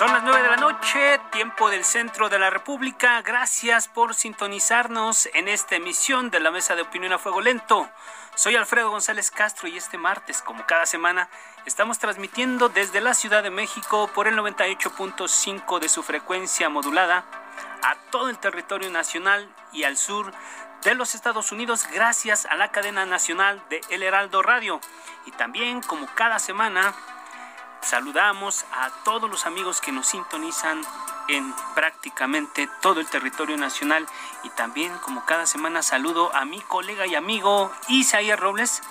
Son 0.00 0.14
las 0.14 0.22
9 0.22 0.42
de 0.42 0.48
la 0.48 0.56
noche, 0.56 1.20
tiempo 1.30 1.68
del 1.68 1.84
centro 1.84 2.30
de 2.30 2.38
la 2.38 2.48
República. 2.48 3.20
Gracias 3.20 3.86
por 3.86 4.14
sintonizarnos 4.14 5.28
en 5.34 5.46
esta 5.46 5.76
emisión 5.76 6.30
de 6.30 6.40
la 6.40 6.50
Mesa 6.50 6.74
de 6.74 6.80
Opinión 6.80 7.12
a 7.12 7.18
Fuego 7.18 7.42
Lento. 7.42 7.86
Soy 8.34 8.56
Alfredo 8.56 8.88
González 8.88 9.30
Castro 9.30 9.68
y 9.68 9.76
este 9.76 9.98
martes, 9.98 10.40
como 10.40 10.64
cada 10.64 10.86
semana, 10.86 11.28
estamos 11.66 11.98
transmitiendo 11.98 12.70
desde 12.70 13.02
la 13.02 13.12
Ciudad 13.12 13.42
de 13.42 13.50
México 13.50 14.10
por 14.14 14.26
el 14.26 14.38
98.5 14.38 15.78
de 15.80 15.90
su 15.90 16.02
frecuencia 16.02 16.70
modulada 16.70 17.26
a 17.82 17.94
todo 18.10 18.30
el 18.30 18.38
territorio 18.38 18.88
nacional 18.88 19.54
y 19.70 19.84
al 19.84 19.98
sur 19.98 20.32
de 20.82 20.94
los 20.94 21.14
Estados 21.14 21.52
Unidos 21.52 21.86
gracias 21.92 22.46
a 22.46 22.54
la 22.54 22.70
cadena 22.70 23.04
nacional 23.04 23.62
de 23.68 23.82
El 23.90 24.02
Heraldo 24.02 24.40
Radio. 24.40 24.80
Y 25.26 25.32
también, 25.32 25.82
como 25.82 26.06
cada 26.14 26.38
semana, 26.38 26.94
Saludamos 27.82 28.66
a 28.72 28.90
todos 29.04 29.30
los 29.30 29.46
amigos 29.46 29.80
que 29.80 29.90
nos 29.90 30.06
sintonizan 30.06 30.82
en 31.28 31.54
prácticamente 31.74 32.68
todo 32.80 33.00
el 33.00 33.08
territorio 33.08 33.56
nacional 33.56 34.06
y 34.42 34.50
también 34.50 34.96
como 34.98 35.24
cada 35.24 35.46
semana 35.46 35.82
saludo 35.82 36.34
a 36.34 36.44
mi 36.44 36.60
colega 36.60 37.06
y 37.06 37.14
amigo 37.14 37.72
Isaías 37.88 38.38
Robles, 38.38 38.82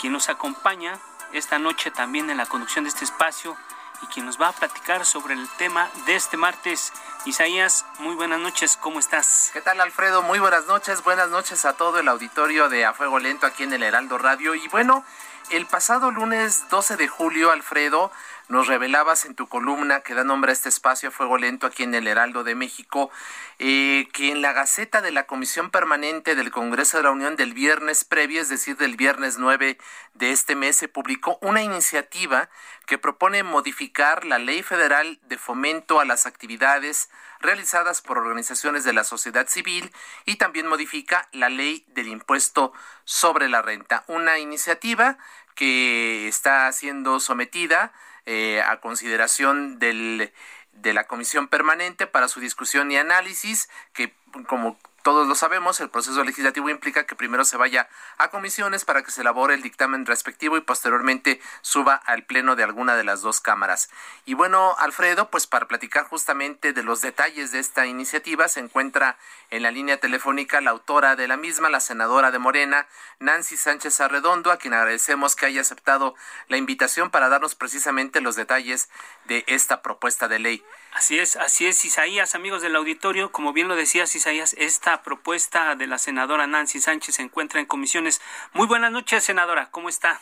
quien 0.00 0.12
nos 0.12 0.28
acompaña 0.28 0.98
esta 1.32 1.58
noche 1.58 1.90
también 1.90 2.30
en 2.30 2.36
la 2.36 2.46
conducción 2.46 2.84
de 2.84 2.90
este 2.90 3.04
espacio 3.04 3.56
y 4.02 4.06
quien 4.06 4.26
nos 4.26 4.40
va 4.40 4.48
a 4.48 4.52
platicar 4.52 5.06
sobre 5.06 5.34
el 5.34 5.48
tema 5.50 5.88
de 6.06 6.16
este 6.16 6.36
martes. 6.36 6.92
Isaías, 7.24 7.86
muy 8.00 8.16
buenas 8.16 8.40
noches, 8.40 8.76
¿cómo 8.76 8.98
estás? 8.98 9.50
¿Qué 9.52 9.60
tal 9.60 9.80
Alfredo? 9.80 10.22
Muy 10.22 10.40
buenas 10.40 10.66
noches, 10.66 11.04
buenas 11.04 11.30
noches 11.30 11.64
a 11.64 11.74
todo 11.74 12.00
el 12.00 12.08
auditorio 12.08 12.68
de 12.68 12.84
A 12.84 12.92
Fuego 12.92 13.20
Lento 13.20 13.46
aquí 13.46 13.62
en 13.62 13.72
el 13.72 13.84
Heraldo 13.84 14.18
Radio. 14.18 14.56
Y 14.56 14.66
bueno, 14.68 15.04
el 15.50 15.66
pasado 15.66 16.10
lunes 16.10 16.68
12 16.68 16.96
de 16.96 17.08
julio, 17.08 17.52
Alfredo, 17.52 18.10
nos 18.52 18.66
revelabas 18.66 19.24
en 19.24 19.34
tu 19.34 19.48
columna 19.48 20.00
que 20.00 20.12
da 20.12 20.24
nombre 20.24 20.50
a 20.50 20.52
este 20.52 20.68
espacio 20.68 21.08
a 21.08 21.12
fuego 21.12 21.38
lento 21.38 21.66
aquí 21.66 21.84
en 21.84 21.94
el 21.94 22.06
Heraldo 22.06 22.44
de 22.44 22.54
México, 22.54 23.10
eh, 23.58 24.06
que 24.12 24.30
en 24.30 24.42
la 24.42 24.52
Gaceta 24.52 25.00
de 25.00 25.10
la 25.10 25.24
Comisión 25.24 25.70
Permanente 25.70 26.34
del 26.34 26.50
Congreso 26.50 26.98
de 26.98 27.04
la 27.04 27.12
Unión 27.12 27.34
del 27.34 27.54
viernes 27.54 28.04
previo, 28.04 28.42
es 28.42 28.50
decir, 28.50 28.76
del 28.76 28.96
viernes 28.96 29.38
9 29.38 29.78
de 30.12 30.32
este 30.32 30.54
mes, 30.54 30.76
se 30.76 30.86
publicó 30.86 31.38
una 31.40 31.62
iniciativa 31.62 32.50
que 32.84 32.98
propone 32.98 33.42
modificar 33.42 34.26
la 34.26 34.38
Ley 34.38 34.62
Federal 34.62 35.18
de 35.22 35.38
Fomento 35.38 35.98
a 35.98 36.04
las 36.04 36.26
Actividades 36.26 37.08
realizadas 37.40 38.02
por 38.02 38.18
organizaciones 38.18 38.84
de 38.84 38.92
la 38.92 39.04
sociedad 39.04 39.48
civil 39.48 39.90
y 40.26 40.36
también 40.36 40.66
modifica 40.66 41.26
la 41.32 41.48
ley 41.48 41.86
del 41.88 42.08
impuesto 42.08 42.74
sobre 43.04 43.48
la 43.48 43.62
renta. 43.62 44.04
Una 44.08 44.38
iniciativa 44.38 45.16
que 45.54 46.28
está 46.28 46.70
siendo 46.72 47.18
sometida 47.18 47.92
eh, 48.26 48.62
a 48.62 48.80
consideración 48.80 49.78
del, 49.78 50.32
de 50.72 50.92
la 50.92 51.04
comisión 51.04 51.48
permanente 51.48 52.06
para 52.06 52.28
su 52.28 52.40
discusión 52.40 52.90
y 52.90 52.96
análisis, 52.96 53.68
que 53.92 54.14
como 54.46 54.78
todos 55.02 55.26
lo 55.26 55.34
sabemos, 55.34 55.80
el 55.80 55.90
proceso 55.90 56.22
legislativo 56.24 56.70
implica 56.70 57.04
que 57.04 57.14
primero 57.14 57.44
se 57.44 57.56
vaya 57.56 57.88
a 58.18 58.28
comisiones 58.28 58.84
para 58.84 59.02
que 59.02 59.10
se 59.10 59.22
elabore 59.22 59.54
el 59.54 59.62
dictamen 59.62 60.06
respectivo 60.06 60.56
y 60.56 60.60
posteriormente 60.60 61.40
suba 61.60 61.94
al 61.94 62.24
pleno 62.24 62.56
de 62.56 62.62
alguna 62.62 62.96
de 62.96 63.04
las 63.04 63.20
dos 63.20 63.40
cámaras. 63.40 63.90
Y 64.24 64.34
bueno, 64.34 64.74
Alfredo, 64.78 65.30
pues 65.30 65.46
para 65.46 65.66
platicar 65.66 66.04
justamente 66.04 66.72
de 66.72 66.82
los 66.82 67.00
detalles 67.00 67.52
de 67.52 67.58
esta 67.58 67.86
iniciativa 67.86 68.48
se 68.48 68.60
encuentra 68.60 69.16
en 69.50 69.62
la 69.62 69.70
línea 69.70 69.98
telefónica 69.98 70.60
la 70.60 70.70
autora 70.70 71.16
de 71.16 71.28
la 71.28 71.36
misma, 71.36 71.68
la 71.68 71.80
senadora 71.80 72.30
de 72.30 72.38
Morena, 72.38 72.86
Nancy 73.18 73.56
Sánchez 73.56 74.00
Arredondo, 74.00 74.50
a 74.50 74.56
quien 74.56 74.74
agradecemos 74.74 75.36
que 75.36 75.46
haya 75.46 75.60
aceptado 75.60 76.14
la 76.48 76.56
invitación 76.56 77.10
para 77.10 77.28
darnos 77.28 77.54
precisamente 77.54 78.20
los 78.20 78.36
detalles 78.36 78.88
de 79.24 79.44
esta 79.46 79.82
propuesta 79.82 80.28
de 80.28 80.38
ley. 80.38 80.64
Así 80.92 81.18
es, 81.18 81.36
así 81.36 81.66
es, 81.66 81.84
Isaías, 81.84 82.34
amigos 82.34 82.60
del 82.60 82.76
auditorio, 82.76 83.32
como 83.32 83.52
bien 83.52 83.66
lo 83.66 83.76
decías, 83.76 84.14
Isaías, 84.14 84.54
esta 84.58 84.91
propuesta 85.00 85.74
de 85.74 85.86
la 85.86 85.96
senadora 85.96 86.46
Nancy 86.46 86.78
Sánchez 86.78 87.14
se 87.14 87.22
encuentra 87.22 87.60
en 87.60 87.66
comisiones. 87.66 88.20
Muy 88.52 88.66
buenas 88.66 88.92
noches, 88.92 89.24
senadora, 89.24 89.70
¿cómo 89.70 89.88
está? 89.88 90.20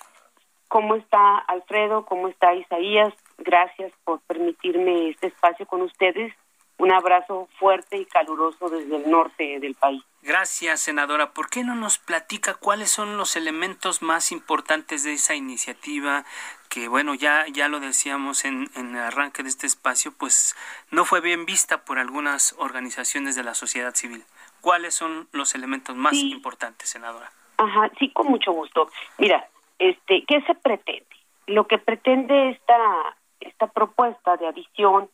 ¿Cómo 0.69 0.95
está 0.95 1.39
Alfredo? 1.39 2.05
¿Cómo 2.05 2.29
está 2.29 2.55
Isaías? 2.55 3.13
Gracias 3.39 3.93
por 4.05 4.21
permitirme 4.21 5.09
este 5.09 5.27
espacio 5.27 5.67
con 5.67 5.83
ustedes. 5.83 6.33
Un 6.79 6.93
abrazo 6.93 7.49
fuerte 7.59 7.97
y 7.97 8.07
caluroso 8.07 8.69
desde 8.69 8.97
el 8.97 9.11
norte 9.11 9.59
del 9.59 9.75
país. 9.75 10.03
Gracias, 10.23 10.83
senadora. 10.83 11.33
¿Por 11.33 11.51
qué 11.51 11.65
no 11.65 11.75
nos 11.75 11.99
platica 11.99 12.55
cuáles 12.55 12.91
son 12.91 13.17
los 13.17 13.37
elementos 13.37 14.01
más 14.01 14.33
importantes 14.33 15.03
de 15.03 15.15
esa 15.15 15.35
iniciativa? 15.35 16.25
Que 16.69 16.89
bueno, 16.89 17.15
ya, 17.15 17.47
ya 17.49 17.69
lo 17.69 17.81
decíamos 17.81 18.45
en, 18.45 18.71
en 18.77 18.95
el 18.95 19.03
arranque 19.03 19.43
de 19.43 19.49
este 19.49 19.67
espacio, 19.67 20.13
pues 20.13 20.55
no 20.91 21.05
fue 21.05 21.21
bien 21.21 21.47
vista 21.47 21.85
por 21.85 21.99
algunas 21.99 22.55
organizaciones 22.59 23.35
de 23.35 23.43
la 23.43 23.55
sociedad 23.55 23.95
civil. 23.95 24.25
¿Cuáles 24.61 24.95
son 24.95 25.29
los 25.33 25.55
elementos 25.55 25.97
más 25.97 26.15
importantes, 26.15 26.89
senadora? 26.89 27.31
Ajá, 27.57 27.91
sí, 27.99 28.11
con 28.11 28.29
mucho 28.29 28.53
gusto. 28.53 28.89
Mira, 29.19 29.49
este, 29.79 30.25
¿qué 30.27 30.41
se 30.43 30.55
pretende? 30.55 31.07
Lo 31.47 31.67
que 31.67 31.79
pretende 31.79 32.51
esta, 32.51 33.17
esta 33.41 33.67
propuesta 33.67 34.37
de 34.37 34.47
adición, 34.47 35.09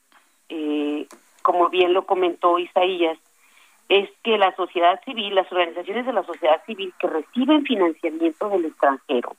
eh, 0.48 1.06
como 1.42 1.68
bien 1.68 1.92
lo 1.92 2.06
comentó 2.06 2.58
Isaías, 2.58 3.18
es 3.88 4.10
que 4.22 4.36
la 4.36 4.54
sociedad 4.56 5.00
civil, 5.04 5.34
las 5.34 5.50
organizaciones 5.50 6.06
de 6.06 6.12
la 6.12 6.24
sociedad 6.24 6.62
civil 6.66 6.92
que 6.98 7.06
reciben 7.06 7.64
financiamiento 7.64 8.48
del 8.48 8.66
extranjero, 8.66 9.36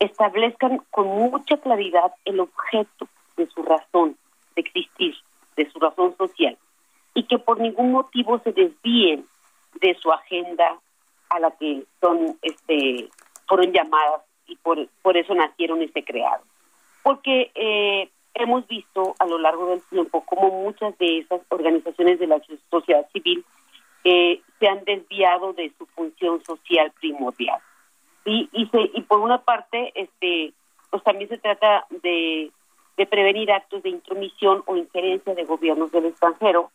establezcan 0.00 0.82
con 0.90 1.06
mucha 1.06 1.56
claridad 1.58 2.12
el 2.24 2.40
objeto 2.40 3.06
de 3.36 3.46
su 3.46 3.62
razón 3.62 4.16
de 4.56 4.62
existir, 4.62 5.14
de 5.56 5.70
su 5.70 5.78
razón 5.78 6.16
social, 6.16 6.58
y 7.14 7.24
que 7.24 7.38
por 7.38 7.60
ningún 7.60 7.92
motivo 7.92 8.40
se 8.40 8.52
desvíen 8.52 9.26
de 9.80 9.94
su 9.94 10.10
agenda 10.12 10.78
a 11.30 11.40
la 11.40 11.50
que 11.52 11.84
son 12.00 12.36
este 12.42 13.08
fueron 13.46 13.72
llamadas 13.72 14.22
y 14.46 14.56
por, 14.56 14.86
por 15.02 15.16
eso 15.16 15.34
nacieron 15.34 15.82
y 15.82 15.88
se 15.88 16.04
crearon. 16.04 16.46
Porque 17.02 17.50
eh, 17.54 18.10
hemos 18.34 18.66
visto 18.66 19.14
a 19.18 19.26
lo 19.26 19.38
largo 19.38 19.66
del 19.66 19.82
tiempo 19.82 20.24
como 20.24 20.50
muchas 20.62 20.96
de 20.98 21.18
esas 21.18 21.40
organizaciones 21.48 22.18
de 22.18 22.26
la 22.26 22.40
sociedad 22.70 23.06
civil 23.12 23.44
eh, 24.04 24.40
se 24.58 24.68
han 24.68 24.84
desviado 24.84 25.52
de 25.52 25.72
su 25.78 25.86
función 25.86 26.42
social 26.44 26.92
primordial. 27.00 27.60
Y, 28.24 28.48
y, 28.52 28.66
se, 28.66 28.90
y 28.94 29.02
por 29.02 29.20
una 29.20 29.38
parte, 29.42 29.92
este, 29.94 30.52
pues 30.90 31.02
también 31.02 31.28
se 31.28 31.38
trata 31.38 31.86
de, 32.02 32.50
de 32.96 33.06
prevenir 33.06 33.50
actos 33.52 33.82
de 33.82 33.90
intromisión 33.90 34.62
o 34.66 34.76
injerencia 34.76 35.34
de 35.34 35.44
gobiernos 35.44 35.90
del 35.92 36.06
extranjero 36.06 36.70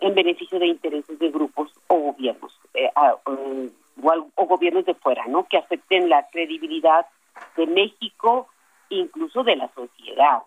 en 0.00 0.14
beneficio 0.14 0.58
de 0.58 0.66
intereses 0.66 1.18
de 1.18 1.30
grupos 1.30 1.72
o 1.88 1.98
gobiernos 1.98 2.58
eh, 2.74 2.90
o, 2.96 3.76
o, 4.36 4.46
gobiernos 4.46 4.84
de 4.84 4.94
fuera, 4.94 5.26
¿no? 5.26 5.46
Que 5.46 5.58
afecten 5.58 6.08
la 6.08 6.28
credibilidad 6.28 7.06
de 7.56 7.66
México, 7.66 8.48
incluso 8.90 9.42
de 9.42 9.56
la 9.56 9.68
sociedad. 9.74 10.42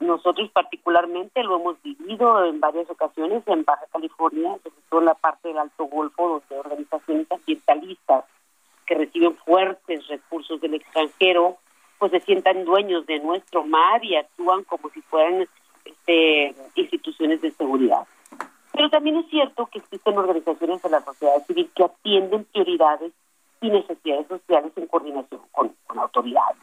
nosotros 0.00 0.50
particularmente 0.50 1.42
lo 1.42 1.56
hemos 1.56 1.82
vivido 1.82 2.44
en 2.44 2.60
varias 2.60 2.88
ocasiones 2.90 3.42
en 3.46 3.64
Baja 3.64 3.86
California, 3.92 4.56
sobre 4.62 4.82
todo 4.88 5.00
en 5.00 5.06
la 5.06 5.14
parte 5.14 5.48
del 5.48 5.58
Alto 5.58 5.84
Golfo, 5.86 6.28
donde 6.28 6.58
organizaciones 6.58 7.30
ambientalistas 7.30 8.24
que 8.86 8.94
reciben 8.94 9.36
fuertes 9.36 10.06
recursos 10.08 10.60
del 10.60 10.74
extranjero, 10.74 11.58
pues 11.98 12.12
se 12.12 12.20
sientan 12.20 12.64
dueños 12.64 13.06
de 13.06 13.18
nuestro 13.20 13.64
mar 13.64 14.04
y 14.04 14.16
actúan 14.16 14.64
como 14.64 14.88
si 14.90 15.02
fueran 15.02 15.46
este, 15.84 16.54
instituciones 16.74 17.40
de 17.42 17.50
seguridad. 17.52 18.06
Pero 18.72 18.88
también 18.90 19.16
es 19.16 19.28
cierto 19.28 19.66
que 19.66 19.78
existen 19.78 20.16
organizaciones 20.16 20.82
de 20.82 20.90
la 20.90 21.00
sociedad 21.00 21.44
civil 21.46 21.70
que 21.74 21.84
atienden 21.84 22.44
prioridades 22.44 23.12
y 23.60 23.70
necesidades 23.70 24.26
sociales 24.28 24.72
en 24.76 24.86
coordinación 24.86 25.40
con, 25.52 25.74
autoridades 25.98 26.56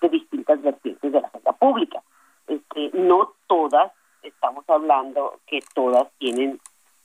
de 0.00 0.08
distintas 0.08 0.60
vertientes 0.62 1.12
de 1.12 1.20
la 1.20 1.28
agenda 1.28 1.52
pública. 1.52 2.02
Este, 2.48 2.90
no 2.94 3.34
todas, 3.46 3.92
estamos 4.22 4.64
hablando 4.68 5.38
que 5.46 5.60
todas 5.74 6.08
tienen 6.18 6.58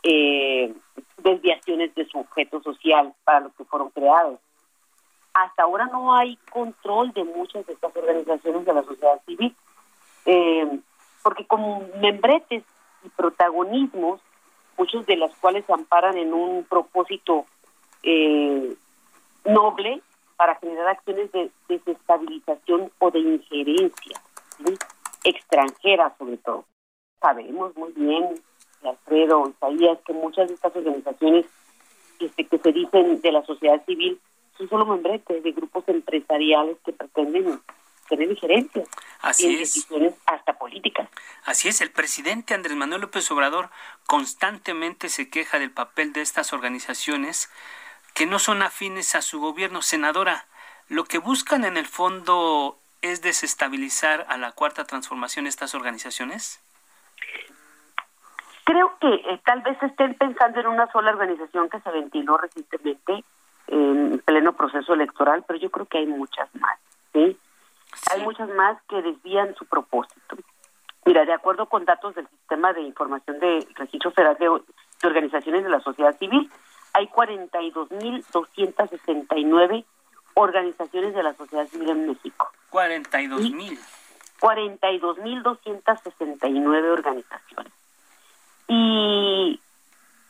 eh, 0.03 0.73
desviaciones 1.17 1.93
de 1.95 2.05
su 2.05 2.19
objeto 2.19 2.61
social 2.61 3.13
para 3.23 3.41
los 3.41 3.53
que 3.53 3.65
fueron 3.65 3.89
creados. 3.89 4.39
Hasta 5.33 5.63
ahora 5.63 5.85
no 5.87 6.15
hay 6.15 6.37
control 6.51 7.11
de 7.11 7.23
muchas 7.23 7.65
de 7.67 7.73
estas 7.73 7.95
organizaciones 7.95 8.65
de 8.65 8.73
la 8.73 8.83
sociedad 8.83 9.21
civil, 9.25 9.55
eh, 10.25 10.79
porque 11.23 11.45
con 11.45 11.89
membretes 11.99 12.63
y 13.03 13.09
protagonismos, 13.09 14.21
muchos 14.77 15.05
de 15.05 15.17
las 15.17 15.33
cuales 15.35 15.65
se 15.65 15.73
amparan 15.73 16.17
en 16.17 16.33
un 16.33 16.63
propósito 16.63 17.45
eh, 18.03 18.75
noble 19.45 20.01
para 20.37 20.55
generar 20.55 20.87
acciones 20.87 21.31
de 21.31 21.49
desestabilización 21.67 22.91
o 22.99 23.11
de 23.11 23.19
injerencia 23.19 24.21
extranjera 25.23 26.13
sobre 26.17 26.37
todo. 26.37 26.65
Sabemos 27.19 27.75
muy 27.75 27.91
bien, 27.93 28.41
Alfredo, 28.83 29.49
Isaías, 29.49 29.97
que 30.05 30.13
muchas 30.13 30.47
de 30.47 30.53
estas 30.53 30.75
organizaciones 30.75 31.45
este, 32.19 32.45
que 32.45 32.57
se 32.57 32.71
dicen 32.71 33.21
de 33.21 33.31
la 33.31 33.43
sociedad 33.45 33.83
civil 33.85 34.19
son 34.57 34.69
solo 34.69 34.85
membretes 34.85 35.43
de 35.43 35.51
grupos 35.51 35.83
empresariales 35.87 36.77
que 36.85 36.93
pretenden 36.93 37.59
tener 38.07 38.29
injerencias 38.29 38.87
Así 39.21 39.55
decisiones 39.55 40.13
hasta 40.25 40.53
políticas. 40.53 41.09
Así 41.45 41.67
es, 41.67 41.81
el 41.81 41.91
presidente 41.91 42.53
Andrés 42.53 42.75
Manuel 42.75 43.01
López 43.01 43.29
Obrador 43.31 43.69
constantemente 44.05 45.09
se 45.09 45.29
queja 45.29 45.59
del 45.59 45.71
papel 45.71 46.13
de 46.13 46.21
estas 46.21 46.53
organizaciones 46.53 47.51
que 48.13 48.25
no 48.25 48.39
son 48.39 48.61
afines 48.61 49.15
a 49.15 49.21
su 49.21 49.39
gobierno. 49.39 49.81
Senadora, 49.81 50.45
lo 50.87 51.05
que 51.05 51.17
buscan 51.17 51.65
en 51.65 51.77
el 51.77 51.85
fondo 51.85 52.77
es 53.01 53.21
desestabilizar 53.21 54.25
a 54.29 54.37
la 54.37 54.51
cuarta 54.51 54.85
transformación 54.85 55.47
estas 55.47 55.75
organizaciones. 55.75 56.61
Creo 58.63 58.97
que 58.99 59.07
eh, 59.07 59.39
tal 59.45 59.61
vez 59.61 59.81
estén 59.83 60.15
pensando 60.15 60.59
en 60.59 60.67
una 60.67 60.91
sola 60.91 61.11
organización 61.11 61.69
que 61.69 61.79
se 61.81 61.91
ventiló 61.91 62.37
recientemente 62.37 63.23
en 63.67 64.19
pleno 64.25 64.53
proceso 64.53 64.93
electoral, 64.93 65.43
pero 65.47 65.59
yo 65.59 65.69
creo 65.69 65.85
que 65.85 65.99
hay 65.99 66.07
muchas 66.07 66.53
más, 66.55 66.79
¿sí? 67.13 67.37
Hay 68.11 68.21
muchas 68.23 68.49
más 68.49 68.77
que 68.89 69.01
desvían 69.01 69.55
su 69.55 69.65
propósito. 69.65 70.35
Mira, 71.05 71.23
de 71.25 71.33
acuerdo 71.33 71.67
con 71.67 71.85
datos 71.85 72.13
del 72.15 72.27
Sistema 72.27 72.73
de 72.73 72.81
Información 72.81 73.39
de 73.39 73.65
Registro 73.75 74.11
Federal 74.11 74.35
de 74.39 74.49
Organizaciones 75.07 75.63
de 75.63 75.69
la 75.69 75.79
Sociedad 75.81 76.17
Civil, 76.17 76.51
hay 76.93 77.07
42.269 77.07 79.85
organizaciones 80.35 81.13
de 81.13 81.23
la 81.23 81.33
sociedad 81.33 81.67
civil 81.67 81.89
en 81.89 82.07
México. 82.07 82.49
42.000. 82.71 83.77
42.269 84.39 86.91
organizaciones. 86.91 87.73
¿Y 88.67 89.59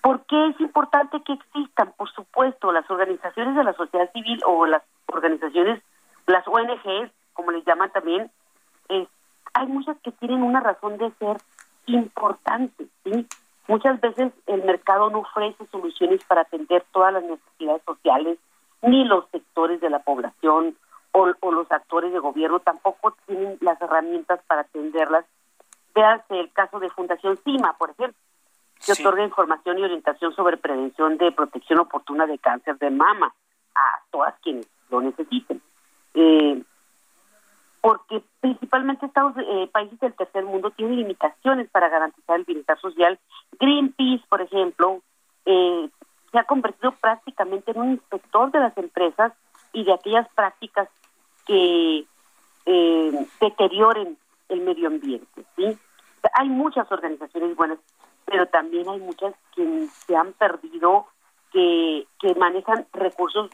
por 0.02 0.26
qué 0.26 0.50
es 0.50 0.60
importante 0.60 1.22
que 1.24 1.34
existan? 1.34 1.94
Por 1.98 2.12
supuesto, 2.12 2.72
las 2.72 2.90
organizaciones 2.90 3.56
de 3.56 3.64
la 3.64 3.74
sociedad 3.74 4.12
civil 4.12 4.42
o 4.46 4.66
las 4.66 4.82
organizaciones, 5.08 5.82
las 6.28 6.48
ONGs, 6.48 7.12
como 7.36 7.52
les 7.52 7.64
llaman 7.66 7.92
también, 7.92 8.32
hay 9.56 9.68
muchas 9.68 9.98
que 10.02 10.12
tienen 10.12 10.44
una 10.44 10.60
razón 10.60 10.98
de 10.98 11.12
ser 11.12 11.38
importante, 11.86 12.88
¿sí? 13.04 13.26
Muchas 13.68 14.00
veces 14.02 14.34
el 14.48 14.64
mercado 14.64 15.10
no 15.10 15.20
ofrece 15.20 15.66
soluciones 15.72 16.24
para 16.26 16.42
atender 16.42 16.84
todas 16.92 17.14
las 17.14 17.24
necesidades 17.24 17.82
sociales, 17.86 18.38
ni 18.82 19.06
los 19.06 19.26
sectores 19.32 19.80
de 19.82 19.90
la 19.90 20.00
población 20.00 20.76
o, 21.14 21.52
los 21.52 21.72
actores 21.72 22.12
de 22.12 22.20
gobierno 22.20 22.60
tampoco 22.60 23.16
tienen 23.26 23.58
las 23.62 23.82
herramientas 23.82 24.42
para 24.48 24.62
atenderlas. 24.62 25.26
Véanse 25.96 26.40
el 26.40 26.52
caso 26.52 26.80
de 26.80 26.90
Fundación 26.90 27.38
CIMA, 27.38 27.78
por 27.78 27.92
ejemplo, 27.92 28.20
que 28.86 28.92
otorga 28.92 29.24
información 29.24 29.80
y 29.80 29.84
orientación 29.84 30.36
sobre 30.36 30.58
prevención 30.58 31.18
de 31.18 31.32
protección 31.32 31.80
oportuna 31.80 32.28
de 32.28 32.38
cáncer 32.38 32.78
de 32.78 32.90
mama 32.90 33.34
a 33.74 34.02
todas 34.12 34.36
quienes 34.42 34.68
lo 34.90 35.00
necesiten. 35.00 35.62
Eh, 36.14 36.62
porque 37.86 38.24
principalmente 38.42 39.06
Estados 39.06 39.36
eh, 39.38 39.70
países 39.72 40.00
del 40.00 40.16
tercer 40.16 40.44
mundo 40.44 40.72
tienen 40.72 40.96
limitaciones 40.96 41.70
para 41.70 41.88
garantizar 41.88 42.40
el 42.40 42.44
bienestar 42.44 42.80
social. 42.80 43.20
Greenpeace, 43.60 44.24
por 44.28 44.42
ejemplo, 44.42 45.04
eh, 45.46 45.88
se 46.32 46.40
ha 46.40 46.46
convertido 46.46 46.94
prácticamente 46.94 47.70
en 47.70 47.78
un 47.78 47.92
inspector 47.92 48.52
de 48.52 48.60
las 48.60 48.76
empresas 48.76 49.34
y 49.72 49.84
de 49.84 49.94
aquellas 49.94 50.28
prácticas 50.34 50.90
que 51.46 52.06
eh, 52.66 53.28
deterioren 53.40 54.18
el 54.50 54.62
medio 54.62 54.88
ambiente. 54.88 55.46
¿sí? 55.56 55.78
Hay 56.34 56.50
muchas 56.50 56.92
organizaciones 56.92 57.56
buenas, 57.56 57.78
pero 58.26 58.48
también 58.48 58.90
hay 58.90 59.00
muchas 59.00 59.36
que 59.56 59.88
se 60.08 60.16
han 60.16 60.34
perdido, 60.34 61.06
que, 61.52 62.08
que 62.20 62.34
manejan 62.34 62.88
recursos 62.94 63.52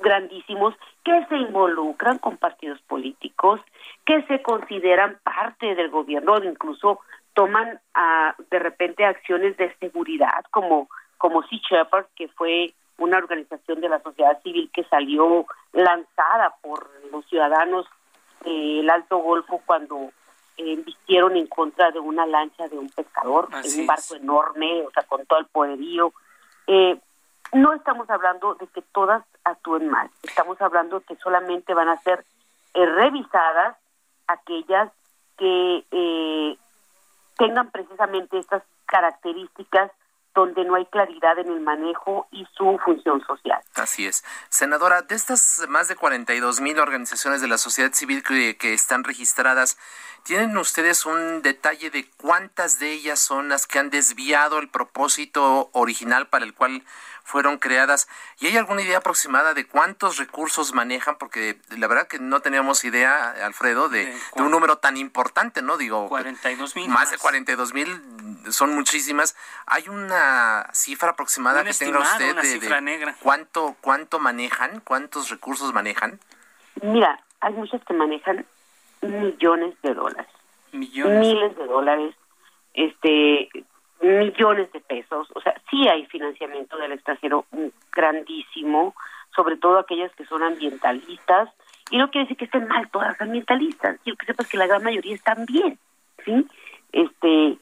grandísimos 0.00 0.74
que 1.04 1.24
se 1.26 1.36
involucran 1.36 2.18
con 2.18 2.36
partidos 2.36 2.80
políticos, 2.82 3.60
que 4.04 4.22
se 4.22 4.42
consideran 4.42 5.18
parte 5.22 5.74
del 5.74 5.90
gobierno, 5.90 6.42
incluso 6.42 7.00
toman 7.34 7.80
ah, 7.94 8.34
de 8.50 8.58
repente 8.58 9.04
acciones 9.04 9.56
de 9.56 9.74
seguridad 9.76 10.44
como 10.50 10.88
como 11.18 11.42
Sea 11.44 11.58
Shepherd, 11.70 12.06
que 12.16 12.28
fue 12.28 12.74
una 12.98 13.18
organización 13.18 13.80
de 13.80 13.88
la 13.88 14.02
sociedad 14.02 14.40
civil 14.42 14.70
que 14.72 14.84
salió 14.84 15.46
lanzada 15.72 16.54
por 16.60 16.90
los 17.10 17.24
ciudadanos 17.26 17.86
del 18.44 18.88
Alto 18.90 19.18
Golfo 19.18 19.62
cuando 19.64 20.10
eh, 20.56 20.84
en 21.08 21.46
contra 21.46 21.90
de 21.90 21.98
una 21.98 22.26
lancha 22.26 22.68
de 22.68 22.78
un 22.78 22.88
pescador 22.88 23.48
en 23.64 23.80
un 23.80 23.86
barco 23.86 24.14
enorme, 24.14 24.82
o 24.82 24.90
sea, 24.90 25.02
con 25.04 25.24
todo 25.26 25.38
el 25.38 25.46
poderío. 25.46 26.12
Eh, 26.66 26.98
no 27.54 27.72
estamos 27.72 28.08
hablando 28.10 28.54
de 28.56 28.66
que 28.68 28.82
todas 28.82 29.24
actúen 29.44 29.88
mal, 29.88 30.10
estamos 30.22 30.60
hablando 30.60 31.00
que 31.00 31.16
solamente 31.16 31.72
van 31.74 31.88
a 31.88 31.98
ser 32.02 32.24
eh, 32.74 32.86
revisadas 32.86 33.76
aquellas 34.26 34.90
que 35.38 35.84
eh, 35.90 36.58
tengan 37.36 37.70
precisamente 37.70 38.38
estas 38.38 38.62
características 38.86 39.90
donde 40.34 40.64
no 40.64 40.74
hay 40.74 40.84
claridad 40.86 41.38
en 41.38 41.48
el 41.48 41.60
manejo 41.60 42.26
y 42.32 42.44
su 42.56 42.76
función 42.84 43.24
social. 43.24 43.60
Así 43.76 44.04
es. 44.04 44.24
Senadora, 44.48 45.02
de 45.02 45.14
estas 45.14 45.64
más 45.68 45.86
de 45.86 45.94
42 45.94 46.60
mil 46.60 46.78
organizaciones 46.80 47.40
de 47.40 47.46
la 47.46 47.56
sociedad 47.56 47.92
civil 47.92 48.24
que, 48.24 48.56
que, 48.56 48.74
están 48.74 49.04
registradas, 49.04 49.78
¿tienen 50.24 50.56
ustedes 50.56 51.06
un 51.06 51.40
detalle 51.42 51.90
de 51.90 52.10
cuántas 52.16 52.80
de 52.80 52.92
ellas 52.92 53.20
son 53.20 53.48
las 53.48 53.68
que 53.68 53.78
han 53.78 53.90
desviado 53.90 54.58
el 54.58 54.68
propósito 54.68 55.70
original 55.72 56.26
para 56.26 56.44
el 56.44 56.52
cual 56.52 56.82
fueron 57.24 57.58
creadas. 57.58 58.06
¿Y 58.38 58.46
hay 58.46 58.56
alguna 58.56 58.82
idea 58.82 58.98
aproximada 58.98 59.54
de 59.54 59.66
cuántos 59.66 60.18
recursos 60.18 60.74
manejan? 60.74 61.16
Porque 61.18 61.58
la 61.76 61.88
verdad 61.88 62.06
que 62.06 62.18
no 62.18 62.40
teníamos 62.40 62.84
idea, 62.84 63.30
Alfredo, 63.44 63.88
de, 63.88 64.14
un 64.36 64.50
número 64.50 64.76
tan 64.78 64.96
importante, 64.96 65.62
¿no? 65.62 65.76
Digo, 65.76 66.08
42 66.08 66.76
mil. 66.76 66.88
Más, 66.88 67.10
de 67.10 67.18
42 67.18 67.74
mil 67.74 67.88
son 68.50 68.74
muchísimas. 68.74 69.34
¿Hay 69.66 69.88
una 69.88 70.68
cifra 70.72 71.10
aproximada 71.10 71.64
que 71.64 71.72
tenga 71.72 72.00
usted 72.00 72.36
de, 72.36 73.14
cuánto 73.20 73.74
cuánto 73.80 74.18
manejan, 74.20 74.80
cuántos 74.80 75.30
recursos 75.30 75.72
manejan? 75.72 76.20
Mira, 76.82 77.18
hay 77.40 77.54
muchas 77.54 77.82
que 77.84 77.94
manejan 77.94 78.46
millones 79.00 79.74
de 79.82 79.94
dólares. 79.94 80.30
Millones. 80.72 81.20
Miles 81.20 81.56
de 81.56 81.66
dólares. 81.66 82.14
Este, 82.74 83.48
millones 84.00 84.70
de 84.72 84.80
pesos, 84.80 85.28
o 85.34 85.40
sea, 85.40 85.54
sí 85.70 85.88
hay 85.88 86.06
financiamiento 86.06 86.76
del 86.76 86.92
extranjero 86.92 87.46
grandísimo, 87.92 88.94
sobre 89.34 89.56
todo 89.56 89.78
aquellas 89.78 90.14
que 90.14 90.26
son 90.26 90.42
ambientalistas, 90.42 91.50
y 91.90 91.98
no 91.98 92.10
quiere 92.10 92.24
decir 92.24 92.36
que 92.36 92.44
estén 92.46 92.68
mal 92.68 92.88
todas 92.90 93.08
las 93.08 93.20
ambientalistas, 93.20 93.98
quiero 94.02 94.16
que 94.16 94.26
sepas 94.26 94.48
que 94.48 94.58
la 94.58 94.66
gran 94.66 94.82
mayoría 94.82 95.14
están 95.14 95.46
bien, 95.46 95.78
¿sí? 96.24 96.46
Este, 96.92 97.58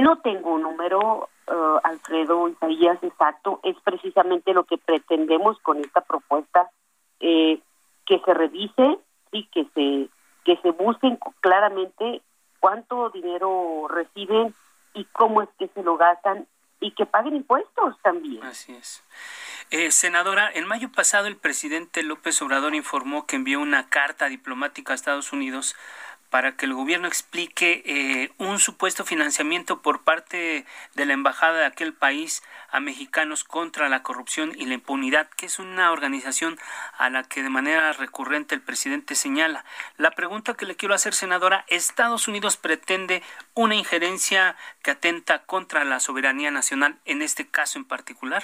no 0.00 0.16
tengo 0.18 0.54
un 0.54 0.62
número, 0.62 1.28
uh, 1.48 1.78
Alfredo 1.82 2.48
Isaías, 2.48 2.98
exacto, 3.02 3.60
es 3.62 3.76
precisamente 3.84 4.52
lo 4.52 4.64
que 4.64 4.78
pretendemos 4.78 5.58
con 5.60 5.78
esta 5.78 6.00
propuesta, 6.00 6.70
eh, 7.20 7.60
que 8.06 8.18
se 8.18 8.34
revise 8.34 8.98
y 9.32 9.44
que 9.46 9.64
se, 9.74 10.08
que 10.44 10.60
se 10.60 10.70
busquen 10.72 11.18
claramente 11.40 12.20
cuánto 12.60 13.10
dinero 13.10 13.86
reciben 13.88 14.54
y 14.94 15.04
cómo 15.06 15.42
es 15.42 15.48
que 15.58 15.68
se 15.68 15.82
lo 15.82 15.96
gastan 15.96 16.46
y 16.80 16.92
que 16.92 17.06
paguen 17.06 17.36
impuestos 17.36 17.96
también. 18.02 18.44
Así 18.44 18.72
es. 18.74 19.02
Eh, 19.70 19.90
senadora, 19.90 20.50
en 20.52 20.66
mayo 20.66 20.92
pasado 20.92 21.26
el 21.26 21.36
presidente 21.36 22.02
López 22.02 22.40
Obrador 22.42 22.74
informó 22.74 23.26
que 23.26 23.36
envió 23.36 23.60
una 23.60 23.88
carta 23.88 24.28
diplomática 24.28 24.92
a 24.92 24.96
Estados 24.96 25.32
Unidos 25.32 25.74
para 26.34 26.56
que 26.56 26.66
el 26.66 26.74
gobierno 26.74 27.06
explique 27.06 27.84
eh, 27.86 28.32
un 28.38 28.58
supuesto 28.58 29.04
financiamiento 29.04 29.82
por 29.82 30.02
parte 30.02 30.66
de 30.96 31.06
la 31.06 31.12
embajada 31.12 31.60
de 31.60 31.64
aquel 31.64 31.92
país 31.92 32.42
a 32.72 32.80
mexicanos 32.80 33.44
contra 33.44 33.88
la 33.88 34.02
corrupción 34.02 34.50
y 34.56 34.66
la 34.66 34.74
impunidad, 34.74 35.28
que 35.36 35.46
es 35.46 35.60
una 35.60 35.92
organización 35.92 36.58
a 36.98 37.08
la 37.08 37.22
que 37.22 37.44
de 37.44 37.50
manera 37.50 37.92
recurrente 37.92 38.56
el 38.56 38.62
presidente 38.62 39.14
señala. 39.14 39.64
La 39.96 40.10
pregunta 40.10 40.54
que 40.54 40.66
le 40.66 40.74
quiero 40.74 40.96
hacer, 40.96 41.14
senadora, 41.14 41.64
¿Estados 41.68 42.26
Unidos 42.26 42.56
pretende 42.56 43.22
una 43.54 43.76
injerencia 43.76 44.56
que 44.82 44.90
atenta 44.90 45.44
contra 45.44 45.84
la 45.84 46.00
soberanía 46.00 46.50
nacional 46.50 46.98
en 47.04 47.22
este 47.22 47.46
caso 47.46 47.78
en 47.78 47.84
particular? 47.84 48.42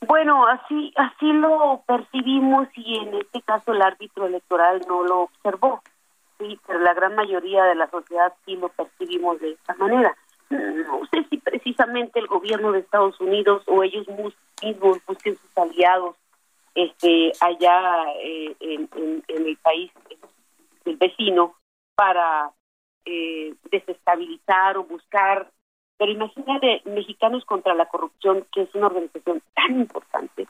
Bueno, 0.00 0.46
así 0.46 0.92
así 0.96 1.32
lo 1.32 1.82
percibimos 1.86 2.68
y 2.74 2.98
en 2.98 3.14
este 3.14 3.40
caso 3.42 3.72
el 3.72 3.82
árbitro 3.82 4.26
electoral 4.26 4.82
no 4.88 5.02
lo 5.02 5.20
observó. 5.22 5.82
Sí, 6.38 6.60
pero 6.66 6.80
la 6.80 6.92
gran 6.92 7.14
mayoría 7.14 7.64
de 7.64 7.74
la 7.74 7.88
sociedad 7.88 8.32
sí 8.44 8.56
lo 8.56 8.68
percibimos 8.68 9.40
de 9.40 9.52
esta 9.52 9.74
manera. 9.74 10.14
No 10.50 11.00
sé 11.10 11.24
si 11.30 11.38
precisamente 11.38 12.20
el 12.20 12.26
gobierno 12.26 12.72
de 12.72 12.80
Estados 12.80 13.18
Unidos 13.20 13.64
o 13.66 13.82
ellos 13.82 14.06
mismos 14.08 14.34
busquen 15.06 15.36
sus 15.36 15.58
aliados 15.58 16.16
este 16.76 17.32
allá 17.40 18.04
eh, 18.22 18.54
en, 18.60 18.88
el 19.28 19.56
país 19.56 19.90
el 20.84 20.96
vecino 20.96 21.56
para 21.96 22.52
eh, 23.04 23.54
desestabilizar 23.70 24.76
o 24.76 24.84
buscar 24.84 25.50
pero 25.98 26.12
imagínate, 26.12 26.82
Mexicanos 26.84 27.44
contra 27.44 27.74
la 27.74 27.86
Corrupción, 27.86 28.46
que 28.52 28.62
es 28.62 28.74
una 28.74 28.86
organización 28.86 29.42
tan 29.54 29.80
importante, 29.80 30.46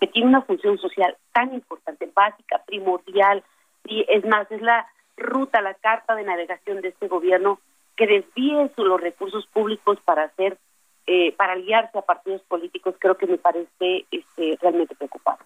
que 0.00 0.06
tiene 0.06 0.28
una 0.28 0.42
función 0.42 0.78
social 0.78 1.16
tan 1.32 1.54
importante, 1.54 2.10
básica, 2.14 2.62
primordial, 2.66 3.42
y 3.84 4.04
es 4.08 4.24
más, 4.26 4.50
es 4.50 4.62
la 4.62 4.86
ruta, 5.16 5.60
la 5.60 5.74
carta 5.74 6.14
de 6.14 6.24
navegación 6.24 6.80
de 6.80 6.88
este 6.88 7.08
gobierno 7.08 7.60
que 7.96 8.06
desvíe 8.06 8.70
los 8.76 9.00
recursos 9.00 9.46
públicos 9.46 9.98
para 10.04 10.24
hacer, 10.24 10.58
eh, 11.06 11.32
para 11.32 11.54
aliarse 11.54 11.98
a 11.98 12.02
partidos 12.02 12.42
políticos, 12.42 12.94
creo 12.98 13.16
que 13.16 13.26
me 13.26 13.38
parece 13.38 14.06
este, 14.10 14.58
realmente 14.60 14.94
preocupante. 14.94 15.44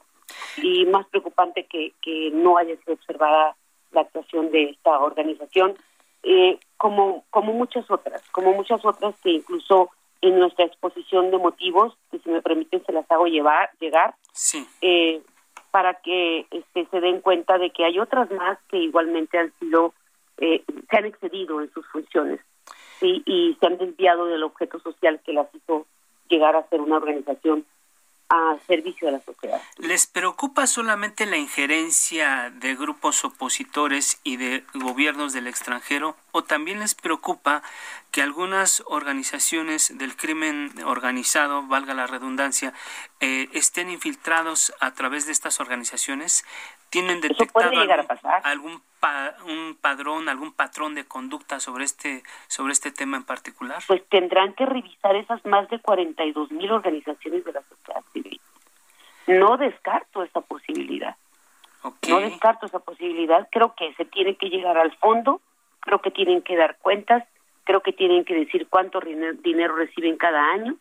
Y 0.62 0.84
más 0.86 1.06
preocupante 1.06 1.66
que, 1.66 1.92
que 2.02 2.30
no 2.32 2.56
haya 2.56 2.76
sido 2.76 2.94
observada 2.94 3.54
la 3.92 4.02
actuación 4.02 4.50
de 4.50 4.70
esta 4.70 4.98
organización 4.98 5.76
eh, 6.22 6.58
como, 6.80 7.26
como 7.28 7.52
muchas 7.52 7.84
otras, 7.90 8.26
como 8.30 8.54
muchas 8.54 8.82
otras 8.86 9.14
que 9.22 9.32
incluso 9.32 9.90
en 10.22 10.38
nuestra 10.38 10.64
exposición 10.64 11.30
de 11.30 11.36
motivos, 11.36 11.94
que 12.10 12.18
si 12.20 12.30
me 12.30 12.40
permiten 12.40 12.82
se 12.86 12.92
las 12.92 13.04
hago 13.10 13.26
llevar, 13.26 13.68
llegar, 13.80 14.14
sí. 14.32 14.66
eh, 14.80 15.20
para 15.70 16.00
que 16.00 16.46
este, 16.50 16.86
se 16.86 17.00
den 17.00 17.20
cuenta 17.20 17.58
de 17.58 17.68
que 17.68 17.84
hay 17.84 17.98
otras 17.98 18.30
más 18.30 18.58
que 18.70 18.78
igualmente 18.78 19.36
han 19.36 19.52
sido, 19.60 19.92
eh, 20.38 20.64
se 20.90 20.96
han 20.96 21.04
excedido 21.04 21.60
en 21.60 21.70
sus 21.74 21.86
funciones 21.88 22.40
y 23.02 23.58
se 23.60 23.66
han 23.66 23.76
desviado 23.76 24.24
del 24.24 24.42
objeto 24.42 24.80
social 24.80 25.20
que 25.22 25.34
las 25.34 25.54
hizo 25.54 25.86
llegar 26.30 26.56
a 26.56 26.66
ser 26.68 26.80
una 26.80 26.96
organización 26.96 27.66
servicio 28.66 29.08
de 29.08 29.12
la 29.14 29.20
sociedad. 29.20 29.60
¿Les 29.76 30.06
preocupa 30.06 30.66
solamente 30.66 31.26
la 31.26 31.36
injerencia 31.36 32.50
de 32.50 32.76
grupos 32.76 33.24
opositores 33.24 34.20
y 34.22 34.36
de 34.36 34.64
gobiernos 34.74 35.32
del 35.32 35.48
extranjero 35.48 36.16
o 36.32 36.44
también 36.44 36.78
les 36.80 36.94
preocupa 36.94 37.62
que 38.12 38.22
algunas 38.22 38.82
organizaciones 38.86 39.96
del 39.98 40.16
crimen 40.16 40.72
organizado, 40.84 41.66
valga 41.66 41.94
la 41.94 42.06
redundancia, 42.06 42.72
eh, 43.20 43.48
estén 43.52 43.90
infiltrados 43.90 44.72
a 44.80 44.92
través 44.92 45.26
de 45.26 45.32
estas 45.32 45.60
organizaciones? 45.60 46.44
¿Tienen 46.90 47.20
detectado 47.20 47.70
algún, 48.42 48.82
un 49.46 49.78
padrón, 49.80 50.28
algún 50.28 50.52
patrón 50.52 50.96
de 50.96 51.04
conducta 51.04 51.60
sobre 51.60 51.84
este 51.84 52.22
sobre 52.48 52.72
este 52.72 52.90
tema 52.90 53.16
en 53.16 53.24
particular? 53.24 53.80
Pues 53.86 54.04
tendrán 54.08 54.54
que 54.54 54.66
revisar 54.66 55.14
esas 55.14 55.44
más 55.46 55.68
de 55.70 55.78
42 55.78 56.50
mil 56.50 56.70
organizaciones 56.72 57.44
de 57.44 57.52
la 57.52 57.62
sociedad 57.62 58.02
civil. 58.12 58.40
No 59.28 59.56
descarto 59.56 60.24
esa 60.24 60.40
posibilidad. 60.40 61.16
No 62.08 62.20
descarto 62.20 62.66
esa 62.66 62.80
posibilidad. 62.80 63.48
Creo 63.52 63.74
que 63.74 63.94
se 63.94 64.04
tiene 64.04 64.34
que 64.34 64.48
llegar 64.50 64.76
al 64.76 64.94
fondo, 64.96 65.40
creo 65.80 66.00
que 66.00 66.10
tienen 66.10 66.42
que 66.42 66.56
dar 66.56 66.76
cuentas, 66.78 67.24
creo 67.64 67.82
que 67.82 67.92
tienen 67.92 68.24
que 68.24 68.34
decir 68.34 68.66
cuánto 68.68 69.00
dinero 69.00 69.76
reciben 69.76 70.16
cada 70.16 70.44
año, 70.50 70.74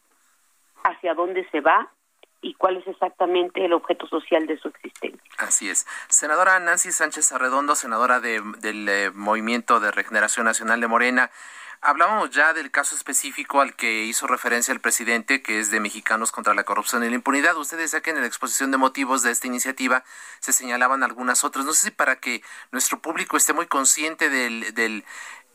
hacia 0.84 1.14
dónde 1.14 1.48
se 1.52 1.62
va, 1.62 1.90
y 2.42 2.54
cuál 2.54 2.78
es 2.78 2.88
exactamente 2.88 3.66
el 3.66 3.74
objeto 3.74 4.08
social 4.08 4.48
de 4.48 4.58
su 4.58 4.70
existencia. 4.70 5.20
Así 5.38 5.70
es. 5.70 5.86
Senadora 6.08 6.60
Nancy 6.60 6.92
Sánchez 6.92 7.32
Arredondo, 7.32 7.76
senadora 7.76 8.20
del 8.20 8.90
eh, 8.90 9.12
Movimiento 9.14 9.80
de 9.80 9.92
Regeneración 9.92 10.46
Nacional 10.46 10.82
de 10.82 10.88
Morena. 10.88 11.32
Hablábamos 11.82 12.32
ya 12.32 12.52
del 12.52 12.72
caso 12.72 12.94
específico 12.94 13.62
al 13.62 13.74
que 13.74 14.04
hizo 14.04 14.28
referencia 14.28 14.74
el 14.74 14.82
presidente, 14.82 15.42
que 15.42 15.60
es 15.60 15.72
de 15.72 15.80
Mexicanos 15.80 16.34
contra 16.34 16.54
la 16.54 16.66
Corrupción 16.66 17.06
y 17.06 17.10
la 17.10 17.16
Impunidad. 17.16 17.56
Ustedes 17.56 17.84
decía 17.84 18.02
que 18.02 18.10
en 18.10 18.20
la 18.20 18.28
exposición 18.28 18.70
de 18.72 18.78
motivos 18.78 19.24
de 19.24 19.32
esta 19.32 19.48
iniciativa 19.48 20.04
se 20.42 20.52
señalaban 20.52 21.04
algunas 21.04 21.46
otras. 21.46 21.64
No 21.64 21.72
sé 21.72 21.86
si 21.86 21.92
para 21.92 22.18
que 22.18 22.44
nuestro 22.74 23.00
público 23.00 23.38
esté 23.38 23.54
muy 23.54 23.66
consciente 23.66 24.30
del, 24.30 24.74
del 24.74 25.06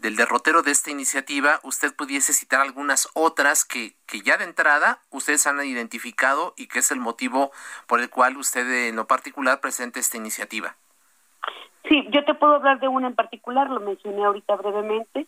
del 0.05 0.17
derrotero 0.17 0.61
de 0.61 0.71
esta 0.71 0.91
iniciativa, 0.91 1.61
usted 1.63 1.97
pudiese 1.97 2.35
citar 2.35 2.61
algunas 2.61 3.09
otras 3.15 3.65
que, 3.65 3.95
que 4.07 4.21
ya 4.21 4.37
de 4.37 4.45
entrada 4.45 4.99
ustedes 5.09 5.47
han 5.47 5.65
identificado 5.65 6.53
y 6.59 6.67
que 6.67 6.81
es 6.81 6.91
el 6.91 7.01
motivo 7.01 7.53
por 7.87 8.01
el 8.01 8.11
cual 8.11 8.37
usted 8.37 8.89
en 8.89 8.97
lo 8.97 9.07
particular 9.07 9.63
presenta 9.63 9.99
esta 9.99 10.19
iniciativa. 10.19 10.77
Sí, 11.89 12.07
yo 12.11 12.23
te 12.23 12.35
puedo 12.35 12.57
hablar 12.57 12.81
de 12.81 12.89
una 12.89 13.07
en 13.07 13.15
particular, 13.15 13.71
lo 13.71 13.81
mencioné 13.81 14.27
ahorita 14.27 14.57
brevemente. 14.57 15.27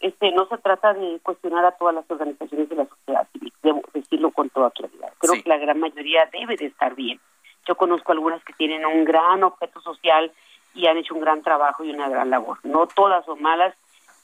Este 0.00 0.32
no 0.32 0.46
se 0.46 0.56
trata 0.56 0.94
de 0.94 1.20
cuestionar 1.22 1.66
a 1.66 1.72
todas 1.72 1.94
las 1.94 2.10
organizaciones 2.10 2.70
de 2.70 2.76
la 2.76 2.86
sociedad 2.86 3.28
civil, 3.30 3.52
debo 3.62 3.82
decirlo 3.92 4.30
con 4.30 4.48
toda 4.48 4.70
claridad. 4.70 5.12
Creo 5.18 5.42
que 5.42 5.48
la 5.48 5.58
gran 5.58 5.80
mayoría 5.80 6.30
debe 6.32 6.56
de 6.56 6.66
estar 6.66 6.94
bien. 6.94 7.20
Yo 7.66 7.74
conozco 7.74 8.12
algunas 8.12 8.42
que 8.44 8.54
tienen 8.54 8.86
un 8.86 9.04
gran 9.04 9.42
objeto 9.44 9.82
social 9.82 10.32
y 10.74 10.86
han 10.86 10.96
hecho 10.96 11.14
un 11.14 11.20
gran 11.20 11.42
trabajo 11.42 11.84
y 11.84 11.90
una 11.90 12.08
gran 12.08 12.30
labor. 12.30 12.58
No 12.62 12.86
todas 12.86 13.24
son 13.26 13.42
malas, 13.42 13.74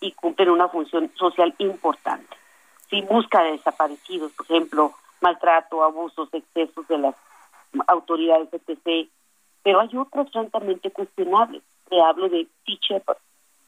y 0.00 0.12
cumplen 0.12 0.50
una 0.50 0.68
función 0.68 1.10
social 1.16 1.54
importante. 1.58 2.36
Si 2.88 3.02
busca 3.02 3.42
de 3.42 3.52
desaparecidos, 3.52 4.32
por 4.32 4.46
ejemplo, 4.46 4.94
maltrato, 5.20 5.84
abusos, 5.84 6.28
excesos 6.32 6.86
de 6.88 6.98
las 6.98 7.14
autoridades 7.86 8.48
etc. 8.52 9.08
Pero 9.62 9.80
hay 9.80 9.96
otras 9.96 10.30
francamente 10.30 10.90
cuestionables. 10.90 11.62
Te 11.88 12.00
hablo 12.00 12.28
de 12.28 12.46
Sea 12.64 13.02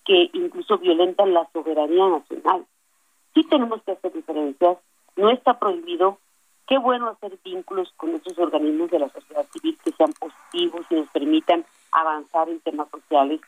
que 0.04 0.30
incluso 0.32 0.78
violentan 0.78 1.32
la 1.32 1.46
soberanía 1.52 2.08
nacional. 2.08 2.66
Sí 3.34 3.44
tenemos 3.44 3.82
que 3.82 3.92
hacer 3.92 4.12
diferencias, 4.12 4.78
no 5.16 5.30
está 5.30 5.58
prohibido. 5.58 6.18
Qué 6.66 6.78
bueno 6.78 7.08
hacer 7.08 7.38
vínculos 7.44 7.92
con 7.96 8.14
esos 8.14 8.38
organismos 8.38 8.90
de 8.90 8.98
la 8.98 9.08
sociedad 9.10 9.46
civil 9.52 9.78
que 9.84 9.92
sean 9.92 10.12
positivos 10.12 10.86
y 10.90 10.94
nos 10.94 11.08
permitan 11.10 11.64
avanzar 11.92 12.48
en 12.48 12.60
temas 12.60 12.88
sociales. 12.90 13.40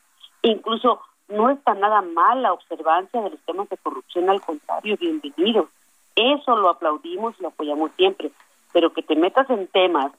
incluso 0.43 1.01
no 1.29 1.51
está 1.51 1.75
nada 1.75 2.03
mal 2.03 2.43
la 2.43 2.53
observancia 2.53 3.21
de 3.21 3.31
los 3.31 3.41
temas 3.41 3.69
de 3.69 3.77
corrupción, 3.79 4.29
al 4.29 4.41
contrario, 4.41 4.97
bienvenido. 4.99 5.69
Eso 6.15 6.57
lo 6.57 6.69
aplaudimos 6.69 7.35
y 7.39 7.43
lo 7.43 7.49
apoyamos 7.49 7.91
siempre, 7.97 8.31
pero 8.73 8.93
que 8.93 9.03
te 9.03 9.17
metas 9.17 9.49
en 9.51 9.67
temas 9.69 10.13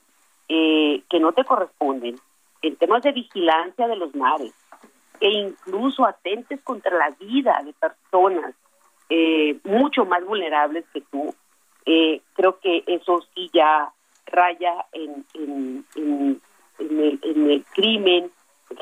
eh, 0.49 1.03
que 1.09 1.19
no 1.19 1.31
te 1.31 1.43
corresponden, 1.43 2.19
en 2.61 2.75
temas 2.75 3.03
de 3.03 3.11
vigilancia 3.11 3.87
de 3.87 3.95
los 3.95 4.13
mares, 4.15 4.53
e 5.19 5.29
incluso 5.29 6.05
atentes 6.05 6.61
contra 6.61 6.95
la 6.97 7.09
vida 7.11 7.61
de 7.63 7.73
personas 7.73 8.53
eh, 9.09 9.57
mucho 9.63 10.05
más 10.05 10.25
vulnerables 10.25 10.85
que 10.91 11.01
tú, 11.01 11.33
eh, 11.85 12.21
creo 12.33 12.59
que 12.59 12.83
eso 12.87 13.21
sí 13.33 13.49
ya 13.53 13.91
raya 14.25 14.85
en, 14.91 15.25
en, 15.35 15.85
en 16.79 17.51
el 17.51 17.63
crimen, 17.73 18.31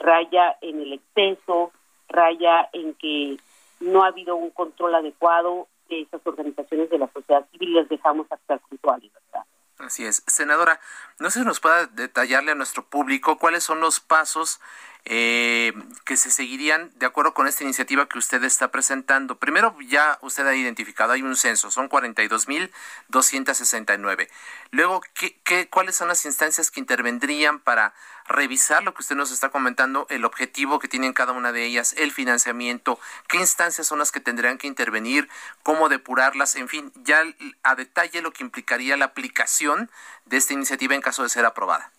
raya 0.02 0.58
en 0.62 0.80
el 0.82 0.94
exceso, 0.94 1.72
raya 2.10 2.70
en 2.74 2.94
que 2.96 3.38
no 3.80 4.04
ha 4.04 4.08
habido 4.08 4.36
un 4.36 4.52
control 4.52 4.96
adecuado 4.96 5.68
de 5.90 6.02
esas 6.02 6.22
organizaciones 6.26 6.90
de 6.90 6.98
la 6.98 7.10
sociedad 7.12 7.46
civil 7.52 7.70
y 7.70 7.74
les 7.74 7.90
dejamos 7.90 8.32
actuar 8.32 8.60
con 8.62 8.78
toda 8.78 8.98
libertad. 8.98 9.42
Así 9.80 10.06
es. 10.06 10.24
Senadora, 10.28 10.80
no 11.20 11.30
sé 11.30 11.40
si 11.40 11.46
nos 11.46 11.60
pueda 11.60 11.88
detallarle 11.88 12.52
a 12.52 12.56
nuestro 12.56 12.86
público 12.86 13.38
cuáles 13.38 13.64
son 13.64 13.82
los 13.82 14.00
pasos 14.00 14.62
eh, 15.06 15.74
que 16.06 16.16
se 16.16 16.32
seguirían 16.32 16.92
de 16.96 17.06
acuerdo 17.06 17.34
con 17.34 17.46
esta 17.48 17.64
iniciativa 17.64 18.08
que 18.08 18.18
usted 18.18 18.42
está 18.44 18.72
presentando. 18.72 19.38
Primero, 19.38 19.76
ya 19.88 20.18
usted 20.22 20.48
ha 20.48 20.56
identificado, 20.56 21.12
hay 21.14 21.22
un 21.22 21.36
censo, 21.36 21.70
son 21.72 21.90
42.269. 21.90 24.30
Luego, 24.72 25.02
¿qué, 25.14 25.38
qué, 25.44 25.68
cuáles 25.70 25.98
son 25.98 26.08
las 26.08 26.26
instancias 26.26 26.72
que 26.72 26.80
intervendrían 26.80 27.60
para 27.60 27.94
revisar 28.28 28.84
lo 28.84 28.94
que 28.94 29.02
usted 29.02 29.16
nos 29.16 29.32
está 29.32 29.50
comentando, 29.50 30.08
el 30.10 30.26
objetivo 30.26 30.80
que 30.80 30.88
tienen 30.88 31.14
cada 31.14 31.34
una 31.34 31.52
de 31.52 31.66
ellas, 31.66 31.94
el 31.98 32.12
financiamiento, 32.12 33.00
qué 33.28 33.38
instancias 33.38 33.88
son 33.88 34.00
las 34.00 34.12
que 34.12 34.20
tendrían 34.20 34.58
que 34.58 34.68
intervenir, 34.68 35.30
cómo 35.62 35.90
depurarlas, 35.90 36.56
en 36.56 36.70
fin, 36.70 36.92
ya 37.04 37.24
a 37.64 37.76
detalle 37.76 38.22
lo 38.22 38.32
que 38.32 38.44
implicaría 38.44 38.98
la 38.98 39.06
aplicación 39.06 39.90
de 40.26 40.38
esta 40.38 40.54
iniciativa 40.54 40.96
en 40.96 41.02
caso 41.02 41.24
de 41.24 41.30
ser 41.30 41.46
aprobada. 41.46 41.92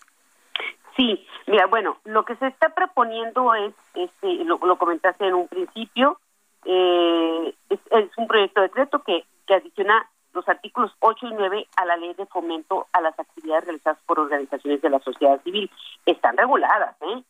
Sí, 0.96 1.26
mira, 1.46 1.66
bueno, 1.66 1.98
lo 2.04 2.24
que 2.24 2.36
se 2.36 2.46
está 2.46 2.68
proponiendo 2.70 3.54
es, 3.54 3.74
este, 3.94 4.44
lo, 4.44 4.58
comentaste 4.78 5.26
en 5.26 5.34
un 5.34 5.48
principio, 5.48 6.20
eh, 6.64 7.54
es, 7.68 8.10
un 8.16 8.28
proyecto 8.28 8.60
de 8.60 8.68
decreto 8.68 9.02
que, 9.02 9.24
que 9.46 9.54
adiciona 9.54 10.08
los 10.32 10.48
artículos 10.48 10.92
8 11.00 11.26
y 11.26 11.34
9 11.34 11.68
a 11.76 11.84
la 11.84 11.96
ley 11.96 12.14
de 12.14 12.26
fomento 12.26 12.86
a 12.92 13.00
las 13.00 13.18
actividades 13.18 13.64
realizadas 13.64 13.98
por 14.06 14.18
organizaciones 14.20 14.82
de 14.82 14.90
la 14.90 15.00
sociedad 15.00 15.40
civil. 15.42 15.70
Están 16.06 16.36
reguladas, 16.36 16.96
¿eh? 17.02 17.22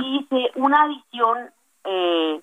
Y 0.00 0.20
dice 0.20 0.52
una 0.54 0.84
adición, 0.84 1.50
eh, 1.84 2.40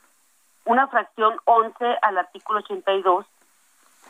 una 0.66 0.88
fracción 0.88 1.36
11 1.46 1.98
al 2.02 2.18
artículo 2.20 2.60
82 2.60 3.26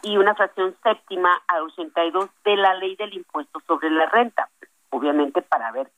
y 0.01 0.17
una 0.17 0.35
fracción 0.35 0.75
séptima 0.83 1.41
al 1.47 1.63
82 1.63 2.29
de 2.43 2.57
la 2.57 2.73
ley 2.73 2.95
del 2.97 3.13
impuesto 3.13 3.61
sobre 3.65 3.89
la 3.91 4.07
renta. 4.07 4.49
Obviamente 4.89 5.41
para 5.41 5.71
ver 5.71 5.89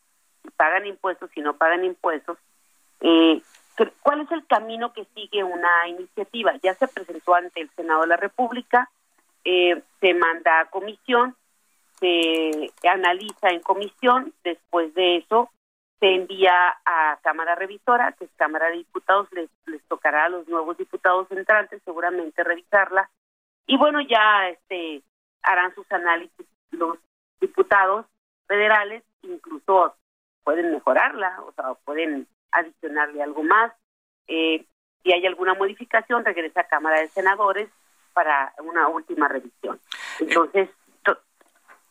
pagan 0.52 0.86
impuestos, 0.86 1.30
si 1.32 1.42
no 1.42 1.56
pagan 1.56 1.84
impuestos. 1.84 2.38
Eh, 3.02 3.42
¿Cuál 4.02 4.22
es 4.22 4.32
el 4.32 4.46
camino 4.48 4.94
que 4.94 5.06
sigue 5.14 5.44
una 5.44 5.88
iniciativa? 5.88 6.54
Ya 6.64 6.74
se 6.76 6.88
presentó 6.88 7.36
ante 7.36 7.62
el 7.62 7.70
Senado 7.72 8.02
de 8.02 8.08
la 8.08 8.18
República, 8.18 8.90
eh, 9.44 9.82
se 10.00 10.14
manda 10.14 10.62
a 10.62 10.66
comisión, 10.70 11.36
se 12.00 12.72
analiza 12.90 13.50
en 13.50 13.62
comisión, 13.62 14.34
después 14.44 14.94
de 14.94 15.18
eso 15.18 15.50
se 16.00 16.14
envía 16.14 16.78
a 16.86 17.18
Cámara 17.22 17.56
Revisora, 17.56 18.14
que 18.14 18.26
es 18.26 18.32
Cámara 18.36 18.68
de 18.68 18.78
Diputados, 18.78 19.28
les, 19.32 19.50
les 19.66 19.82
tocará 19.84 20.26
a 20.26 20.30
los 20.30 20.48
nuevos 20.48 20.78
diputados 20.78 21.30
entrantes 21.32 21.82
seguramente 21.84 22.44
revisarla, 22.44 23.10
y 23.68 23.78
bueno, 23.78 24.02
ya 24.02 24.50
este 24.50 25.02
harán 25.42 25.74
sus 25.76 25.90
análisis 25.92 26.46
los 26.72 26.98
diputados 27.40 28.06
federales, 28.48 29.04
incluso 29.22 29.96
pueden 30.46 30.72
mejorarla, 30.72 31.42
o 31.42 31.52
sea, 31.52 31.74
pueden 31.84 32.28
adicionarle 32.52 33.22
algo 33.22 33.44
más. 33.44 33.74
Eh, 34.28 34.66
si 35.04 35.12
hay 35.12 35.26
alguna 35.26 35.56
modificación, 35.56 36.24
regresa 36.24 36.62
a 36.62 36.68
Cámara 36.68 37.02
de 37.02 37.10
Senadores 37.10 37.68
para 38.14 38.54
una 38.64 38.88
última 38.88 39.28
revisión. 39.28 39.80
Entonces, 40.20 40.70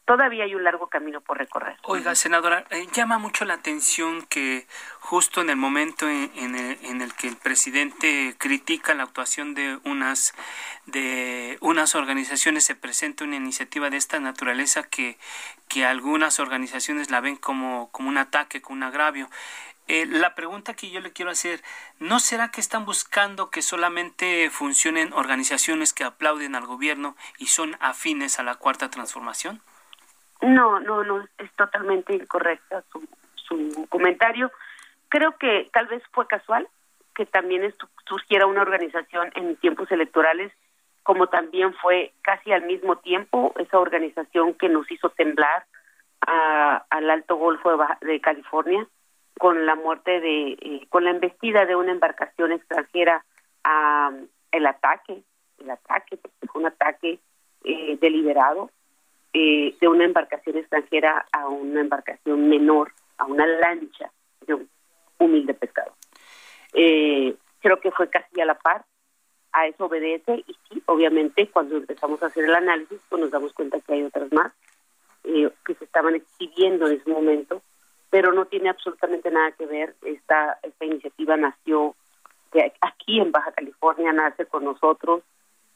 todavía 0.05 0.45
hay 0.45 0.55
un 0.55 0.65
largo 0.65 0.89
camino 0.89 1.21
por 1.21 1.39
recorrer. 1.39 1.77
Oiga, 1.83 2.15
senadora, 2.15 2.65
eh, 2.71 2.87
llama 2.93 3.19
mucho 3.19 3.45
la 3.45 3.55
atención 3.55 4.23
que 4.27 4.67
justo 5.01 5.41
en 5.41 5.51
el 5.51 5.57
momento 5.57 6.09
en, 6.09 6.55
el, 6.55 7.15
que 7.15 7.29
el 7.29 7.37
presidente 7.37 8.35
critica 8.39 8.95
la 8.95 9.05
actuación 9.05 9.55
de 9.55 9.79
unas 9.85 10.35
de 10.87 11.57
unas 11.61 11.95
organizaciones 11.95 12.65
se 12.65 12.75
presenta 12.75 13.25
una 13.25 13.37
iniciativa 13.37 13.91
de 13.91 13.97
esta 13.97 14.21
naturaleza 14.21 14.83
que, 14.83 15.19
que 15.69 15.85
algunas 15.87 16.41
organizaciones 16.41 17.11
la 17.11 17.21
ven 17.21 17.37
como, 17.37 17.91
como 17.91 18.09
un 18.09 18.19
ataque, 18.19 18.61
como 18.61 18.77
un 18.77 18.83
agravio. 18.83 19.31
Eh, 19.87 20.07
la 20.07 20.35
pregunta 20.35 20.73
que 20.75 20.91
yo 20.91 21.01
le 21.01 21.13
quiero 21.13 21.31
hacer, 21.31 21.63
¿no 21.99 22.19
será 22.19 22.51
que 22.51 22.61
están 22.61 22.87
buscando 22.87 23.51
que 23.51 23.61
solamente 23.61 24.49
funcionen 24.51 25.13
organizaciones 25.13 25.93
que 25.93 26.05
aplauden 26.05 26.55
al 26.55 26.65
gobierno 26.65 27.17
y 27.37 27.49
son 27.49 27.77
afines 27.81 28.39
a 28.39 28.43
la 28.43 28.55
cuarta 28.55 28.91
transformación? 28.91 29.61
No, 30.45 30.79
no, 30.81 31.03
no, 31.05 31.27
es 31.39 31.51
totalmente 31.53 32.15
incorrecta 32.15 32.83
su, 32.93 33.03
su 33.35 33.87
comentario. 33.89 34.53
Creo 35.09 35.37
que 35.39 35.71
tal 35.73 35.87
vez 35.87 36.03
fue 36.13 36.27
casual 36.27 36.69
que 37.15 37.25
también 37.25 37.73
surgiera 38.07 38.47
una 38.47 38.63
organización 38.63 39.31
en 39.37 39.57
tiempos 39.57 39.91
electorales, 39.91 40.53
como 41.03 41.29
también 41.29 41.73
fue 41.75 42.13
casi 42.23 42.53
al 42.53 42.65
mismo 42.67 42.97
tiempo 42.97 43.55
esa 43.59 43.79
organización 43.79 44.55
que 44.55 44.69
nos 44.69 44.91
hizo 44.91 45.11
temblar 45.11 45.65
al 46.21 47.11
Alto 47.11 47.37
Golfo 47.37 47.79
de 48.01 48.21
California 48.21 48.87
con 49.39 49.67
la 49.67 49.75
muerte 49.75 50.21
de, 50.21 50.53
eh, 50.53 50.87
con 50.89 51.05
la 51.05 51.11
embestida 51.11 51.67
de 51.67 51.77
una 51.77 51.93
embarcación 51.93 52.53
extranjera 52.53 53.25
a 53.63 54.11
el 54.53 54.67
ataque, 54.67 55.23
el 55.59 55.71
ataque, 55.71 56.17
porque 56.17 56.47
fue 56.47 56.63
un 56.63 56.69
ataque 56.69 57.19
eh, 57.65 57.99
deliberado 58.01 58.71
eh, 59.35 59.75
de 59.81 59.89
una 59.89 60.05
embarcación 60.05 60.57
extranjera 60.57 61.27
a 61.33 61.49
una 61.49 61.81
embarcación 61.81 62.49
menor, 62.49 62.93
a 63.19 63.27
una 63.27 63.47
lancha 63.47 64.11
de 64.47 64.55
un 64.55 64.69
humilde 65.19 65.55
pescado. 65.55 65.93
creo 66.73 67.81
que 67.81 67.91
fue 67.91 68.09
casi 68.09 68.41
a 68.41 68.47
la 68.47 68.55
par, 68.55 68.85
a 69.53 69.67
eso 69.67 69.85
obedece 69.85 70.45
y 70.47 70.57
sí, 70.69 70.83
obviamente 70.87 71.49
cuando 71.49 71.77
empezamos 71.77 72.23
a 72.23 72.27
hacer 72.27 72.45
el 72.45 72.55
análisis, 72.55 73.01
pues 73.09 73.21
nos 73.21 73.31
damos 73.31 73.53
cuenta 73.53 73.81
que 73.81 73.93
hay 73.93 74.03
otras 74.03 74.33
más 74.33 74.53
que 75.23 75.75
se 75.75 75.85
estaban 75.85 76.15
exhibiendo 76.15 76.87
en 76.87 77.01
ese 77.01 77.11
momento 77.11 77.63
pero 78.15 78.33
no 78.33 78.45
tiene 78.45 78.69
absolutamente 78.69 79.29
nada 79.29 79.51
que 79.59 79.67
ver. 79.67 79.97
Esta, 80.03 80.57
esta 80.63 80.85
iniciativa 80.85 81.37
nació 81.37 81.97
de 82.53 82.73
aquí 82.81 83.19
en 83.19 83.33
Baja 83.33 83.51
California, 83.51 84.13
nace 84.13 84.47
con 84.47 84.63
nosotros. 84.63 85.25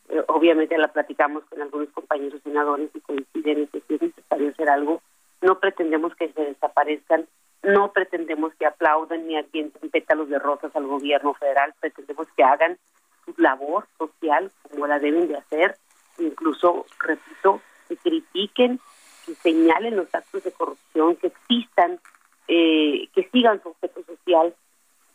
Eh, 0.08 0.22
obviamente 0.28 0.76
la 0.78 0.88
platicamos 0.88 1.44
con 1.44 1.60
algunos 1.60 1.88
compañeros 1.90 2.40
senadores 2.42 2.90
y 2.94 3.00
coinciden 3.00 3.58
en 3.58 3.66
que 3.68 3.82
es 3.88 4.02
necesario 4.02 4.50
hacer 4.50 4.70
algo. 4.70 5.02
No 5.40 5.58
pretendemos 5.58 6.14
que 6.16 6.32
se 6.32 6.42
desaparezcan, 6.42 7.26
no 7.62 7.92
pretendemos 7.92 8.54
que 8.54 8.66
aplaudan 8.66 9.26
ni 9.26 9.36
avienten 9.36 9.90
pétalos 9.90 10.28
de 10.28 10.38
rosas 10.38 10.74
al 10.74 10.86
gobierno 10.86 11.34
federal, 11.34 11.74
pretendemos 11.80 12.26
que 12.36 12.42
hagan 12.42 12.78
su 13.24 13.34
labor 13.40 13.86
social 13.98 14.50
como 14.70 14.86
la 14.86 14.98
deben 14.98 15.28
de 15.28 15.36
hacer, 15.36 15.76
incluso, 16.18 16.86
repito, 16.98 17.60
que 17.88 17.96
critiquen, 17.96 18.80
que 19.26 19.34
señalen 19.34 19.96
los 19.96 20.12
actos 20.14 20.42
de 20.44 20.52
corrupción 20.52 21.16
que 21.16 21.28
existan 21.28 22.00
eh, 22.48 23.08
que 23.14 23.28
sigan 23.30 23.62
su 23.62 23.68
objeto 23.68 24.02
social, 24.04 24.54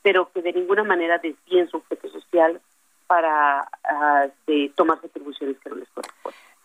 pero 0.03 0.29
que 0.31 0.43
de 0.43 0.53
ninguna 0.53 0.83
manera 0.83 1.17
desvíen 1.17 1.67
su 1.67 1.77
objeto 1.77 2.07
social 2.09 2.61
para 3.13 3.61
uh, 3.61 4.31
de 4.47 4.71
que 4.73 5.69
no 5.69 5.75
les. 5.75 5.87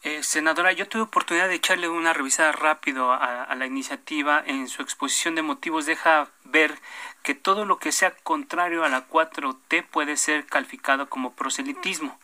Eh, 0.03 0.23
senadora, 0.23 0.73
yo 0.73 0.89
tuve 0.89 1.03
oportunidad 1.03 1.49
de 1.49 1.57
echarle 1.57 1.91
una 1.91 2.15
revisada 2.15 2.53
rápido 2.53 3.13
a, 3.13 3.43
a, 3.43 3.55
la 3.55 3.67
iniciativa. 3.67 4.43
En 4.47 4.69
su 4.69 4.81
exposición 4.81 5.35
de 5.35 5.43
motivos 5.43 5.85
deja 5.85 6.29
ver 6.45 6.73
que 7.23 7.35
todo 7.35 7.67
lo 7.67 7.79
que 7.79 7.93
sea 7.93 8.13
contrario 8.23 8.83
a 8.83 8.89
la 8.89 9.07
4T 9.09 9.85
puede 9.91 10.17
ser 10.17 10.47
calificado 10.47 11.11
como 11.11 11.35
proselitismo 11.35 12.19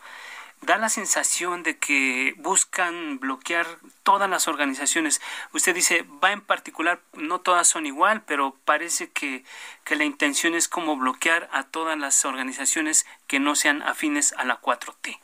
da 0.65 0.79
la 0.79 0.89
sensación 0.89 1.63
de 1.63 1.79
que 1.79 2.35
buscan 2.39 3.19
bloquear 3.19 3.67
todas 4.03 4.29
las 4.31 4.49
organizaciones. 4.49 5.21
Usted 5.53 5.75
dice, 5.75 6.05
va 6.23 6.33
en 6.33 6.41
particular, 6.41 7.01
no 7.15 7.41
todas 7.41 7.69
son 7.69 7.87
igual, 7.87 8.23
pero 8.27 8.55
parece 8.65 9.11
que, 9.11 9.45
que 9.85 9.97
la 9.97 10.05
intención 10.05 10.55
es 10.55 10.69
como 10.69 10.97
bloquear 10.97 11.49
a 11.53 11.65
todas 11.65 11.99
las 11.99 12.25
organizaciones 12.25 13.07
que 13.27 13.41
no 13.41 13.55
sean 13.55 13.83
afines 13.83 14.33
a 14.39 14.45
la 14.45 14.61
4T. 14.61 15.19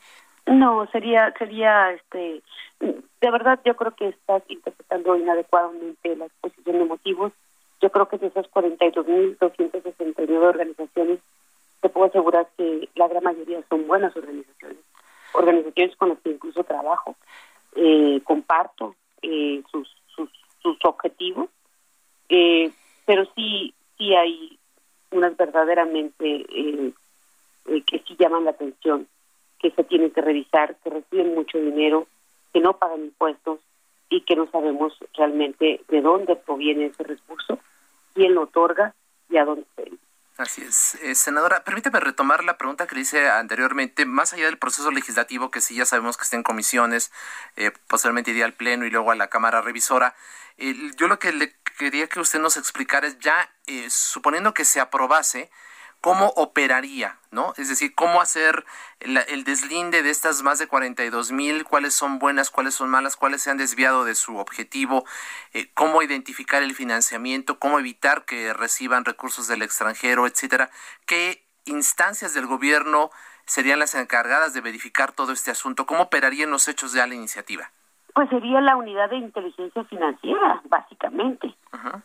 No, 0.46 0.86
sería, 0.90 1.32
sería, 1.38 1.92
este, 1.92 2.42
de 2.80 3.30
verdad 3.30 3.60
yo 3.64 3.76
creo 3.76 3.92
que 3.92 4.08
estás 4.08 4.42
interpretando 4.48 5.16
inadecuadamente 5.16 6.16
la 6.16 6.26
exposición 6.26 6.78
de 6.78 6.84
motivos. 6.84 7.32
Yo 7.80 7.90
creo 7.90 8.08
que 8.08 8.18
de 8.18 8.26
esas 8.26 8.50
42.269 8.50 10.28
organizaciones, 10.36 11.20
te 11.80 11.88
puedo 11.88 12.06
asegurar 12.08 12.46
que 12.58 12.90
la 12.94 13.08
gran 13.08 13.24
mayoría 13.24 13.62
son 13.70 13.86
buenas 13.86 14.14
organizaciones 14.14 14.89
organizaciones 15.32 15.96
con 15.96 16.10
las 16.10 16.18
que 16.20 16.30
incluso 16.30 16.64
trabajo, 16.64 17.16
eh, 17.76 18.20
comparto 18.24 18.96
eh, 19.22 19.62
sus, 19.70 19.88
sus, 20.14 20.78
objetivos, 20.84 21.48
eh, 22.28 22.70
pero 23.06 23.24
sí, 23.34 23.72
sí 23.96 24.14
hay 24.14 24.58
unas 25.10 25.36
verdaderamente 25.36 26.44
que 27.86 27.98
sí 28.06 28.16
llaman 28.18 28.44
la 28.44 28.50
atención, 28.50 29.06
que 29.58 29.70
se 29.70 29.84
tienen 29.84 30.10
que 30.10 30.20
revisar, 30.20 30.76
que 30.82 30.90
reciben 30.90 31.34
mucho 31.34 31.58
dinero, 31.58 32.06
que 32.52 32.60
no 32.60 32.76
pagan 32.76 33.04
impuestos 33.04 33.60
y 34.08 34.22
que 34.22 34.36
no 34.36 34.50
sabemos 34.50 34.96
realmente 35.14 35.80
de 35.88 36.00
dónde 36.02 36.36
proviene 36.36 36.86
ese 36.86 37.04
recurso, 37.04 37.58
quién 38.14 38.34
lo 38.34 38.42
otorga 38.42 38.94
y 39.28 39.36
a 39.36 39.44
dónde 39.44 39.64
se 39.76 39.82
Así 40.36 40.62
es. 40.62 40.94
Eh, 41.02 41.14
senadora, 41.14 41.64
permíteme 41.64 42.00
retomar 42.00 42.44
la 42.44 42.56
pregunta 42.56 42.86
que 42.86 42.94
le 42.94 43.02
hice 43.02 43.28
anteriormente, 43.28 44.06
más 44.06 44.32
allá 44.32 44.46
del 44.46 44.58
proceso 44.58 44.90
legislativo, 44.90 45.50
que 45.50 45.60
sí 45.60 45.74
ya 45.74 45.84
sabemos 45.84 46.16
que 46.16 46.24
está 46.24 46.36
en 46.36 46.42
comisiones, 46.42 47.12
eh, 47.56 47.72
posteriormente 47.88 48.30
iría 48.30 48.46
al 48.46 48.54
Pleno 48.54 48.86
y 48.86 48.90
luego 48.90 49.10
a 49.10 49.16
la 49.16 49.28
Cámara 49.28 49.60
Revisora. 49.60 50.14
yo 50.96 51.08
lo 51.08 51.18
que 51.18 51.32
le 51.32 51.54
quería 51.78 52.06
que 52.08 52.20
usted 52.20 52.38
nos 52.40 52.56
explicara 52.56 53.06
es 53.06 53.18
ya, 53.18 53.50
eh, 53.66 53.88
suponiendo 53.90 54.54
que 54.54 54.64
se 54.64 54.80
aprobase, 54.80 55.50
cómo 56.00 56.28
operaría, 56.36 57.18
¿no? 57.30 57.52
Es 57.56 57.68
decir, 57.68 57.94
cómo 57.94 58.20
hacer 58.20 58.64
el, 59.00 59.44
deslinde 59.44 60.02
de 60.02 60.10
estas 60.10 60.42
más 60.42 60.58
de 60.58 60.66
42 60.66 61.30
mil, 61.32 61.64
cuáles 61.64 61.94
son 61.94 62.18
buenas, 62.18 62.50
cuáles 62.50 62.74
son 62.74 62.88
malas, 62.88 63.16
cuáles 63.16 63.42
se 63.42 63.50
han 63.50 63.58
desviado 63.58 64.04
de 64.04 64.14
su 64.14 64.36
objetivo, 64.38 65.04
eh, 65.52 65.70
cómo 65.74 66.02
identificar 66.02 66.62
el 66.62 66.74
financiamiento, 66.74 67.58
cómo 67.58 67.78
evitar 67.78 68.24
que 68.24 68.52
reciban 68.54 69.04
recursos 69.04 69.46
del 69.46 69.62
extranjero, 69.62 70.26
etcétera. 70.26 70.70
¿Qué 71.06 71.44
instancias 71.66 72.32
del 72.34 72.46
gobierno 72.46 73.10
serían 73.44 73.78
las 73.78 73.94
encargadas 73.94 74.54
de 74.54 74.60
verificar 74.62 75.12
todo 75.12 75.32
este 75.32 75.50
asunto? 75.50 75.86
¿Cómo 75.86 76.04
operarían 76.04 76.50
los 76.50 76.66
hechos 76.68 76.92
de 76.92 77.06
la 77.06 77.14
iniciativa? 77.14 77.70
Pues 78.14 78.28
sería 78.30 78.60
la 78.60 78.76
unidad 78.76 79.10
de 79.10 79.16
inteligencia 79.16 79.84
financiera, 79.84 80.60
básicamente, 80.64 81.54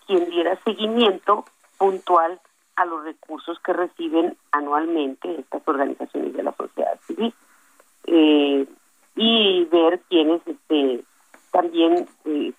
quien 0.05 0.29
diera 0.29 0.57
seguimiento 0.63 1.45
puntual 1.77 2.39
a 2.75 2.85
los 2.85 3.03
recursos 3.03 3.59
que 3.59 3.73
reciben 3.73 4.37
anualmente 4.51 5.39
estas 5.39 5.61
organizaciones 5.67 6.33
de 6.33 6.43
la 6.43 6.53
sociedad 6.53 6.99
civil 7.07 7.33
eh, 8.05 8.67
y 9.15 9.65
ver 9.65 10.01
quiénes 10.09 10.41
este 10.45 11.03
también 11.51 12.07
eh, 12.25 12.53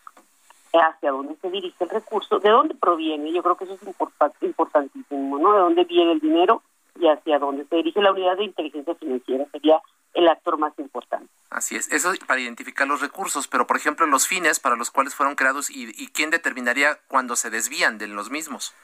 hacia 0.73 1.11
dónde 1.11 1.37
se 1.41 1.51
dirige 1.51 1.85
el 1.85 1.91
recurso, 1.91 2.39
de 2.39 2.51
dónde 2.51 2.75
proviene, 2.75 3.33
yo 3.33 3.43
creo 3.43 3.57
que 3.57 3.65
eso 3.65 3.75
es 3.75 4.43
importantísimo, 4.43 5.39
¿no? 5.39 5.53
De 5.53 5.59
dónde 5.59 5.85
viene 5.85 6.13
el 6.13 6.21
dinero 6.21 6.63
y 6.99 7.09
hacia 7.09 7.39
dónde 7.39 7.67
se 7.67 7.77
dirige 7.77 8.01
la 8.01 8.13
unidad 8.13 8.37
de 8.37 8.45
inteligencia 8.45 8.95
financiera 8.95 9.45
sería 9.53 9.81
el 10.15 10.29
actor 10.29 10.59
más 10.59 10.73
importante. 10.79 11.29
Así 11.51 11.77
es, 11.77 11.93
eso 11.93 12.13
para 12.27 12.41
identificar 12.41 12.89
los 12.89 13.03
recursos, 13.03 13.49
pero 13.49 13.67
por 13.67 13.77
ejemplo 13.77 14.07
los 14.07 14.27
fines 14.27 14.61
para 14.61 14.77
los 14.77 14.91
cuales 14.91 15.15
fueron 15.15 15.35
creados 15.35 15.71
y, 15.71 15.93
y 16.03 16.09
quién 16.09 16.31
determinaría 16.31 16.99
cuando 17.07 17.37
se 17.37 17.51
desvían 17.51 17.99
de 17.99 18.07
los 18.07 18.31
mismos. 18.31 18.75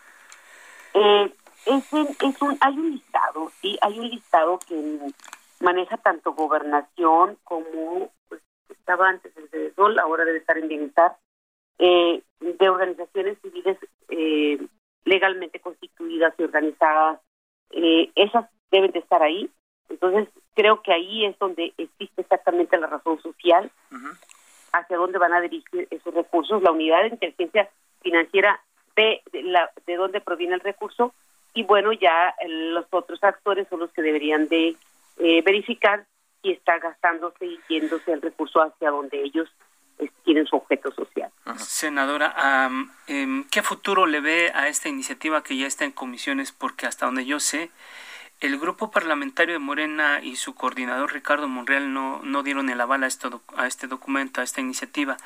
Eh, 0.94 1.32
es, 1.66 1.92
es 1.92 2.42
un, 2.42 2.56
hay 2.60 2.78
un 2.78 2.90
listado, 2.90 3.50
sí, 3.60 3.78
hay 3.80 3.98
un 3.98 4.08
listado 4.08 4.58
que 4.66 4.98
maneja 5.60 5.96
tanto 5.96 6.32
gobernación 6.32 7.38
como 7.44 8.10
pues, 8.28 8.42
estaba 8.68 9.08
antes 9.08 9.32
de 9.50 9.72
Sol, 9.74 9.98
ahora 9.98 10.24
debe 10.24 10.38
estar 10.38 10.58
en 10.58 10.68
bienestar, 10.68 11.16
eh, 11.78 12.22
de 12.40 12.68
organizaciones 12.68 13.38
civiles 13.40 13.78
eh, 14.08 14.58
legalmente 15.04 15.60
constituidas 15.60 16.34
y 16.38 16.42
organizadas. 16.42 17.20
Eh, 17.70 18.10
esas 18.14 18.46
deben 18.70 18.92
de 18.92 18.98
estar 18.98 19.22
ahí. 19.22 19.50
Entonces, 19.88 20.28
creo 20.54 20.82
que 20.82 20.92
ahí 20.92 21.24
es 21.24 21.38
donde 21.38 21.72
existe 21.76 22.22
exactamente 22.22 22.78
la 22.78 22.86
razón 22.86 23.20
social, 23.20 23.70
hacia 24.72 24.96
dónde 24.96 25.18
van 25.18 25.34
a 25.34 25.40
dirigir 25.40 25.86
esos 25.90 26.14
recursos. 26.14 26.62
La 26.62 26.72
unidad 26.72 27.02
de 27.02 27.08
inteligencia 27.08 27.68
financiera 28.00 28.60
de, 28.96 29.22
la, 29.42 29.70
de 29.86 29.96
dónde 29.96 30.20
proviene 30.20 30.54
el 30.54 30.60
recurso 30.60 31.14
y 31.54 31.64
bueno, 31.64 31.92
ya 31.92 32.34
los 32.46 32.86
otros 32.90 33.22
actores 33.22 33.68
son 33.68 33.80
los 33.80 33.92
que 33.92 34.02
deberían 34.02 34.48
de 34.48 34.76
eh, 35.18 35.42
verificar 35.42 36.06
si 36.42 36.52
está 36.52 36.78
gastándose 36.78 37.46
y 37.46 37.60
yéndose 37.68 38.12
el 38.12 38.22
recurso 38.22 38.62
hacia 38.62 38.90
donde 38.90 39.22
ellos 39.22 39.48
tienen 40.24 40.46
su 40.46 40.56
objeto 40.56 40.90
social. 40.92 41.30
Senadora, 41.58 42.68
em, 43.06 43.44
¿qué 43.50 43.62
futuro 43.62 44.06
le 44.06 44.20
ve 44.20 44.50
a 44.54 44.68
esta 44.68 44.88
iniciativa 44.88 45.42
que 45.42 45.56
ya 45.56 45.66
está 45.66 45.84
en 45.84 45.92
comisiones? 45.92 46.50
Porque 46.50 46.86
hasta 46.86 47.06
donde 47.06 47.24
yo 47.24 47.38
sé, 47.38 47.70
el 48.40 48.58
grupo 48.58 48.90
parlamentario 48.90 49.54
de 49.54 49.58
Morena 49.60 50.20
y 50.22 50.36
su 50.36 50.54
coordinador 50.54 51.12
Ricardo 51.12 51.46
Monreal 51.48 51.92
no, 51.92 52.20
no 52.24 52.42
dieron 52.42 52.70
el 52.70 52.80
aval 52.80 53.04
a, 53.04 53.06
esto, 53.06 53.42
a 53.56 53.66
este 53.66 53.86
documento, 53.86 54.40
a 54.40 54.44
esta 54.44 54.60
iniciativa. 54.60 55.16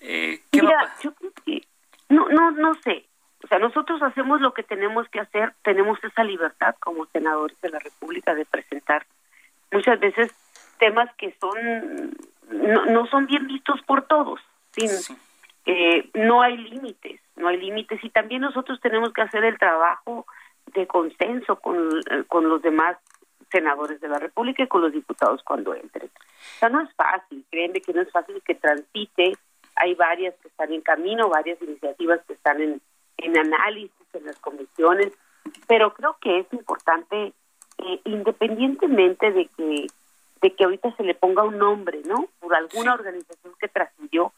Eh, 0.00 0.42
¿qué 0.50 0.62
Mira, 0.62 0.94
yo 1.02 1.12
creo 1.12 1.32
que 1.44 1.66
no, 2.10 2.28
no, 2.28 2.50
no 2.50 2.74
sé. 2.82 3.06
O 3.42 3.46
sea, 3.46 3.58
nosotros 3.58 4.02
hacemos 4.02 4.40
lo 4.42 4.52
que 4.52 4.62
tenemos 4.62 5.08
que 5.08 5.20
hacer, 5.20 5.54
tenemos 5.62 5.98
esa 6.04 6.24
libertad 6.24 6.74
como 6.78 7.06
senadores 7.06 7.58
de 7.62 7.70
la 7.70 7.78
República 7.78 8.34
de 8.34 8.44
presentar 8.44 9.06
muchas 9.72 9.98
veces 9.98 10.30
temas 10.78 11.08
que 11.16 11.34
son 11.40 12.14
no, 12.50 12.84
no 12.86 13.06
son 13.06 13.26
bien 13.26 13.46
vistos 13.46 13.80
por 13.82 14.06
todos. 14.06 14.40
Sí. 14.72 14.86
Eh, 15.66 16.10
no 16.14 16.42
hay 16.42 16.56
límites, 16.56 17.20
no 17.36 17.48
hay 17.48 17.58
límites 17.58 18.02
y 18.02 18.10
también 18.10 18.42
nosotros 18.42 18.80
tenemos 18.80 19.12
que 19.12 19.22
hacer 19.22 19.44
el 19.44 19.58
trabajo 19.58 20.26
de 20.74 20.86
consenso 20.86 21.56
con, 21.56 21.76
eh, 22.10 22.24
con 22.26 22.48
los 22.48 22.60
demás 22.62 22.96
senadores 23.50 24.00
de 24.00 24.08
la 24.08 24.18
República 24.18 24.62
y 24.62 24.68
con 24.68 24.82
los 24.82 24.92
diputados 24.92 25.42
cuando 25.42 25.74
entren. 25.74 26.08
O 26.08 26.58
sea, 26.58 26.68
no 26.68 26.80
es 26.80 26.92
fácil, 26.94 27.44
créanme 27.50 27.80
que 27.80 27.92
no 27.92 28.02
es 28.02 28.10
fácil 28.10 28.42
que 28.44 28.54
transite 28.54 29.36
hay 29.80 29.94
varias 29.94 30.34
que 30.36 30.48
están 30.48 30.72
en 30.72 30.82
camino, 30.82 31.28
varias 31.28 31.60
iniciativas 31.62 32.20
que 32.26 32.34
están 32.34 32.60
en, 32.60 32.80
en 33.18 33.38
análisis 33.38 33.92
en 34.12 34.26
las 34.26 34.38
comisiones, 34.38 35.12
pero 35.66 35.94
creo 35.94 36.16
que 36.20 36.40
es 36.40 36.52
importante, 36.52 37.32
eh, 37.78 38.00
independientemente 38.04 39.32
de 39.32 39.46
que 39.56 39.86
de 40.42 40.54
que 40.54 40.64
ahorita 40.64 40.94
se 40.96 41.02
le 41.02 41.14
ponga 41.14 41.42
un 41.42 41.58
nombre, 41.58 42.00
¿no? 42.06 42.28
Por 42.40 42.54
alguna 42.54 42.94
organización 42.94 43.52
que 43.60 43.68
trascendió, 43.68 44.32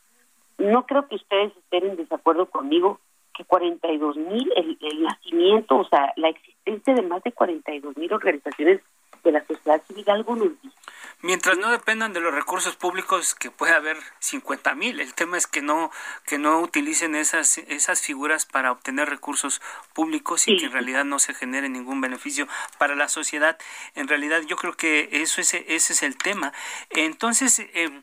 no 0.59 0.85
creo 0.85 1.07
que 1.07 1.15
ustedes 1.15 1.57
estén 1.57 1.91
en 1.91 1.97
desacuerdo 1.97 2.47
conmigo 2.47 2.99
que 3.35 3.45
42 3.45 4.17
mil, 4.17 4.53
el, 4.57 4.77
el 4.81 5.03
nacimiento, 5.05 5.79
o 5.79 5.89
sea, 5.89 6.13
la 6.17 6.29
existencia 6.29 6.95
de 6.95 7.03
más 7.03 7.23
de 7.23 7.33
42 7.33 7.97
mil 7.97 8.13
organizaciones 8.13 8.81
de 9.23 9.33
la 9.33 9.45
sociedad 9.47 9.81
civil 9.87 10.05
algo 10.11 10.37
nos 10.37 10.61
dice. 10.61 10.77
Mientras 11.23 11.57
no 11.57 11.71
dependan 11.71 12.13
de 12.13 12.21
los 12.21 12.35
recursos 12.35 12.75
públicos, 12.75 13.37
que 13.37 13.53
puede 13.53 13.73
haber 13.73 13.97
50 14.19 14.75
mil, 14.75 15.01
el 15.01 15.15
tema 15.15 15.37
es 15.37 15.47
que 15.47 15.63
no 15.63 15.93
que 16.27 16.37
no 16.37 16.59
utilicen 16.59 17.15
esas 17.15 17.59
esas 17.59 18.03
figuras 18.03 18.45
para 18.45 18.73
obtener 18.73 19.09
recursos 19.09 19.63
públicos 19.95 20.49
y 20.49 20.57
que 20.57 20.67
en 20.67 20.73
realidad 20.73 21.05
no 21.05 21.21
se 21.21 21.33
genere 21.33 21.69
ningún 21.69 22.01
beneficio 22.01 22.49
para 22.77 22.97
la 22.97 23.09
sociedad. 23.09 23.57
En 23.95 24.09
realidad 24.09 24.43
yo 24.49 24.57
creo 24.57 24.73
que 24.73 25.11
eso 25.13 25.41
ese 25.41 25.65
ese 25.69 25.93
es 25.93 26.03
el 26.03 26.19
tema. 26.19 26.53
Entonces 26.91 27.61
eh, 27.61 28.03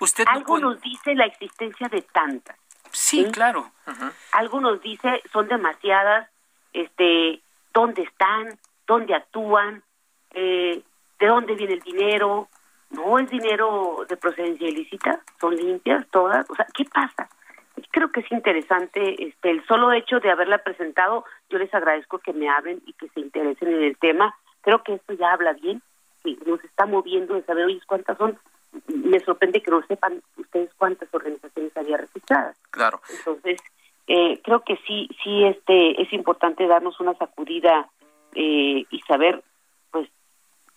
usted 0.00 0.24
algo 0.26 0.58
nos 0.58 0.80
dice 0.80 1.14
la 1.14 1.26
existencia 1.26 1.88
de 1.88 2.00
tantas. 2.00 2.56
Sí, 2.92 3.26
claro. 3.30 3.72
Algo 4.32 4.62
nos 4.62 4.80
dice 4.80 5.22
son 5.34 5.48
demasiadas, 5.48 6.30
este, 6.72 7.42
dónde 7.74 8.02
están, 8.02 8.58
dónde 8.86 9.14
actúan, 9.14 9.82
eh, 10.30 10.82
de 11.18 11.26
dónde 11.26 11.54
viene 11.54 11.74
el 11.74 11.80
dinero, 11.80 12.48
no 12.94 13.18
es 13.18 13.28
dinero 13.30 14.04
de 14.08 14.16
procedencia 14.16 14.68
ilícita, 14.68 15.20
son 15.40 15.56
limpias 15.56 16.06
todas, 16.10 16.48
o 16.50 16.54
sea, 16.54 16.66
¿qué 16.74 16.84
pasa? 16.84 17.28
Creo 17.90 18.10
que 18.10 18.20
es 18.20 18.32
interesante 18.32 19.22
este 19.22 19.50
el 19.50 19.64
solo 19.66 19.92
hecho 19.92 20.18
de 20.20 20.30
haberla 20.30 20.58
presentado, 20.58 21.24
yo 21.48 21.58
les 21.58 21.72
agradezco 21.72 22.18
que 22.18 22.32
me 22.32 22.48
hablen 22.48 22.82
y 22.86 22.92
que 22.94 23.08
se 23.10 23.20
interesen 23.20 23.68
en 23.68 23.82
el 23.82 23.96
tema, 23.98 24.34
creo 24.62 24.82
que 24.82 24.94
esto 24.94 25.12
ya 25.14 25.32
habla 25.32 25.52
bien, 25.52 25.82
y 26.24 26.38
nos 26.46 26.62
está 26.64 26.86
moviendo 26.86 27.34
de 27.34 27.42
saber, 27.42 27.66
oye, 27.66 27.80
cuántas 27.86 28.16
son, 28.16 28.38
me 28.88 29.20
sorprende 29.20 29.62
que 29.62 29.70
no 29.70 29.82
sepan 29.86 30.22
ustedes 30.36 30.70
cuántas 30.76 31.12
organizaciones 31.12 31.76
había 31.76 31.98
registradas. 31.98 32.56
Claro. 32.70 33.00
Entonces, 33.18 33.60
eh, 34.06 34.40
creo 34.42 34.60
que 34.60 34.76
sí, 34.86 35.08
sí 35.22 35.44
este 35.44 36.02
es 36.02 36.12
importante 36.12 36.66
darnos 36.66 36.98
una 37.00 37.14
sacudida 37.14 37.88
eh, 38.34 38.84
y 38.90 39.00
saber 39.06 39.42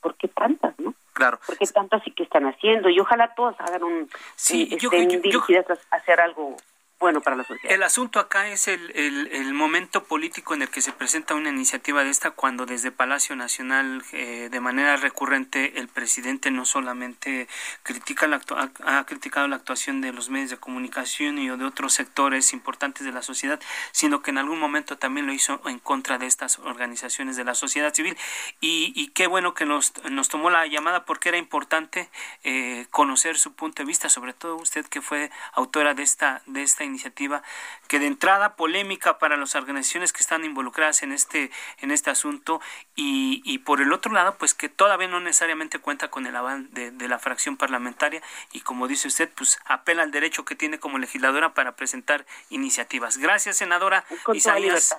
¿por 0.07 0.15
qué 0.15 0.29
tantas, 0.29 0.73
no? 0.79 0.93
Claro. 1.11 1.37
¿Por 1.45 1.57
qué 1.57 1.67
tantas 1.67 2.01
y 2.07 2.11
qué 2.11 2.23
están 2.23 2.45
haciendo? 2.45 2.87
Y 2.89 2.97
ojalá 2.97 3.33
todas 3.35 3.59
hagan 3.59 3.83
un... 3.83 4.09
Sí, 4.35 4.69
estén 4.71 5.21
dirigidas 5.21 5.65
a 5.69 5.95
hacer 5.97 6.21
algo 6.21 6.55
bueno 6.99 7.21
para 7.21 7.35
la 7.35 7.43
sociedad. 7.43 7.73
El 7.73 7.83
asunto 7.83 8.19
acá 8.19 8.49
es 8.49 8.67
el, 8.67 8.91
el, 8.95 9.53
momento 9.53 10.03
político 10.03 10.53
en 10.53 10.63
el 10.63 10.69
que 10.69 10.81
se 10.81 10.91
presenta 10.91 11.35
una 11.35 11.49
iniciativa 11.49 12.03
de 12.03 12.09
esta 12.09 12.31
cuando 12.31 12.65
desde 12.65 12.91
Palacio 12.91 13.35
Nacional 13.35 14.03
eh, 14.13 14.49
de 14.51 14.59
manera 14.59 14.97
recurrente 14.97 15.79
el 15.79 15.87
presidente 15.87 16.51
no 16.51 16.65
solamente 16.65 17.47
critica 17.83 18.27
la 18.27 18.41
ha, 18.83 19.05
criticado 19.05 19.47
la 19.47 19.57
actuación 19.57 20.01
de 20.01 20.11
los 20.11 20.29
medios 20.29 20.49
de 20.49 20.57
comunicación 20.57 21.37
y 21.37 21.47
de 21.47 21.65
otros 21.65 21.93
sectores 21.93 22.53
importantes 22.53 23.05
de 23.05 23.11
la 23.11 23.21
sociedad, 23.21 23.59
sino 23.91 24.21
que 24.21 24.31
en 24.31 24.39
algún 24.39 24.59
momento 24.59 24.97
también 24.97 25.27
lo 25.27 25.33
hizo 25.33 25.61
en 25.65 25.79
contra 25.79 26.17
de 26.17 26.25
estas 26.25 26.59
organizaciones 26.59 27.35
de 27.35 27.43
la 27.43 27.53
sociedad 27.53 27.93
civil 27.93 28.17
y, 28.59 28.91
y 28.95 29.09
qué 29.09 29.27
bueno 29.27 29.53
que 29.53 29.65
nos, 29.65 29.93
nos 30.09 30.29
tomó 30.29 30.49
la 30.49 30.65
llamada 30.65 31.05
porque 31.05 31.29
era 31.29 31.37
importante 31.37 32.09
eh, 32.43 32.87
conocer 32.89 33.37
su 33.37 33.53
punto 33.53 33.83
de 33.83 33.87
vista, 33.87 34.09
sobre 34.09 34.33
todo 34.33 34.55
usted 34.55 34.85
que 34.85 35.01
fue 35.01 35.29
autora 35.53 35.93
de 35.93 36.03
esta 36.03 36.41
de 36.45 36.63
esta 36.63 36.86
iniciativa 36.87 37.43
que 37.87 37.99
de 37.99 38.07
entrada 38.07 38.55
polémica 38.55 39.19
para 39.19 39.37
las 39.37 39.55
organizaciones 39.55 40.13
que 40.13 40.21
están 40.21 40.43
involucradas 40.43 41.03
en 41.03 41.11
este 41.11 41.51
en 41.79 41.91
este 41.91 42.09
asunto 42.09 42.61
y, 42.95 43.41
y 43.45 43.59
por 43.59 43.81
el 43.81 43.93
otro 43.93 44.11
lado 44.11 44.37
pues 44.37 44.53
que 44.53 44.69
todavía 44.69 45.07
no 45.07 45.19
necesariamente 45.19 45.79
cuenta 45.79 46.09
con 46.09 46.25
el 46.25 46.35
aval 46.35 46.73
de, 46.73 47.07
la 47.07 47.19
fracción 47.19 47.55
parlamentaria 47.55 48.21
y 48.51 48.61
como 48.61 48.87
dice 48.87 49.07
usted 49.07 49.29
pues 49.33 49.59
apela 49.65 50.03
al 50.03 50.11
derecho 50.11 50.43
que 50.43 50.55
tiene 50.55 50.79
como 50.79 50.97
legisladora 50.97 51.53
para 51.53 51.75
presentar 51.75 52.25
iniciativas 52.49 53.17
gracias 53.17 53.57
senadora 53.57 54.05
Isaías 54.33 54.95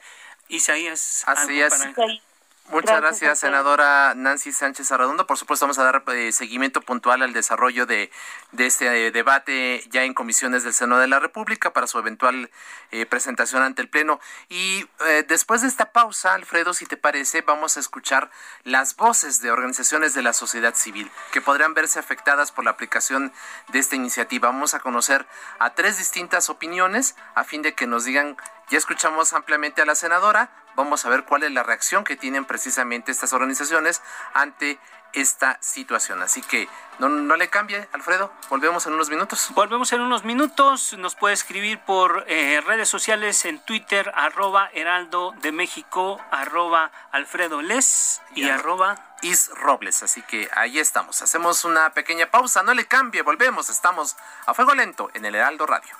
Isaías 0.48 1.24
Así 1.26 1.60
es. 1.60 1.74
Muchas 2.70 3.00
gracias, 3.00 3.38
senadora 3.38 4.12
Nancy 4.14 4.52
Sánchez 4.52 4.92
Arredondo. 4.92 5.26
Por 5.26 5.38
supuesto, 5.38 5.64
vamos 5.64 5.78
a 5.78 5.84
dar 5.84 6.04
eh, 6.08 6.32
seguimiento 6.32 6.82
puntual 6.82 7.22
al 7.22 7.32
desarrollo 7.32 7.86
de, 7.86 8.10
de 8.52 8.66
este 8.66 9.06
eh, 9.06 9.10
debate 9.10 9.82
ya 9.88 10.04
en 10.04 10.12
comisiones 10.12 10.64
del 10.64 10.74
Senado 10.74 11.00
de 11.00 11.08
la 11.08 11.18
República 11.18 11.72
para 11.72 11.86
su 11.86 11.98
eventual 11.98 12.50
eh, 12.90 13.06
presentación 13.06 13.62
ante 13.62 13.80
el 13.80 13.88
Pleno. 13.88 14.20
Y 14.50 14.86
después 15.28 15.62
de 15.62 15.68
esta 15.68 15.92
pausa, 15.92 16.34
Alfredo, 16.34 16.74
si 16.74 16.84
te 16.84 16.98
parece, 16.98 17.40
vamos 17.40 17.78
a 17.78 17.80
escuchar 17.80 18.30
las 18.64 18.96
voces 18.96 19.40
de 19.40 19.50
organizaciones 19.50 20.12
de 20.12 20.22
la 20.22 20.34
sociedad 20.34 20.74
civil 20.74 21.10
que 21.32 21.40
podrían 21.40 21.72
verse 21.72 21.98
afectadas 21.98 22.52
por 22.52 22.64
la 22.64 22.72
aplicación 22.72 23.32
de 23.68 23.78
esta 23.78 23.96
iniciativa. 23.96 24.48
Vamos 24.48 24.74
a 24.74 24.80
conocer 24.80 25.26
a 25.58 25.74
tres 25.74 25.96
distintas 25.96 26.50
opiniones 26.50 27.16
a 27.34 27.44
fin 27.44 27.62
de 27.62 27.74
que 27.74 27.86
nos 27.86 28.04
digan 28.04 28.36
ya 28.70 28.76
escuchamos 28.76 29.32
ampliamente 29.32 29.80
a 29.80 29.86
la 29.86 29.94
senadora, 29.94 30.50
vamos 30.78 31.04
a 31.04 31.08
ver 31.08 31.24
cuál 31.24 31.42
es 31.42 31.50
la 31.50 31.64
reacción 31.64 32.04
que 32.04 32.16
tienen 32.16 32.44
precisamente 32.44 33.10
estas 33.10 33.32
organizaciones 33.32 34.00
ante 34.32 34.78
esta 35.12 35.58
situación. 35.60 36.22
Así 36.22 36.40
que 36.40 36.68
no, 37.00 37.08
no 37.08 37.36
le 37.36 37.48
cambie, 37.48 37.88
Alfredo. 37.92 38.32
Volvemos 38.48 38.86
en 38.86 38.92
unos 38.92 39.10
minutos. 39.10 39.50
Volvemos 39.54 39.92
en 39.92 40.02
unos 40.02 40.24
minutos. 40.24 40.92
Nos 40.96 41.16
puede 41.16 41.34
escribir 41.34 41.80
por 41.80 42.24
eh, 42.28 42.60
redes 42.64 42.88
sociales 42.88 43.44
en 43.44 43.58
Twitter, 43.58 44.12
arroba 44.14 44.70
Heraldo 44.72 45.34
de 45.42 45.50
México, 45.50 46.20
arroba 46.30 46.92
Alfredo 47.10 47.60
Les 47.60 48.22
y, 48.34 48.48
arroba 48.48 49.16
Is 49.22 49.50
Robles. 49.54 50.04
Así 50.04 50.22
que 50.22 50.48
ahí 50.54 50.78
estamos. 50.78 51.22
Hacemos 51.22 51.64
una 51.64 51.90
pequeña 51.90 52.30
pausa. 52.30 52.62
No 52.62 52.72
le 52.74 52.86
cambie. 52.86 53.22
Volvemos. 53.22 53.68
Estamos 53.68 54.16
a 54.46 54.54
fuego 54.54 54.74
lento 54.74 55.10
en 55.14 55.24
el 55.24 55.34
Heraldo 55.34 55.66
Radio. 55.66 55.96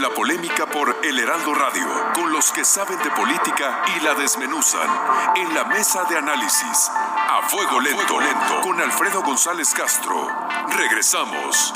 La 0.00 0.08
polémica 0.08 0.64
por 0.64 0.96
El 1.04 1.18
Heraldo 1.18 1.52
Radio, 1.52 1.86
con 2.14 2.32
los 2.32 2.50
que 2.52 2.64
saben 2.64 2.96
de 3.02 3.10
política 3.10 3.82
y 3.94 4.00
la 4.00 4.14
desmenuzan. 4.14 4.88
En 5.36 5.54
la 5.54 5.64
mesa 5.64 6.04
de 6.04 6.16
análisis, 6.16 6.90
a 6.90 7.42
fuego 7.46 7.78
lento, 7.80 8.18
lento, 8.18 8.62
con 8.62 8.80
Alfredo 8.80 9.20
González 9.20 9.74
Castro. 9.74 10.26
Regresamos. 10.70 11.74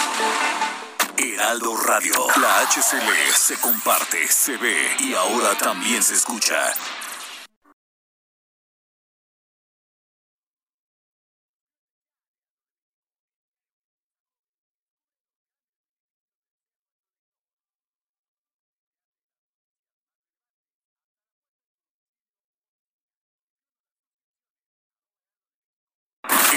Heraldo 1.19 1.77
Radio, 1.77 2.15
la 2.41 2.61
HCL 2.63 3.35
se 3.37 3.61
comparte, 3.61 4.27
se 4.27 4.57
ve 4.57 4.97
y 5.01 5.13
ahora 5.13 5.55
también 5.59 6.03
se 6.03 6.15
escucha. 6.15 6.73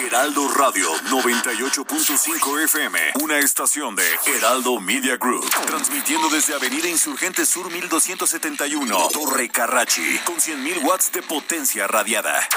Heraldo 0.05 0.47
Radio 0.49 0.93
98.5 1.09 2.63
FM, 2.65 2.99
una 3.23 3.39
estación 3.39 3.95
de 3.95 4.03
Heraldo 4.27 4.79
Media 4.79 5.17
Group, 5.17 5.49
transmitiendo 5.65 6.29
desde 6.29 6.53
Avenida 6.53 6.87
Insurgente 6.87 7.47
Sur 7.47 7.71
1271, 7.71 9.09
Torre 9.11 9.49
Carrachi, 9.49 10.19
con 10.19 10.35
100.000 10.35 10.83
watts 10.83 11.11
de 11.11 11.23
potencia 11.23 11.87
radiada. 11.87 12.47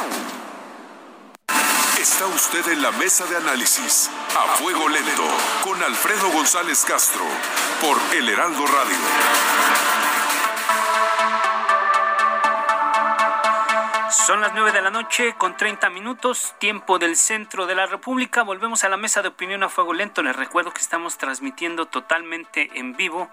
Está 1.98 2.26
usted 2.26 2.72
en 2.72 2.82
la 2.82 2.92
mesa 2.92 3.24
de 3.24 3.36
análisis, 3.38 4.10
a 4.36 4.56
fuego 4.56 4.88
lento, 4.90 5.26
con 5.64 5.82
Alfredo 5.82 6.30
González 6.30 6.84
Castro, 6.86 7.24
por 7.80 7.98
El 8.14 8.28
Heraldo 8.28 8.66
Radio. 8.66 9.99
Son 14.10 14.40
las 14.40 14.52
9 14.54 14.72
de 14.72 14.82
la 14.82 14.90
noche 14.90 15.36
con 15.38 15.56
30 15.56 15.88
minutos, 15.88 16.56
tiempo 16.58 16.98
del 16.98 17.14
centro 17.14 17.66
de 17.66 17.76
la 17.76 17.86
República. 17.86 18.42
Volvemos 18.42 18.82
a 18.82 18.88
la 18.88 18.96
mesa 18.96 19.22
de 19.22 19.28
opinión 19.28 19.62
a 19.62 19.68
fuego 19.68 19.94
lento. 19.94 20.20
Les 20.24 20.34
recuerdo 20.34 20.72
que 20.72 20.80
estamos 20.80 21.16
transmitiendo 21.16 21.86
totalmente 21.86 22.70
en 22.74 22.96
vivo 22.96 23.28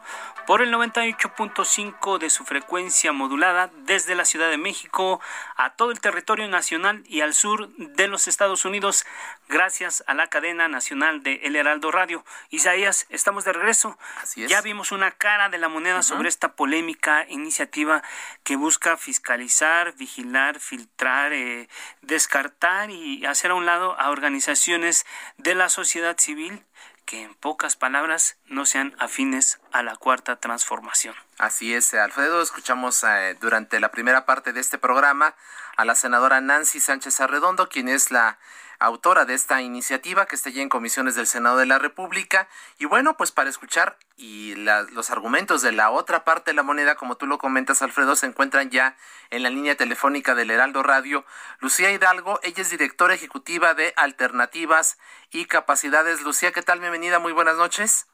por 0.46 0.62
el 0.62 0.72
98.5 0.72 2.20
de 2.20 2.30
su 2.30 2.44
frecuencia 2.46 3.12
modulada 3.12 3.72
desde 3.86 4.14
la 4.14 4.24
Ciudad 4.24 4.52
de 4.52 4.60
México 4.60 5.20
a 5.56 5.72
todo 5.72 5.90
el 5.90 6.00
territorio 6.00 6.48
nacional 6.48 7.04
y 7.08 7.22
al 7.22 7.34
sur 7.34 7.70
de 7.70 8.08
los 8.08 8.28
Estados 8.28 8.64
Unidos, 8.64 9.04
gracias 9.48 10.04
a 10.08 10.14
la 10.14 10.28
cadena 10.28 10.68
nacional 10.68 11.24
de 11.24 11.42
El 11.44 11.56
Heraldo 11.56 11.92
Radio. 11.92 12.24
Isaías, 12.50 13.06
estamos 13.10 13.46
de 13.46 13.54
regreso. 13.54 13.98
Así 14.22 14.44
es. 14.44 14.50
Ya 14.50 14.62
vimos 14.62 14.92
una 14.92 15.12
cara 15.12 15.50
de 15.50 15.58
la 15.58 15.70
moneda 15.70 16.04
sobre 16.04 16.30
esta 16.30 16.54
polémica 16.54 17.26
iniciativa 17.30 18.04
que 18.44 18.56
busca 18.56 18.98
fiscalizar, 18.98 19.94
vigilar, 19.96 20.60
filtrar, 20.60 21.34
eh, 21.34 21.70
descartar 22.02 22.90
y 22.90 23.26
hacer 23.26 23.52
a 23.52 23.56
un 23.56 23.66
lado 23.66 24.00
a 24.00 24.10
organizaciones 24.10 25.06
de 25.38 25.56
la 25.56 25.70
sociedad 25.70 26.18
civil 26.18 26.64
que 27.08 27.24
en 27.24 27.34
pocas 27.36 27.78
palabras 27.78 28.36
no 28.48 28.66
sean 28.66 28.94
afines 29.00 29.62
a 29.72 29.82
la 29.82 29.96
cuarta 29.96 30.36
transformación. 30.36 31.16
Así 31.38 31.74
es, 31.74 31.94
Alfredo. 31.94 32.42
Escuchamos 32.42 33.02
eh, 33.04 33.38
durante 33.40 33.80
la 33.80 33.92
primera 33.92 34.26
parte 34.26 34.52
de 34.52 34.60
este 34.60 34.78
programa 34.78 35.34
a 35.78 35.86
la 35.86 35.96
senadora 35.96 36.42
Nancy 36.42 36.82
Sánchez 36.82 37.22
Arredondo, 37.22 37.70
quien 37.70 37.88
es 37.88 38.12
la 38.12 38.38
autora 38.80 39.26
de 39.26 39.34
esta 39.34 39.62
iniciativa 39.62 40.26
que 40.26 40.36
está 40.36 40.50
ya 40.50 40.62
en 40.62 40.70
comisiones 40.70 41.16
del 41.16 41.28
Senado 41.28 41.58
de 41.58 41.66
la 41.66 41.80
República. 41.80 42.48
Y 42.78 42.86
bueno, 42.86 43.18
pues 43.18 43.32
para 43.32 43.50
escuchar 43.50 43.98
y 44.16 44.56
los 44.56 45.10
argumentos 45.10 45.62
de 45.62 45.72
la 45.72 45.92
otra 45.92 46.24
parte 46.24 46.52
de 46.52 46.56
la 46.56 46.64
moneda, 46.64 46.96
como 46.96 47.18
tú 47.18 47.28
lo 47.28 47.38
comentas, 47.38 47.82
Alfredo, 47.82 48.16
se 48.16 48.26
encuentran 48.26 48.70
ya 48.70 48.98
en 49.30 49.44
la 49.44 49.50
línea 49.50 49.76
telefónica 49.76 50.36
del 50.36 50.52
Heraldo 50.52 50.84
Radio. 50.84 51.26
Lucía 51.60 51.92
Hidalgo, 51.92 52.40
ella 52.44 52.62
es 52.62 52.70
directora 52.70 53.14
ejecutiva 53.14 53.74
de 53.74 53.94
Alternativas 53.96 54.98
y 55.32 55.46
Capacidades. 55.46 56.22
Lucía, 56.22 56.52
¿qué 56.52 56.62
tal? 56.62 56.80
Bienvenida, 56.80 57.20
muy 57.20 57.34
buenas 57.34 57.58
noches. 57.58 58.08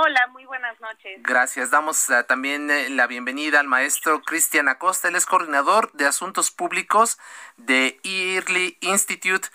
Hola, 0.00 0.28
muy 0.28 0.44
buenas 0.44 0.80
noches. 0.80 1.20
Gracias. 1.24 1.70
Damos 1.70 2.08
uh, 2.08 2.22
también 2.22 2.70
eh, 2.70 2.88
la 2.88 3.08
bienvenida 3.08 3.58
al 3.58 3.66
maestro 3.66 4.22
Cristian 4.22 4.68
Acosta. 4.68 5.08
Él 5.08 5.16
es 5.16 5.26
coordinador 5.26 5.90
de 5.92 6.06
asuntos 6.06 6.52
públicos 6.52 7.18
de 7.56 7.98
Early 8.04 8.78
Institute. 8.80 9.48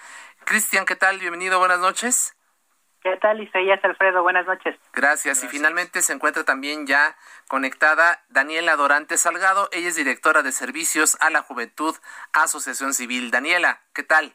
Cristian, 0.45 0.85
¿qué 0.85 0.95
tal? 0.95 1.19
Bienvenido, 1.19 1.59
buenas 1.59 1.79
noches. 1.79 2.35
¿Qué 3.01 3.17
tal, 3.17 3.41
Isaías 3.41 3.83
Alfredo? 3.83 4.23
Buenas 4.23 4.45
noches. 4.45 4.77
Gracias. 4.93 5.43
Y 5.43 5.47
finalmente 5.49 6.01
se 6.01 6.13
encuentra 6.13 6.45
también 6.45 6.87
ya 6.87 7.17
conectada 7.49 8.23
Daniela 8.29 8.77
Dorante 8.77 9.17
Salgado. 9.17 9.67
Ella 9.73 9.89
es 9.89 9.95
directora 9.95 10.41
de 10.41 10.53
Servicios 10.53 11.17
a 11.19 11.29
la 11.29 11.41
Juventud, 11.41 11.95
Asociación 12.31 12.93
Civil. 12.93 13.29
Daniela, 13.29 13.81
¿qué 13.93 14.03
tal? 14.03 14.33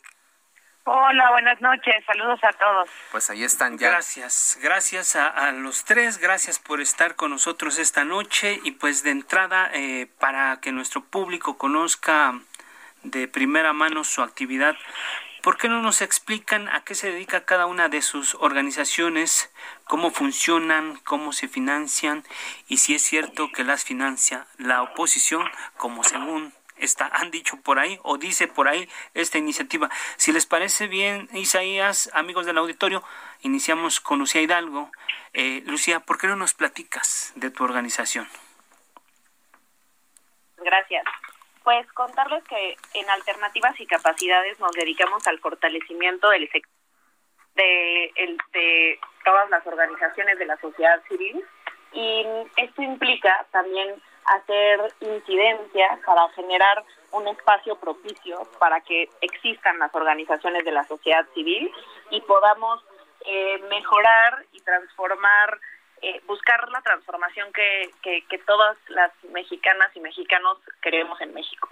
Hola, 0.85 1.31
buenas 1.31 1.61
noches. 1.63 1.95
Saludos 2.07 2.41
a 2.43 2.53
todos. 2.53 2.91
Pues 3.11 3.31
ahí 3.31 3.43
están 3.43 3.79
ya. 3.79 3.91
Gracias, 3.91 4.59
gracias 4.63 5.17
a, 5.17 5.53
los 5.53 5.85
tres, 5.85 6.19
gracias 6.19 6.59
por 6.59 6.81
estar 6.81 7.15
con 7.15 7.31
nosotros 7.31 7.79
esta 7.79 8.05
noche 8.05 8.59
y 8.65 8.73
pues 8.73 9.03
de 9.03 9.11
entrada 9.11 9.71
eh, 9.73 10.09
para 10.19 10.61
que 10.61 10.73
nuestro 10.73 11.03
público 11.05 11.59
conozca 11.59 12.39
de 13.03 13.29
primera 13.29 13.73
mano 13.73 14.05
su 14.05 14.23
actividad. 14.23 14.77
¿Por 15.43 15.57
qué 15.57 15.69
no 15.69 15.81
nos 15.81 16.03
explican 16.03 16.69
a 16.69 16.83
qué 16.85 16.95
se 16.95 17.13
dedica 17.13 17.45
cada 17.45 17.67
una 17.67 17.89
de 17.89 18.03
sus 18.03 18.35
organizaciones, 18.35 19.53
cómo 19.85 20.11
funcionan, 20.11 21.01
cómo 21.05 21.33
se 21.33 21.49
financian 21.49 22.25
y 22.67 22.79
si 22.79 22.95
es 22.95 23.03
cierto 23.03 23.51
que 23.53 23.65
las 23.65 23.85
financia 23.85 24.47
la 24.59 24.83
oposición, 24.83 25.49
como 25.77 26.03
según 26.03 26.53
está, 26.77 27.07
han 27.07 27.31
dicho 27.31 27.57
por 27.61 27.79
ahí 27.79 27.99
o 28.03 28.19
dice 28.19 28.49
por 28.49 28.69
ahí 28.69 28.89
esta 29.15 29.39
iniciativa. 29.39 29.91
Si 30.17 30.33
les 30.33 30.47
parece 30.47 30.89
bien, 30.89 31.29
Isaías, 31.33 32.11
amigos 32.15 32.47
del 32.47 32.59
auditorio, 32.59 33.05
iniciamos 33.43 34.01
con 34.01 34.19
Lucía 34.19 34.43
Hidalgo. 34.43 34.91
Eh, 35.33 35.63
Lucía, 35.67 36.01
¿por 36.01 36.19
qué 36.19 36.27
no 36.27 36.37
nos 36.37 36.55
platicas 36.55 37.33
de 37.37 37.51
tu 37.51 37.65
organización? 37.65 38.29
Gracias. 40.57 41.05
Pues 41.65 41.91
contarles 41.93 42.45
que 42.45 42.77
en 42.95 43.11
Alternativas 43.11 43.79
y 43.79 43.87
Capacidades 43.87 44.59
nos 44.61 44.73
dedicamos 44.73 45.27
al 45.27 45.39
fortalecimiento 45.41 46.31
del 46.31 46.49
de, 47.55 48.13
el, 48.17 48.39
de 48.53 49.01
todas 49.25 49.51
las 49.51 49.67
organizaciones 49.67 50.39
de 50.39 50.47
la 50.47 50.57
sociedad 50.59 51.03
civil 51.09 51.45
y 51.93 52.25
esto 52.57 52.83
implica 52.83 53.47
también 53.51 54.01
hacer 54.25 54.93
incidencia 55.01 55.99
para 56.05 56.29
generar 56.31 56.85
un 57.13 57.27
espacio 57.29 57.77
propicio 57.77 58.47
para 58.59 58.81
que 58.83 59.09
existan 59.23 59.79
las 59.79 59.95
organizaciones 59.95 60.65
de 60.65 60.73
la 60.73 60.85
sociedad 60.85 61.27
civil 61.35 61.71
y 62.11 62.21
podamos 62.23 62.85
eh, 63.25 63.59
mejorar 63.71 64.45
y 64.53 64.61
transformar 64.61 65.59
eh, 66.03 66.21
buscar 66.27 66.69
la 66.71 66.81
transformación 66.83 67.53
que, 67.53 67.91
que, 68.03 68.25
que, 68.29 68.39
todas 68.39 68.77
las 68.89 69.13
mexicanas 69.33 69.91
y 69.95 70.01
mexicanos 70.01 70.59
queremos 70.81 71.21
en 71.21 71.35
México. 71.35 71.69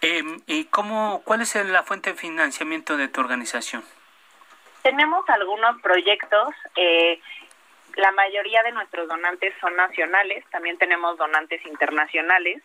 Em, 0.00 0.40
¿Y 0.46 0.66
cómo, 0.66 1.22
cuál 1.24 1.40
es 1.40 1.54
la 1.54 1.82
fuente 1.82 2.12
de 2.12 2.16
financiamiento 2.16 2.96
de 2.96 3.08
tu 3.08 3.20
organización? 3.20 3.84
Tenemos 4.82 5.28
algunos 5.28 5.80
proyectos. 5.82 6.54
Eh, 6.76 7.20
la 7.96 8.12
mayoría 8.12 8.62
de 8.62 8.72
nuestros 8.72 9.08
donantes 9.08 9.52
son 9.60 9.74
nacionales, 9.74 10.44
también 10.50 10.78
tenemos 10.78 11.18
donantes 11.18 11.64
internacionales 11.66 12.62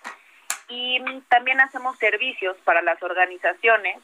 y 0.70 1.02
también 1.28 1.60
hacemos 1.60 1.98
servicios 1.98 2.56
para 2.63 2.84
las 2.84 3.02
organizaciones, 3.02 3.98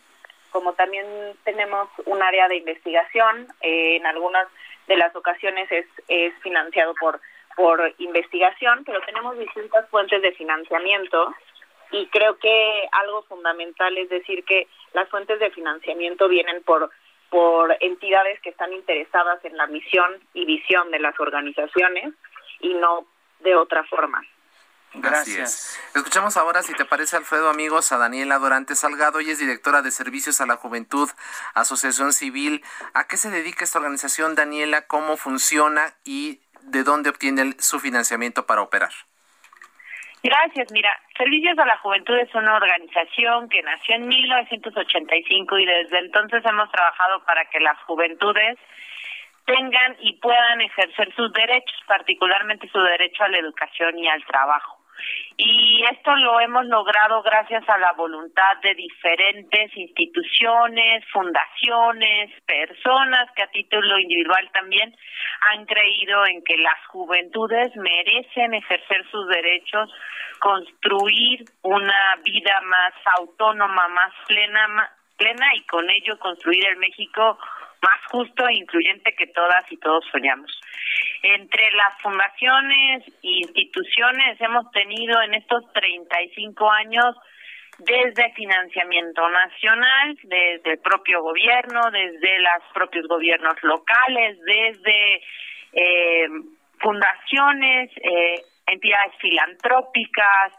como 0.52 0.74
también 0.74 1.06
tenemos 1.44 1.88
un 2.06 2.24
área 2.24 2.48
de 2.48 2.58
investigación, 2.58 3.48
eh, 3.62 3.98
en 3.98 4.08
algunas 4.08 4.48
de 4.90 4.98
las 4.98 5.16
ocasiones 5.16 5.72
es, 5.72 5.86
es 6.08 6.34
financiado 6.42 6.94
por, 7.00 7.22
por 7.56 7.94
investigación, 8.00 8.84
pero 8.84 9.00
tenemos 9.02 9.38
distintas 9.38 9.88
fuentes 9.90 10.22
de 10.22 10.32
financiamiento 10.34 11.34
y 11.92 12.08
creo 12.08 12.38
que 12.38 12.88
algo 12.92 13.22
fundamental 13.24 13.96
es 13.98 14.10
decir 14.10 14.44
que 14.44 14.68
las 14.94 15.08
fuentes 15.10 15.40
de 15.40 15.52
financiamiento 15.52 16.28
vienen 16.28 16.62
por 16.64 16.90
por 17.30 17.78
entidades 17.80 18.42
que 18.42 18.50
están 18.50 18.74
interesadas 18.74 19.46
en 19.46 19.56
la 19.56 19.68
misión 19.68 20.20
y 20.34 20.46
visión 20.46 20.90
de 20.90 20.98
las 20.98 21.20
organizaciones 21.20 22.16
y 22.60 22.74
no 22.74 23.06
de 23.42 23.56
otra 23.56 23.84
forma. 23.84 24.20
Gracias. 24.94 25.80
Escuchamos 25.96 26.36
ahora, 26.36 26.64
si 26.64 26.74
te 26.74 26.86
parece, 26.86 27.16
Alfredo, 27.16 27.50
amigos, 27.50 27.92
a 27.92 27.98
Daniela 27.98 28.40
Dorante 28.40 28.76
Salgado. 28.76 29.20
Ella 29.20 29.34
es 29.34 29.40
directora 29.40 29.82
de 29.82 29.92
Servicios 29.92 30.42
a 30.42 30.48
la 30.48 30.56
Juventud, 30.56 31.10
Asociación 31.54 32.12
Civil. 32.12 32.64
¿A 32.94 33.08
qué 33.08 33.18
se 33.18 33.30
dedica 33.30 33.64
esta 33.64 33.80
organización, 33.80 34.36
Daniela? 34.36 34.88
¿Cómo 34.88 35.16
funciona 35.16 35.94
y 36.04 36.42
de 36.62 36.84
dónde 36.84 37.10
obtiene 37.10 37.56
su 37.60 37.80
financiamiento 37.80 38.46
para 38.46 38.62
operar? 38.62 38.92
Gracias. 40.24 40.72
Mira, 40.72 40.90
Servicios 41.18 41.58
a 41.60 41.66
la 41.66 41.78
Juventud 41.78 42.18
es 42.18 42.34
una 42.36 42.56
organización 42.56 43.48
que 43.48 43.62
nació 43.62 43.96
en 43.96 44.08
1985 44.08 45.60
y 45.60 45.66
desde 45.66 46.00
entonces 46.00 46.44
hemos 46.46 46.70
trabajado 46.72 47.24
para 47.26 47.46
que 47.46 47.60
las 47.60 47.78
juventudes 47.84 48.58
tengan 49.46 49.98
y 50.00 50.14
puedan 50.20 50.62
ejercer 50.62 51.14
sus 51.16 51.32
derechos, 51.34 51.78
particularmente 51.88 52.70
su 52.70 52.80
derecho 52.80 53.24
a 53.24 53.30
la 53.30 53.38
educación 53.40 53.98
y 53.98 54.08
al 54.08 54.24
trabajo. 54.26 54.79
Y 55.38 55.84
esto 55.92 56.16
lo 56.16 56.40
hemos 56.40 56.66
logrado 56.66 57.22
gracias 57.24 57.64
a 57.70 57.78
la 57.78 57.94
voluntad 57.94 58.58
de 58.62 58.76
diferentes 58.76 59.76
instituciones, 59.76 61.04
fundaciones, 61.12 62.32
personas 62.46 63.32
que 63.36 63.44
a 63.44 63.52
título 63.52 64.00
individual 64.00 64.50
también 64.52 64.96
han 65.52 65.66
creído 65.66 66.26
en 66.28 66.44
que 66.44 66.58
las 66.58 66.86
juventudes 66.88 67.76
merecen 67.76 68.54
ejercer 68.54 69.06
sus 69.10 69.28
derechos, 69.28 69.90
construir 70.40 71.46
una 71.62 72.16
vida 72.24 72.60
más 72.62 72.94
autónoma, 73.18 73.88
más 73.88 74.14
plena, 74.28 74.92
plena 75.18 75.56
y 75.56 75.66
con 75.66 75.90
ello 75.90 76.18
construir 76.20 76.66
el 76.68 76.78
México 76.78 77.38
más 77.82 78.06
justo 78.12 78.48
e 78.48 78.56
incluyente 78.56 79.14
que 79.16 79.28
todas 79.28 79.70
y 79.72 79.78
todos 79.78 80.06
soñamos. 80.12 80.52
Entre 81.24 81.72
las 81.72 82.02
fundaciones 82.02 83.08
e 83.08 83.28
instituciones 83.44 84.40
hemos 84.42 84.72
tenido 84.72 85.22
en 85.22 85.34
estos 85.36 85.72
35 85.74 86.72
años 86.72 87.16
desde 87.80 88.34
financiamiento 88.34 89.30
nacional, 89.30 90.18
desde 90.24 90.72
el 90.72 90.80
propio 90.80 91.22
gobierno, 91.22 91.90
desde 91.92 92.40
los 92.40 92.74
propios 92.74 93.08
gobiernos 93.08 93.56
locales, 93.64 94.38
desde 94.42 95.22
eh, 95.74 96.28
fundaciones, 96.80 97.90
eh, 97.98 98.42
entidades 98.68 99.14
filantrópicas 99.20 100.54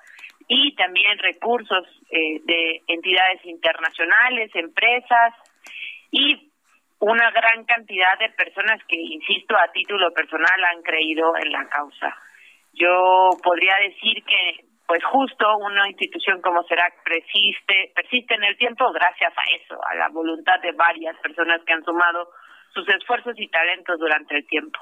y 0.48 0.74
también 0.74 1.18
recursos 1.18 1.86
eh, 2.10 2.40
de 2.44 2.82
entidades 2.88 3.44
internacionales, 3.44 4.50
empresas 4.54 5.34
y 6.10 6.49
una 7.00 7.30
gran 7.30 7.64
cantidad 7.64 8.18
de 8.18 8.28
personas 8.30 8.80
que, 8.86 8.96
insisto, 8.96 9.56
a 9.56 9.72
título 9.72 10.12
personal 10.12 10.64
han 10.64 10.82
creído 10.82 11.34
en 11.36 11.50
la 11.50 11.66
causa. 11.68 12.16
Yo 12.74 13.30
podría 13.42 13.76
decir 13.76 14.22
que, 14.24 14.64
pues 14.86 15.02
justo 15.04 15.56
una 15.58 15.88
institución 15.88 16.40
como 16.42 16.62
CERAC 16.64 17.02
persiste, 17.02 17.92
persiste 17.94 18.34
en 18.34 18.44
el 18.44 18.56
tiempo 18.58 18.92
gracias 18.92 19.32
a 19.36 19.42
eso, 19.56 19.80
a 19.86 19.94
la 19.94 20.08
voluntad 20.08 20.60
de 20.60 20.72
varias 20.72 21.16
personas 21.18 21.60
que 21.66 21.72
han 21.72 21.84
sumado 21.84 22.30
sus 22.74 22.88
esfuerzos 22.88 23.34
y 23.38 23.48
talentos 23.48 23.98
durante 23.98 24.36
el 24.36 24.46
tiempo. 24.46 24.78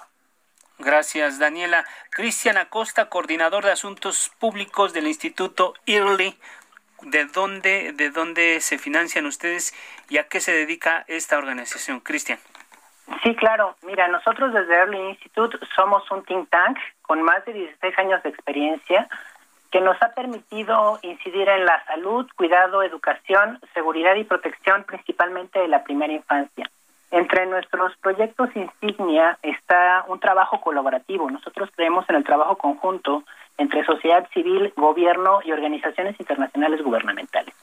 Gracias, 0.78 1.38
Daniela. 1.38 1.85
Cristian 2.11 2.57
Acosta, 2.57 3.09
coordinador 3.09 3.64
de 3.64 3.72
Asuntos 3.72 4.31
Públicos 4.38 4.92
del 4.92 5.07
Instituto 5.07 5.74
IRLI 5.87 6.37
de 7.02 7.26
dónde, 7.26 7.92
de 7.92 8.11
dónde 8.11 8.61
se 8.61 8.78
financian 8.78 9.26
ustedes 9.26 9.74
y 10.08 10.18
a 10.18 10.28
qué 10.28 10.40
se 10.40 10.52
dedica 10.52 11.04
esta 11.08 11.38
organización. 11.38 12.00
Cristian. 12.00 12.38
Sí, 13.22 13.34
claro. 13.34 13.76
Mira, 13.82 14.08
nosotros 14.08 14.52
desde 14.52 14.74
Early 14.74 14.98
Institute 15.11 15.58
somos 15.74 16.08
un 16.11 16.24
think 16.24 16.48
tank 16.50 16.78
con 17.02 17.22
más 17.22 17.44
de 17.46 17.54
16 17.54 17.98
años 17.98 18.22
de 18.22 18.30
experiencia 18.30 19.08
que 19.70 19.80
nos 19.80 20.00
ha 20.02 20.14
permitido 20.14 20.98
incidir 21.02 21.48
en 21.48 21.64
la 21.64 21.84
salud, 21.87 22.26
cuidado, 22.37 22.82
educación, 22.82 23.61
seguridad 23.74 24.14
y 24.14 24.24
protección 24.24 24.84
principalmente 24.84 25.58
de 25.58 25.68
la 25.68 25.84
primera 25.84 26.12
infancia. 26.12 26.70
Entre 27.11 27.46
nuestros 27.46 27.96
proyectos 27.98 28.50
insignia 28.54 29.38
está 29.42 30.04
un 30.08 30.20
trabajo 30.20 30.61
colaborativo. 30.61 31.30
Nosotros 31.30 31.70
creemos 31.74 32.08
en 32.08 32.16
el 32.16 32.24
trabajo 32.24 32.56
conjunto 32.56 33.24
entre 33.59 33.85
sociedad 33.85 34.27
civil, 34.33 34.73
gobierno 34.77 35.40
y 35.44 35.53
organizaciones 35.53 36.18
internacionales 36.18 36.83
gubernamentales. 36.83 37.55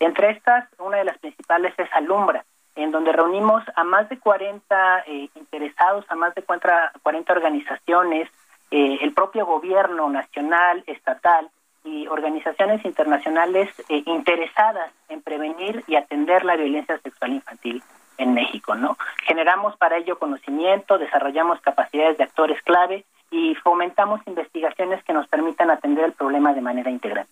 Entre 0.00 0.30
estas, 0.30 0.68
una 0.78 0.96
de 0.96 1.04
las 1.04 1.18
principales 1.18 1.74
es 1.78 1.88
Alumbra, 1.92 2.44
en 2.74 2.90
donde 2.90 3.12
reunimos 3.12 3.62
a 3.76 3.84
más 3.84 4.08
de 4.08 4.18
40 4.18 5.04
eh, 5.06 5.28
interesados, 5.36 6.04
a 6.08 6.16
más 6.16 6.34
de 6.34 6.42
40, 6.42 6.92
organizaciones, 7.28 8.28
eh, 8.70 8.98
el 9.02 9.12
propio 9.12 9.44
gobierno 9.44 10.08
nacional, 10.08 10.82
estatal 10.86 11.50
y 11.84 12.06
organizaciones 12.08 12.84
internacionales 12.84 13.68
eh, 13.90 14.02
interesadas 14.06 14.90
en 15.10 15.20
prevenir 15.20 15.84
y 15.86 15.96
atender 15.96 16.44
la 16.44 16.56
violencia 16.56 16.98
sexual 16.98 17.34
infantil 17.34 17.82
en 18.16 18.34
México, 18.34 18.74
¿no? 18.74 18.96
Generamos 19.24 19.76
para 19.76 19.98
ello 19.98 20.18
conocimiento, 20.18 20.98
desarrollamos 20.98 21.60
capacidades 21.60 22.16
de 22.18 22.24
actores 22.24 22.62
clave 22.62 23.04
y 23.32 23.56
fomentamos 23.56 24.20
investigaciones 24.26 25.02
que 25.02 25.14
nos 25.14 25.26
permitan 25.26 25.70
atender 25.70 26.04
el 26.04 26.12
problema 26.12 26.52
de 26.52 26.60
manera 26.60 26.90
integral. 26.90 27.26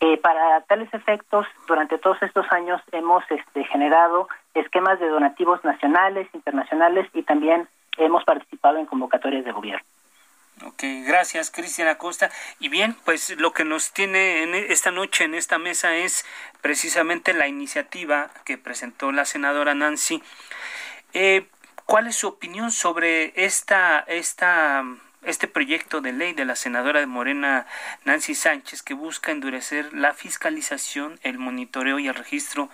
Eh, 0.00 0.18
para 0.18 0.60
tales 0.62 0.92
efectos, 0.92 1.46
durante 1.66 1.96
todos 1.96 2.20
estos 2.22 2.44
años 2.50 2.82
hemos 2.92 3.24
este, 3.30 3.64
generado 3.64 4.28
esquemas 4.52 4.98
de 5.00 5.08
donativos 5.08 5.64
nacionales, 5.64 6.28
internacionales 6.34 7.08
y 7.14 7.22
también 7.22 7.68
hemos 7.96 8.24
participado 8.24 8.78
en 8.78 8.86
convocatorias 8.86 9.44
de 9.44 9.52
gobierno. 9.52 9.86
Ok, 10.64 10.82
gracias 11.06 11.50
Cristian 11.50 11.88
Acosta. 11.88 12.30
Y 12.58 12.68
bien, 12.68 12.96
pues 13.04 13.38
lo 13.38 13.52
que 13.52 13.64
nos 13.64 13.92
tiene 13.92 14.42
en 14.42 14.54
e, 14.54 14.72
esta 14.72 14.90
noche 14.90 15.24
en 15.24 15.34
esta 15.34 15.58
mesa 15.58 15.96
es 15.96 16.26
precisamente 16.60 17.32
la 17.32 17.48
iniciativa 17.48 18.30
que 18.44 18.58
presentó 18.58 19.12
la 19.12 19.24
senadora 19.24 19.74
Nancy. 19.74 20.22
Eh, 21.12 21.46
¿Cuál 21.86 22.08
es 22.08 22.16
su 22.16 22.28
opinión 22.28 22.70
sobre 22.70 23.32
esta, 23.44 24.00
esta 24.00 24.84
este 25.24 25.48
proyecto 25.48 26.00
de 26.00 26.12
ley 26.12 26.32
de 26.32 26.44
la 26.44 26.56
senadora 26.56 27.00
de 27.00 27.06
Morena 27.06 27.66
Nancy 28.04 28.34
Sánchez 28.34 28.82
que 28.82 28.94
busca 28.94 29.32
endurecer 29.32 29.92
la 29.92 30.14
fiscalización, 30.14 31.18
el 31.22 31.38
monitoreo 31.38 31.98
y 31.98 32.08
el 32.08 32.14
registro 32.14 32.68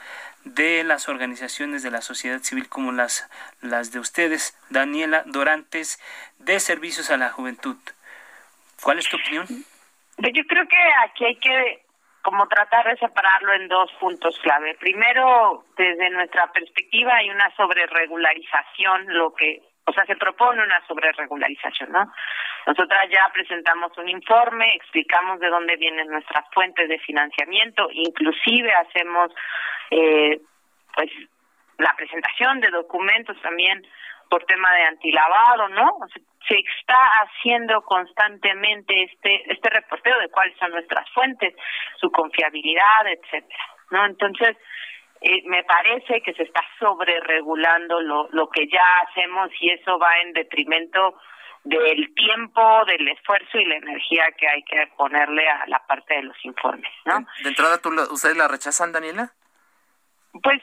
de 0.45 0.85
las 0.85 1.09
organizaciones 1.09 1.83
de 1.83 1.91
la 1.91 2.01
sociedad 2.01 2.41
civil 2.41 2.69
como 2.69 2.93
las, 2.93 3.29
las 3.61 3.93
de 3.93 3.99
ustedes, 3.99 4.59
Daniela 4.71 5.23
Dorantes, 5.27 6.01
de 6.39 6.61
Servicios 6.61 7.11
a 7.11 7.17
la 7.17 7.31
Juventud. 7.31 7.77
¿Cuál 8.83 8.99
es 8.99 9.09
tu 9.09 9.17
opinión? 9.17 9.47
Pues 10.17 10.33
yo 10.35 10.43
creo 10.47 10.67
que 10.67 10.79
aquí 11.05 11.25
hay 11.25 11.37
que 11.37 11.83
como 12.23 12.47
tratar 12.49 12.87
de 12.87 12.97
separarlo 12.99 13.55
en 13.55 13.69
dos 13.69 13.91
puntos 13.99 14.39
clave. 14.43 14.75
Primero, 14.75 15.65
desde 15.77 16.11
nuestra 16.11 16.53
perspectiva 16.53 17.15
hay 17.17 17.31
una 17.31 17.55
sobreregularización, 17.57 19.07
lo 19.09 19.35
que 19.35 19.63
o 19.91 19.93
sea, 19.93 20.07
se 20.07 20.17
propone 20.17 20.63
una 20.63 20.81
sobreregularización, 20.87 21.91
¿no? 21.91 22.13
Nosotras 22.67 23.09
ya 23.11 23.29
presentamos 23.33 23.97
un 23.99 24.09
informe, 24.09 24.73
explicamos 24.75 25.41
de 25.41 25.49
dónde 25.49 25.77
vienen 25.77 26.07
nuestras 26.07 26.45
fuentes 26.53 26.89
de 26.89 26.99
financiamiento, 27.01 27.89
inclusive 27.93 28.73
hacemos, 28.73 29.33
eh, 29.91 30.41
pues, 30.95 31.11
la 31.79 31.93
presentación 31.97 32.61
de 32.61 32.71
documentos 32.71 33.37
también 33.43 33.85
por 34.29 34.45
tema 34.45 34.73
de 34.75 34.83
antilavado, 34.83 35.69
¿no? 35.71 35.91
se 36.49 36.57
está 36.57 36.97
haciendo 37.23 37.83
constantemente 37.83 39.03
este 39.03 39.53
este 39.53 39.71
reporteo 39.71 40.19
de 40.21 40.31
cuáles 40.31 40.57
son 40.59 40.71
nuestras 40.71 41.09
fuentes, 41.11 41.55
su 42.01 42.11
confiabilidad, 42.11 43.07
etcétera, 43.07 43.65
¿no? 43.91 44.07
Entonces, 44.07 44.57
eh, 45.21 45.43
me 45.47 45.63
parece 45.65 46.23
que 46.23 46.33
se 46.35 46.45
está 46.45 46.63
sobre 46.79 47.21
regulando 47.21 48.01
lo, 48.01 48.29
lo 48.31 48.49
que 48.49 48.67
ya 48.69 48.85
hacemos 49.07 49.51
y 49.61 49.71
eso 49.71 49.99
va 49.99 50.11
en 50.25 50.33
detrimento 50.33 51.17
del 51.65 52.15
tiempo, 52.15 52.85
del 52.87 53.07
esfuerzo 53.09 53.59
y 53.59 53.67
la 53.67 53.77
energía 53.77 54.25
que 54.39 54.49
hay 54.49 54.63
que 54.63 54.87
ponerle 54.97 55.47
a 55.49 55.67
la 55.67 55.85
parte 55.87 56.15
de 56.15 56.23
los 56.23 56.45
informes, 56.45 56.91
¿no? 57.05 57.27
De, 57.43 57.51
entrada, 57.51 57.79
¿tú 57.79 57.91
¿ustedes 58.11 58.37
la 58.37 58.49
rechazan, 58.49 58.93
Daniela? 58.93 59.33
Pues 60.43 60.63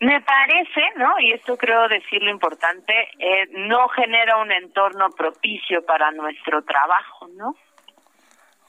me 0.00 0.20
parece, 0.20 0.82
¿no? 0.96 1.18
Y 1.20 1.32
esto 1.32 1.56
creo 1.56 1.88
decir 1.88 2.22
lo 2.22 2.30
importante, 2.30 2.92
eh, 3.18 3.48
no 3.52 3.88
genera 3.88 4.36
un 4.38 4.52
entorno 4.52 5.10
propicio 5.10 5.84
para 5.86 6.10
nuestro 6.10 6.62
trabajo, 6.62 7.28
¿no? 7.28 7.56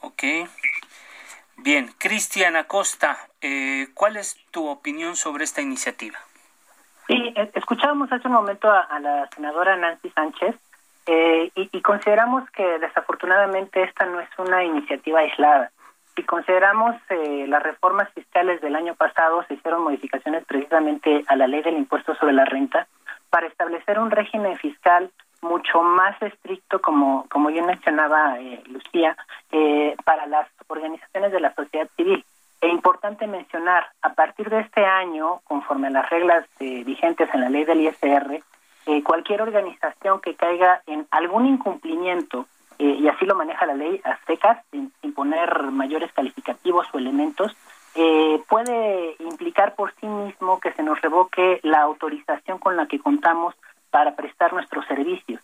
Ok. 0.00 0.22
Bien, 1.56 1.90
Cristian 1.98 2.56
Acosta, 2.56 3.16
eh, 3.40 3.88
¿cuál 3.94 4.16
es 4.16 4.36
tu 4.50 4.66
opinión 4.66 5.16
sobre 5.16 5.44
esta 5.44 5.62
iniciativa? 5.62 6.18
Sí, 7.06 7.32
eh, 7.36 7.50
escuchábamos 7.54 8.10
hace 8.12 8.26
un 8.28 8.34
momento 8.34 8.70
a, 8.70 8.98
la 9.00 9.28
senadora 9.34 9.76
Nancy 9.76 10.10
Sánchez 10.10 10.56
eh, 11.06 11.50
y, 11.54 11.80
consideramos 11.82 12.48
que 12.50 12.78
desafortunadamente 12.78 13.82
esta 13.82 14.06
no 14.06 14.20
es 14.20 14.28
una 14.38 14.64
iniciativa 14.64 15.20
aislada. 15.20 15.70
Si 16.16 16.22
consideramos 16.22 16.94
las 17.08 17.62
reformas 17.62 18.08
fiscales 18.14 18.60
del 18.60 18.76
año 18.76 18.94
pasado, 18.94 19.44
se 19.48 19.54
hicieron 19.54 19.82
modificaciones 19.82 20.44
precisamente 20.44 21.24
a 21.26 21.34
la 21.34 21.48
ley 21.48 21.60
del 21.62 21.76
impuesto 21.76 22.14
sobre 22.14 22.32
la 22.32 22.44
renta 22.44 22.86
para 23.30 23.48
establecer 23.48 23.98
un 23.98 24.12
régimen 24.12 24.56
fiscal 24.56 25.10
mucho 25.44 25.82
más 25.82 26.20
estricto, 26.22 26.80
como, 26.80 27.26
como 27.30 27.50
yo 27.50 27.64
mencionaba, 27.64 28.40
eh, 28.40 28.62
Lucía, 28.66 29.16
eh, 29.52 29.94
para 30.04 30.26
las 30.26 30.48
organizaciones 30.66 31.32
de 31.32 31.40
la 31.40 31.54
sociedad 31.54 31.88
civil. 31.96 32.24
Es 32.60 32.72
importante 32.72 33.26
mencionar, 33.26 33.86
a 34.00 34.14
partir 34.14 34.48
de 34.48 34.60
este 34.60 34.84
año, 34.84 35.40
conforme 35.44 35.88
a 35.88 35.90
las 35.90 36.08
reglas 36.08 36.46
eh, 36.60 36.82
vigentes 36.82 37.28
en 37.34 37.42
la 37.42 37.50
ley 37.50 37.64
del 37.64 37.82
ISR, 37.82 38.42
cualquier 39.02 39.40
organización 39.40 40.20
que 40.20 40.34
caiga 40.34 40.82
en 40.86 41.06
algún 41.10 41.46
incumplimiento, 41.46 42.46
y 42.76 43.08
así 43.08 43.24
lo 43.24 43.34
maneja 43.34 43.64
la 43.64 43.72
ley 43.72 43.98
a 44.04 44.18
secas, 44.26 44.58
sin, 44.70 44.92
sin 45.00 45.14
poner 45.14 45.70
mayores 45.70 46.12
calificativos 46.12 46.86
o 46.92 46.98
elementos, 46.98 47.56
puede 48.46 49.16
implicar 49.20 49.74
por 49.74 49.94
sí 49.98 50.06
mismo 50.06 50.60
que 50.60 50.72
se 50.72 50.82
nos 50.82 51.00
revoque 51.00 51.60
la 51.62 51.80
autorización 51.80 52.58
con 52.58 52.76
la 52.76 52.86
que 52.86 52.98
contamos 52.98 53.54
para 53.94 54.16
prestar 54.16 54.52
nuestros 54.52 54.84
servicios. 54.86 55.40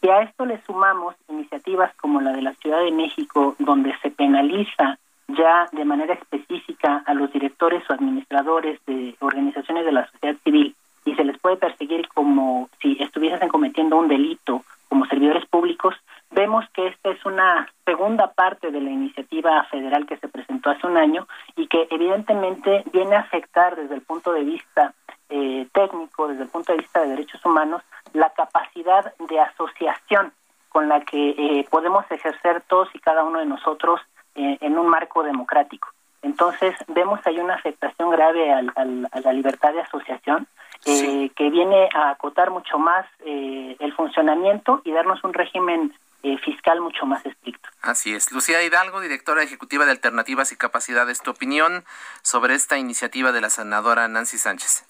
Y 0.00 0.08
a 0.08 0.22
esto 0.22 0.46
le 0.46 0.58
sumamos 0.62 1.14
iniciativas 1.28 1.94
como 1.96 2.22
la 2.22 2.32
de 2.32 2.40
la 2.40 2.54
Ciudad 2.54 2.82
de 2.82 2.92
México, 2.92 3.56
donde 3.58 3.94
se 4.00 4.10
penaliza 4.10 4.98
ya 5.28 5.68
de 5.70 5.84
manera 5.84 6.14
específica 6.14 7.02
a 7.04 7.12
los 7.12 7.30
directores 7.30 7.82
o 7.90 7.92
administradores 7.92 8.80
de 8.86 9.14
organizaciones 9.20 9.84
de 9.84 9.92
la 9.92 10.10
sociedad 10.10 10.34
civil 10.42 10.74
y 11.04 11.14
se 11.14 11.24
les 11.24 11.38
puede 11.40 11.58
perseguir 11.58 12.08
como 12.08 12.70
si 12.80 12.96
estuviesen 13.00 13.50
cometiendo 13.50 13.98
un 13.98 14.08
delito 14.08 14.64
como 14.88 15.04
servidores 15.04 15.44
públicos, 15.44 15.94
vemos 16.30 16.64
que 16.74 16.86
esta 16.86 17.10
es 17.10 17.24
una 17.26 17.68
segunda 17.84 18.32
parte 18.32 18.70
de 18.70 18.80
la 18.80 18.90
iniciativa 18.90 19.62
federal 19.64 20.06
que 20.06 20.16
se 20.16 20.28
presentó 20.28 20.70
hace 20.70 20.86
un 20.86 20.96
año 20.96 21.28
y 21.54 21.66
que 21.66 21.86
evidentemente 21.90 22.82
viene 22.92 23.16
a 23.16 23.20
afectar 23.20 23.76
desde 23.76 23.94
el 23.94 24.00
punto 24.00 24.32
de 24.32 24.42
vista 24.42 24.94
eh, 25.32 25.68
técnico, 25.72 26.26
desde 26.26 26.42
el 26.42 26.48
punto 26.48 26.72
de 26.72 26.78
vista 26.78 27.00
de 27.00 27.10
derechos 27.10 27.44
humanos, 27.44 27.82
la 28.12 28.30
capacidad 28.30 29.14
de 29.16 29.40
asociación 29.40 30.32
con 30.68 30.88
la 30.88 30.99
que 31.10 31.30
eh, 31.30 31.66
podemos 31.70 32.04
ejercer 32.10 32.62
todos 32.68 32.88
y 32.94 33.00
cada 33.00 33.24
uno 33.24 33.40
de 33.40 33.46
nosotros 33.46 34.00
eh, 34.36 34.58
en 34.60 34.78
un 34.78 34.88
marco 34.88 35.22
democrático. 35.22 35.88
Entonces, 36.22 36.74
vemos 36.88 37.20
ahí 37.24 37.38
una 37.38 37.54
afectación 37.54 38.10
grave 38.10 38.52
al, 38.52 38.70
a 39.10 39.20
la 39.20 39.32
libertad 39.32 39.72
de 39.72 39.80
asociación 39.80 40.46
que 40.84 41.50
viene 41.50 41.90
a 41.94 42.10
acotar 42.10 42.50
mucho 42.50 42.78
más 42.78 43.06
el 43.22 43.92
funcionamiento 43.94 44.80
y 44.84 44.92
darnos 44.92 45.22
un 45.24 45.34
régimen 45.34 45.94
fiscal 46.42 46.80
mucho 46.80 47.04
más 47.04 47.24
estricto. 47.26 47.68
Así 47.82 48.14
es. 48.14 48.32
Lucía 48.32 48.62
Hidalgo, 48.62 49.00
directora 49.00 49.42
ejecutiva 49.42 49.84
de 49.84 49.92
Alternativas 49.92 50.52
y 50.52 50.56
Capacidades, 50.56 51.20
tu 51.20 51.30
opinión 51.30 51.84
sobre 52.22 52.54
esta 52.54 52.78
iniciativa 52.78 53.32
de 53.32 53.42
la 53.42 53.50
senadora 53.50 54.08
Nancy 54.08 54.38
Sánchez. 54.38 54.89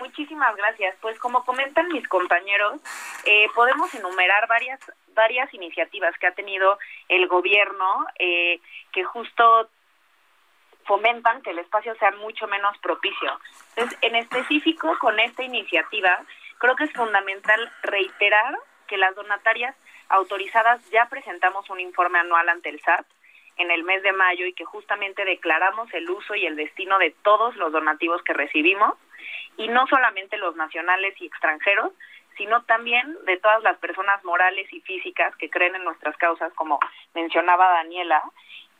Muchísimas 0.00 0.54
gracias. 0.56 0.96
Pues 1.00 1.18
como 1.18 1.44
comentan 1.44 1.88
mis 1.88 2.06
compañeros, 2.08 2.80
eh, 3.24 3.48
podemos 3.54 3.92
enumerar 3.94 4.46
varias 4.48 4.80
varias 5.14 5.52
iniciativas 5.52 6.16
que 6.18 6.28
ha 6.28 6.32
tenido 6.32 6.78
el 7.08 7.26
gobierno 7.26 8.06
eh, 8.18 8.60
que 8.92 9.02
justo 9.02 9.68
fomentan 10.84 11.42
que 11.42 11.50
el 11.50 11.58
espacio 11.58 11.94
sea 11.96 12.12
mucho 12.12 12.46
menos 12.46 12.78
propicio. 12.78 13.38
Entonces, 13.70 13.98
en 14.00 14.14
específico 14.14 14.96
con 15.00 15.18
esta 15.18 15.42
iniciativa, 15.42 16.24
creo 16.58 16.76
que 16.76 16.84
es 16.84 16.92
fundamental 16.92 17.70
reiterar 17.82 18.56
que 18.86 18.96
las 18.96 19.14
donatarias 19.16 19.74
autorizadas 20.08 20.88
ya 20.90 21.06
presentamos 21.06 21.68
un 21.68 21.80
informe 21.80 22.20
anual 22.20 22.48
ante 22.48 22.70
el 22.70 22.80
SAT 22.80 23.04
en 23.56 23.70
el 23.72 23.82
mes 23.82 24.02
de 24.04 24.12
mayo 24.12 24.46
y 24.46 24.54
que 24.54 24.64
justamente 24.64 25.24
declaramos 25.24 25.92
el 25.92 26.08
uso 26.08 26.34
y 26.36 26.46
el 26.46 26.56
destino 26.56 26.96
de 26.98 27.10
todos 27.22 27.56
los 27.56 27.72
donativos 27.72 28.22
que 28.22 28.32
recibimos 28.32 28.94
y 29.58 29.68
no 29.68 29.86
solamente 29.88 30.38
los 30.38 30.56
nacionales 30.56 31.20
y 31.20 31.26
extranjeros, 31.26 31.92
sino 32.38 32.62
también 32.62 33.16
de 33.24 33.36
todas 33.38 33.62
las 33.64 33.76
personas 33.78 34.24
morales 34.24 34.72
y 34.72 34.80
físicas 34.80 35.34
que 35.36 35.50
creen 35.50 35.74
en 35.74 35.84
nuestras 35.84 36.16
causas, 36.16 36.52
como 36.54 36.78
mencionaba 37.12 37.68
Daniela. 37.72 38.22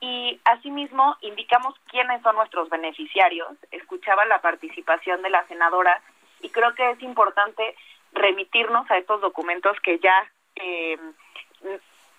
Y 0.01 0.41
asimismo 0.45 1.17
indicamos 1.21 1.75
quiénes 1.91 2.23
son 2.23 2.37
nuestros 2.37 2.71
beneficiarios. 2.71 3.49
Escuchaba 3.73 4.25
la 4.27 4.41
participación 4.41 5.21
de 5.23 5.31
la 5.31 5.45
senadora 5.49 6.01
y 6.41 6.51
creo 6.51 6.73
que 6.77 6.91
es 6.91 7.03
importante 7.03 7.75
remitirnos 8.13 8.89
a 8.91 8.97
estos 8.97 9.21
documentos 9.21 9.77
que 9.81 9.99
ya 9.99 10.31
eh, 10.55 10.97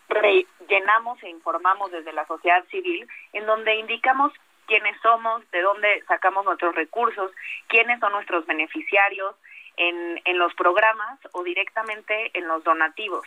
rellenamos 0.09 1.23
e 1.23 1.29
informamos 1.29 1.91
desde 1.91 2.11
la 2.11 2.27
sociedad 2.27 2.65
civil, 2.65 3.07
en 3.31 3.45
donde 3.45 3.75
indicamos 3.75 4.33
quiénes 4.69 4.95
somos, 5.01 5.41
de 5.49 5.61
dónde 5.61 6.03
sacamos 6.07 6.45
nuestros 6.45 6.75
recursos, 6.75 7.31
quiénes 7.67 7.99
son 7.99 8.11
nuestros 8.13 8.45
beneficiarios 8.45 9.35
en, 9.77 10.37
los 10.37 10.53
programas 10.53 11.19
o 11.33 11.43
directamente 11.43 12.31
en 12.37 12.47
los 12.47 12.63
donativos. 12.63 13.25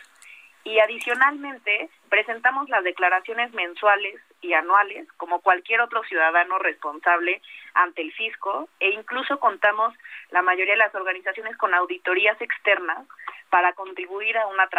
Y 0.63 0.79
adicionalmente 0.79 1.89
presentamos 2.09 2.69
las 2.69 2.83
declaraciones 2.85 3.53
mensuales 3.53 4.15
y 4.39 4.53
anuales 4.53 5.05
como 5.17 5.41
cualquier 5.41 5.81
otro 5.81 6.01
ciudadano 6.05 6.57
responsable 6.59 7.41
ante 7.73 8.01
el 8.01 8.13
fisco 8.13 8.69
e 8.79 8.91
incluso 8.91 9.39
contamos 9.39 9.93
la 10.31 10.41
mayoría 10.41 10.73
de 10.73 10.85
las 10.85 10.95
organizaciones 10.95 11.57
con 11.57 11.73
auditorías 11.73 12.41
externas 12.41 13.05
para 13.49 13.73
contribuir 13.73 14.37
a 14.37 14.47
una, 14.47 14.69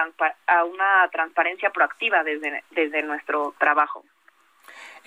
a 0.46 0.64
una 0.64 1.08
transparencia 1.12 1.70
proactiva 1.70 2.24
desde 2.24 3.02
nuestro 3.02 3.54
trabajo. 3.58 4.04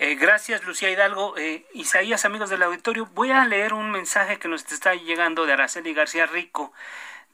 Eh, 0.00 0.14
gracias, 0.14 0.62
Lucía 0.62 0.90
Hidalgo. 0.90 1.36
Eh, 1.36 1.66
Isaías, 1.74 2.24
amigos 2.24 2.50
del 2.50 2.62
auditorio, 2.62 3.06
voy 3.14 3.32
a 3.32 3.44
leer 3.44 3.74
un 3.74 3.90
mensaje 3.90 4.38
que 4.38 4.46
nos 4.46 4.70
está 4.70 4.94
llegando 4.94 5.44
de 5.44 5.54
Araceli 5.54 5.92
García 5.92 6.26
Rico. 6.26 6.72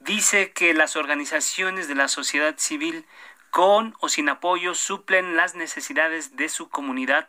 Dice 0.01 0.53
que 0.53 0.73
las 0.73 0.97
organizaciones 0.97 1.89
de 1.89 1.95
la 1.95 2.09
sociedad 2.09 2.55
civil, 2.57 3.05
con 3.51 3.95
o 4.01 4.09
sin 4.09 4.31
apoyo, 4.31 4.75
suplen 4.75 5.37
las 5.37 5.55
necesidades 5.55 6.37
de 6.37 6.49
su 6.49 6.71
comunidad. 6.71 7.29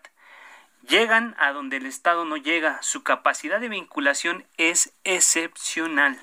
Llegan 0.87 1.35
a 1.37 1.51
donde 1.51 1.77
el 1.77 1.85
Estado 1.85 2.23
no 2.23 2.37
llega. 2.37 2.81
Su 2.81 3.03
capacidad 3.03 3.59
de 3.59 3.67
vinculación 3.67 4.45
es 4.55 4.93
excepcional. 5.03 6.17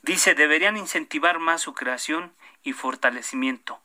Dice, 0.00 0.34
deberían 0.34 0.78
incentivar 0.78 1.38
más 1.38 1.60
su 1.60 1.74
creación 1.74 2.32
y 2.62 2.72
fortalecimiento. 2.72 3.78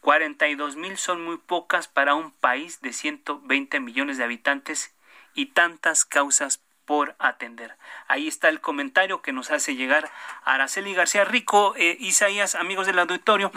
42 0.00 0.76
mil 0.76 0.96
son 0.96 1.24
muy 1.24 1.38
pocas 1.38 1.88
para 1.88 2.14
un 2.14 2.30
país 2.30 2.80
de 2.80 2.92
120 2.92 3.80
millones 3.80 4.18
de 4.18 4.24
habitantes 4.24 4.94
y 5.34 5.46
tantas 5.46 6.04
causas 6.04 6.60
por 6.84 7.14
atender. 7.18 7.76
Ahí 8.08 8.26
está 8.26 8.48
el 8.48 8.60
comentario 8.60 9.22
que 9.22 9.32
nos 9.32 9.50
hace 9.50 9.76
llegar 9.76 10.10
Araceli 10.44 10.92
García 10.94 11.24
Rico, 11.24 11.74
eh, 11.76 11.96
Isaías, 12.00 12.56
amigos 12.56 12.86
del 12.86 12.98
auditorio. 12.98 13.52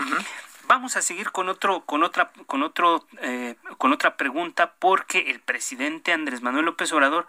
Vamos 0.67 0.95
a 0.97 1.01
seguir 1.01 1.31
con 1.31 1.49
otro, 1.49 1.81
con 1.81 2.03
otra, 2.03 2.31
con 2.45 2.61
otro, 2.63 3.07
eh, 3.21 3.55
con 3.77 3.91
otra 3.91 4.17
pregunta, 4.17 4.73
porque 4.77 5.31
el 5.31 5.39
presidente 5.39 6.13
Andrés 6.13 6.41
Manuel 6.41 6.65
López 6.65 6.93
Obrador 6.93 7.27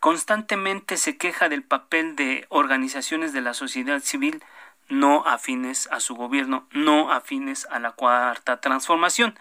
constantemente 0.00 0.96
se 0.96 1.16
queja 1.16 1.48
del 1.48 1.62
papel 1.62 2.16
de 2.16 2.46
organizaciones 2.48 3.32
de 3.32 3.40
la 3.40 3.54
sociedad 3.54 4.00
civil 4.00 4.42
no 4.88 5.26
afines 5.26 5.88
a 5.90 6.00
su 6.00 6.14
gobierno, 6.14 6.66
no 6.72 7.12
afines 7.12 7.66
a 7.70 7.78
la 7.78 7.92
cuarta 7.92 8.60
transformación. 8.60 9.38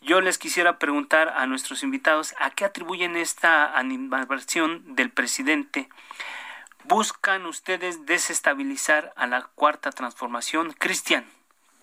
Yo 0.00 0.20
les 0.20 0.38
quisiera 0.38 0.78
preguntar 0.78 1.28
a 1.28 1.46
nuestros 1.46 1.82
invitados 1.82 2.34
a 2.38 2.50
qué 2.50 2.64
atribuyen 2.64 3.16
esta 3.16 3.76
animación 3.76 4.94
del 4.94 5.10
presidente. 5.10 5.88
¿Buscan 6.84 7.46
ustedes 7.46 8.06
desestabilizar 8.06 9.12
a 9.16 9.26
la 9.26 9.42
cuarta 9.42 9.90
transformación? 9.90 10.72
Cristian, 10.78 11.26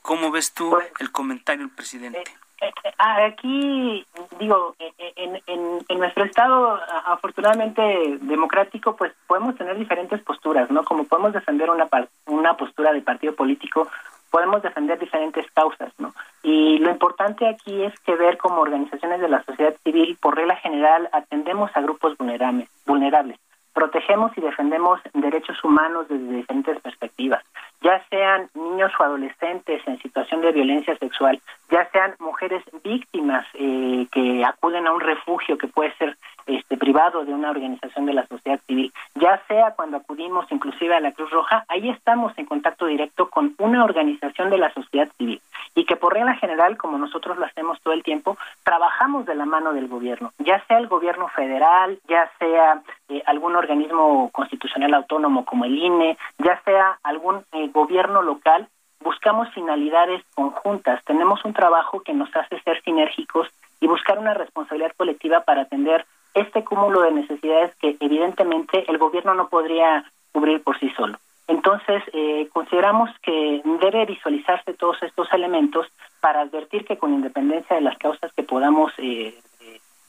¿cómo 0.01 0.31
ves 0.31 0.53
tú 0.53 0.77
el 0.99 1.11
comentario 1.11 1.67
del 1.67 1.75
presidente? 1.75 2.35
Eh, 2.65 2.71
eh, 2.83 3.23
aquí, 3.25 4.05
digo, 4.39 4.75
en, 5.15 5.41
en, 5.47 5.99
nuestro 5.99 6.23
estado 6.23 6.79
afortunadamente 7.05 7.81
democrático, 8.21 8.95
pues 8.95 9.13
podemos 9.27 9.55
tener 9.55 9.77
diferentes 9.77 10.21
posturas, 10.21 10.69
¿no? 10.71 10.83
Como 10.83 11.05
podemos 11.05 11.33
defender 11.33 11.69
una, 11.69 11.87
una 12.27 12.57
postura 12.57 12.91
de 12.91 13.01
partido 13.01 13.35
político, 13.35 13.87
podemos 14.31 14.61
defender 14.61 14.99
diferentes 14.99 15.45
causas, 15.51 15.93
¿no? 15.97 16.13
Y 16.43 16.79
lo 16.79 16.91
importante 16.91 17.47
aquí 17.47 17.83
es 17.83 17.97
que 18.01 18.15
ver 18.15 18.37
como 18.37 18.61
organizaciones 18.61 19.21
de 19.21 19.29
la 19.29 19.43
sociedad 19.43 19.75
civil, 19.83 20.17
por 20.19 20.35
regla 20.35 20.55
general, 20.57 21.09
atendemos 21.11 21.71
a 21.75 21.81
grupos 21.81 22.17
vulnerables, 22.17 22.69
vulnerables 22.85 23.39
protegemos 23.75 24.31
y 24.37 24.41
defendemos 24.41 25.01
derechos 25.13 25.61
humanos 25.63 26.07
desde 26.09 26.37
diferentes 26.37 26.79
perspectivas, 26.79 27.43
ya 27.81 28.01
sean 28.09 28.49
niños 28.55 28.91
o 28.97 29.03
adolescentes 29.03 29.81
en 29.85 30.01
situación 30.01 30.41
de 30.41 30.53
violencia 30.53 30.97
sexual, 30.97 31.39
ya 31.69 31.87
sean 31.91 32.15
mujeres 32.19 32.63
víctimas 32.83 33.45
eh, 33.53 34.07
que 34.11 34.45
acuden 34.45 34.87
a 34.87 34.93
un 34.93 35.01
refugio 35.01 35.57
que 35.57 35.67
puede 35.67 35.93
ser 35.97 36.17
este 36.45 36.77
privado 36.77 37.25
de 37.25 37.33
una 37.33 37.49
organización 37.49 38.05
de 38.05 38.13
la 38.13 38.27
sociedad 38.27 38.59
civil, 38.67 38.93
ya 39.15 39.41
sea 39.47 39.71
cuando 39.71 39.97
acudimos 39.97 40.45
inclusive 40.51 40.95
a 40.95 40.99
la 40.99 41.11
Cruz 41.11 41.31
Roja, 41.31 41.65
ahí 41.67 41.89
estamos 41.89 42.37
en 42.37 42.45
contacto 42.45 42.85
directo 42.85 43.29
con 43.29 43.55
una 43.57 43.83
organización 43.83 44.49
de 44.49 44.57
la 44.57 44.73
sociedad 44.73 45.09
civil. 45.17 45.41
Y 45.73 45.85
que 45.85 45.95
por 45.95 46.13
regla 46.13 46.35
general, 46.35 46.77
como 46.77 46.97
nosotros 46.97 47.37
lo 47.37 47.45
hacemos 47.45 47.81
todo 47.81 47.93
el 47.93 48.03
tiempo, 48.03 48.37
trabajamos 48.63 49.25
de 49.25 49.35
la 49.35 49.45
mano 49.45 49.73
del 49.73 49.87
gobierno, 49.87 50.31
ya 50.39 50.63
sea 50.67 50.77
el 50.77 50.87
gobierno 50.87 51.27
federal, 51.29 51.99
ya 52.07 52.31
sea 52.39 52.81
eh, 53.09 53.21
algún 53.25 53.55
organismo 53.55 54.29
constitucional 54.31 54.93
autónomo 54.93 55.45
como 55.45 55.65
el 55.65 55.77
INE, 55.77 56.17
ya 56.37 56.61
sea 56.63 56.99
algún 57.03 57.43
eh, 57.51 57.69
gobierno 57.73 58.21
local, 58.21 58.67
buscamos 59.01 59.49
finalidades 59.53 60.23
conjuntas, 60.33 61.03
tenemos 61.05 61.43
un 61.45 61.53
trabajo 61.53 62.01
que 62.01 62.13
nos 62.13 62.33
hace 62.35 62.59
ser 62.61 62.81
sinérgicos 62.83 63.47
y 63.79 63.87
buscar 63.87 64.17
una 64.17 64.33
responsabilidad 64.33 64.93
colectiva 64.97 65.41
para 65.41 65.63
atender 65.63 66.05
este 66.35 66.63
cúmulo 66.63 67.01
de 67.01 67.11
necesidades 67.11 67.73
que 67.77 67.97
evidentemente 67.99 68.85
el 68.87 68.97
gobierno 68.97 69.33
no 69.33 69.49
podría 69.49 70.05
cubrir 70.31 70.61
por 70.61 70.77
sí 70.79 70.91
solo. 70.95 71.17
Entonces, 71.47 72.03
eh, 72.13 72.49
consideramos 72.51 73.09
que 73.21 73.61
debe 73.81 74.05
visualizarse 74.05 74.73
todos 74.73 75.01
estos 75.03 75.31
elementos 75.31 75.87
para 76.19 76.41
advertir 76.41 76.85
que 76.85 76.97
con 76.97 77.13
independencia 77.13 77.75
de 77.75 77.83
las 77.83 77.97
causas 77.97 78.31
que 78.33 78.43
podamos 78.43 78.91
eh, 78.97 79.39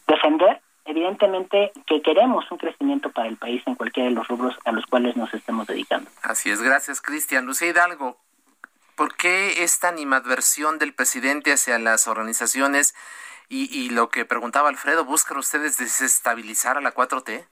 defender, 0.06 0.60
evidentemente 0.86 1.72
que 1.86 2.00
queremos 2.00 2.50
un 2.50 2.58
crecimiento 2.58 3.10
para 3.10 3.28
el 3.28 3.36
país 3.36 3.62
en 3.66 3.74
cualquiera 3.74 4.08
de 4.08 4.14
los 4.14 4.26
rubros 4.28 4.56
a 4.64 4.72
los 4.72 4.86
cuales 4.86 5.16
nos 5.16 5.32
estemos 5.34 5.66
dedicando. 5.66 6.10
Así 6.22 6.50
es, 6.50 6.62
gracias 6.62 7.00
Cristian. 7.00 7.44
Lucía 7.44 7.68
Hidalgo, 7.68 8.16
¿por 8.94 9.14
qué 9.16 9.62
esta 9.62 9.88
animadversión 9.88 10.78
del 10.78 10.94
presidente 10.94 11.52
hacia 11.52 11.78
las 11.78 12.08
organizaciones 12.08 12.94
y, 13.48 13.68
y 13.72 13.90
lo 13.90 14.08
que 14.08 14.24
preguntaba 14.24 14.68
Alfredo, 14.68 15.04
buscan 15.04 15.38
ustedes 15.38 15.78
desestabilizar 15.78 16.76
a 16.76 16.80
la 16.80 16.94
4T? 16.94 17.46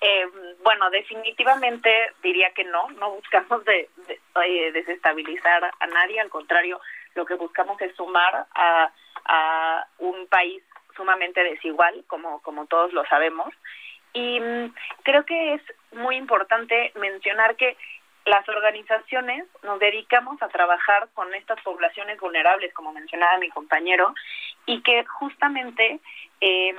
Eh, 0.00 0.26
bueno, 0.62 0.90
definitivamente 0.90 1.90
diría 2.22 2.52
que 2.52 2.64
no, 2.64 2.88
no 2.90 3.12
buscamos 3.12 3.64
de, 3.64 3.88
eh, 4.08 4.72
desestabilizar 4.72 5.72
a 5.78 5.86
nadie, 5.86 6.20
al 6.20 6.28
contrario, 6.28 6.80
lo 7.14 7.24
que 7.24 7.34
buscamos 7.34 7.80
es 7.80 7.94
sumar 7.96 8.46
a, 8.54 8.92
a 9.24 9.88
un 9.98 10.26
país 10.26 10.62
sumamente 10.94 11.42
desigual, 11.42 12.04
como, 12.06 12.42
como 12.42 12.66
todos 12.66 12.92
lo 12.92 13.04
sabemos. 13.06 13.52
Y 14.12 14.40
mm, 14.40 14.74
creo 15.02 15.24
que 15.24 15.54
es 15.54 15.62
muy 15.92 16.16
importante 16.16 16.92
mencionar 16.94 17.56
que 17.56 17.76
las 18.26 18.48
organizaciones 18.48 19.46
nos 19.62 19.78
dedicamos 19.78 20.42
a 20.42 20.48
trabajar 20.48 21.08
con 21.14 21.32
estas 21.34 21.60
poblaciones 21.62 22.18
vulnerables, 22.20 22.74
como 22.74 22.92
mencionaba 22.92 23.38
mi 23.38 23.48
compañero, 23.50 24.14
y 24.66 24.82
que 24.82 25.04
justamente 25.04 26.00
eh, 26.40 26.74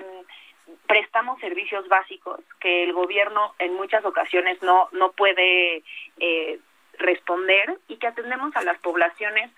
prestamos 0.88 1.40
servicios 1.40 1.88
básicos 1.88 2.42
que 2.60 2.84
el 2.84 2.94
gobierno 2.94 3.56
en 3.60 3.74
muchas 3.76 4.04
ocasiones 4.06 4.62
no 4.62 4.90
no 4.92 5.14
puede 5.14 5.84
eh, 6.20 6.60
responder 7.00 7.78
y 7.88 7.98
que 7.98 8.08
atendemos 8.08 8.56
a 8.56 8.64
las 8.64 8.78
poblaciones 8.80 9.50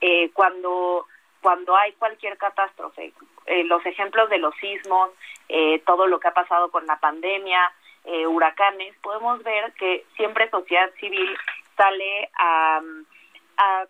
eh, 0.00 0.30
cuando 0.32 1.06
cuando 1.40 1.76
hay 1.76 1.92
cualquier 1.92 2.36
catástrofe. 2.36 3.12
Eh, 3.46 3.64
los 3.64 3.84
ejemplos 3.86 4.28
de 4.28 4.38
los 4.38 4.54
sismos 4.56 5.10
eh, 5.48 5.80
todo 5.86 6.06
lo 6.06 6.20
que 6.20 6.28
ha 6.28 6.34
pasado 6.34 6.70
con 6.70 6.86
la 6.86 6.98
pandemia 6.98 7.72
eh, 8.08 8.26
huracanes 8.26 8.96
podemos 9.02 9.42
ver 9.42 9.72
que 9.74 10.04
siempre 10.16 10.50
sociedad 10.50 10.90
civil 10.98 11.36
sale 11.76 12.30
a, 12.38 12.80
a 13.58 13.86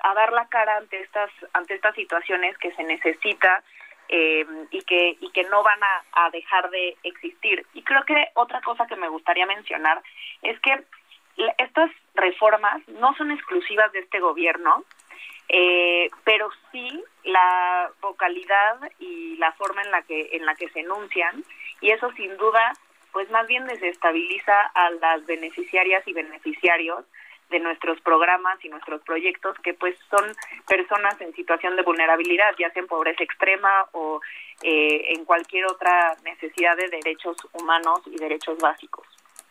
a 0.00 0.14
dar 0.14 0.32
la 0.32 0.46
cara 0.48 0.76
ante 0.76 1.00
estas 1.00 1.30
ante 1.52 1.74
estas 1.74 1.94
situaciones 1.94 2.56
que 2.58 2.72
se 2.74 2.84
necesita 2.84 3.62
eh, 4.08 4.46
y 4.70 4.82
que 4.82 5.16
y 5.20 5.30
que 5.32 5.44
no 5.44 5.62
van 5.62 5.82
a, 5.82 6.26
a, 6.26 6.30
dejar 6.30 6.70
de 6.70 6.96
existir. 7.02 7.66
Y 7.74 7.82
creo 7.82 8.04
que 8.04 8.28
otra 8.34 8.60
cosa 8.62 8.86
que 8.86 8.96
me 8.96 9.08
gustaría 9.08 9.46
mencionar 9.46 10.02
es 10.42 10.58
que 10.60 10.84
estas 11.58 11.90
reformas 12.14 12.86
no 12.88 13.14
son 13.14 13.30
exclusivas 13.30 13.92
de 13.92 14.00
este 14.00 14.18
gobierno, 14.18 14.84
eh, 15.48 16.10
pero 16.24 16.50
sí 16.72 17.04
la 17.24 17.90
vocalidad 18.00 18.80
y 18.98 19.36
la 19.36 19.52
forma 19.52 19.82
en 19.82 19.90
la 19.90 20.02
que 20.02 20.30
en 20.32 20.46
la 20.46 20.54
que 20.54 20.68
se 20.70 20.80
enuncian 20.80 21.44
y 21.80 21.90
eso 21.90 22.10
sin 22.12 22.36
duda 22.36 22.72
pues 23.18 23.30
más 23.30 23.48
bien 23.48 23.66
desestabiliza 23.66 24.60
a 24.74 24.90
las 24.90 25.26
beneficiarias 25.26 26.06
y 26.06 26.12
beneficiarios 26.12 27.04
de 27.50 27.58
nuestros 27.58 28.00
programas 28.02 28.64
y 28.64 28.68
nuestros 28.68 29.02
proyectos 29.02 29.56
que 29.64 29.74
pues 29.74 29.96
son 30.08 30.24
personas 30.68 31.20
en 31.20 31.34
situación 31.34 31.74
de 31.74 31.82
vulnerabilidad, 31.82 32.54
ya 32.60 32.70
sea 32.70 32.80
en 32.80 32.86
pobreza 32.86 33.24
extrema 33.24 33.88
o 33.90 34.20
eh, 34.62 35.14
en 35.16 35.24
cualquier 35.24 35.66
otra 35.66 36.16
necesidad 36.22 36.76
de 36.76 36.90
derechos 36.90 37.36
humanos 37.54 38.02
y 38.06 38.16
derechos 38.18 38.56
básicos. 38.58 39.04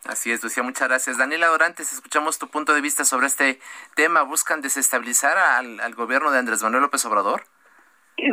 Así 0.05 0.31
es, 0.31 0.41
Lucía, 0.41 0.63
muchas 0.63 0.87
gracias. 0.87 1.17
Daniela 1.17 1.47
Dorantes, 1.47 1.91
escuchamos 1.91 2.39
tu 2.39 2.47
punto 2.47 2.73
de 2.73 2.79
vista 2.79 3.03
sobre 3.03 3.27
este 3.27 3.59
tema. 3.95 4.21
¿Buscan 4.21 4.61
desestabilizar 4.61 5.37
al, 5.37 5.81
al 5.81 5.93
gobierno 5.93 6.31
de 6.31 6.39
Andrés 6.39 6.63
Manuel 6.63 6.83
López 6.83 7.03
Obrador? 7.03 7.43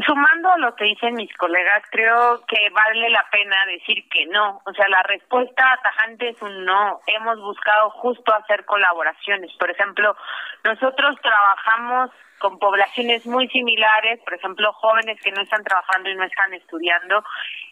Sumando 0.06 0.50
a 0.50 0.58
lo 0.58 0.74
que 0.76 0.84
dicen 0.84 1.14
mis 1.14 1.32
colegas, 1.36 1.82
creo 1.90 2.42
que 2.46 2.70
vale 2.70 3.10
la 3.10 3.24
pena 3.30 3.56
decir 3.66 4.08
que 4.08 4.24
no. 4.26 4.62
O 4.64 4.72
sea, 4.72 4.88
la 4.88 5.02
respuesta 5.02 5.78
tajante 5.82 6.30
es 6.30 6.40
un 6.40 6.64
no. 6.64 7.00
Hemos 7.06 7.38
buscado 7.40 7.90
justo 7.90 8.34
hacer 8.34 8.64
colaboraciones. 8.64 9.52
Por 9.58 9.70
ejemplo, 9.70 10.16
nosotros 10.64 11.16
trabajamos 11.20 12.10
con 12.38 12.58
poblaciones 12.58 13.26
muy 13.26 13.48
similares, 13.48 14.20
por 14.24 14.34
ejemplo, 14.34 14.72
jóvenes 14.72 15.20
que 15.22 15.32
no 15.32 15.42
están 15.42 15.62
trabajando 15.62 16.10
y 16.10 16.14
no 16.14 16.24
están 16.24 16.52
estudiando, 16.54 17.22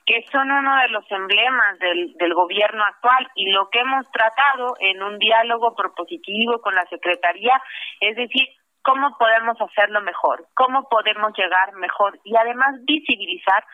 que 0.07 0.25
son 0.31 0.51
uno 0.51 0.81
de 0.81 0.89
los 0.89 1.11
emblemas 1.11 1.79
del, 1.79 2.15
del 2.15 2.35
gobierno 2.35 2.85
actual 2.85 3.29
y 3.35 3.51
lo 3.51 3.69
que 3.71 3.81
hemos 3.81 4.11
tratado 4.11 4.75
en 4.81 5.03
un 5.03 5.19
diálogo 5.19 5.75
propositivo 5.75 6.61
con 6.61 6.75
la 6.75 6.87
Secretaría 6.87 7.61
es 8.01 8.17
decir, 8.17 8.49
cómo 8.83 9.16
podemos 9.18 9.57
hacerlo 9.61 10.01
mejor, 10.03 10.47
cómo 10.55 10.89
podemos 10.89 11.33
llegar 11.37 11.72
mejor 11.74 12.18
y 12.24 12.37
además 12.37 12.76
visibilizar 12.85 13.64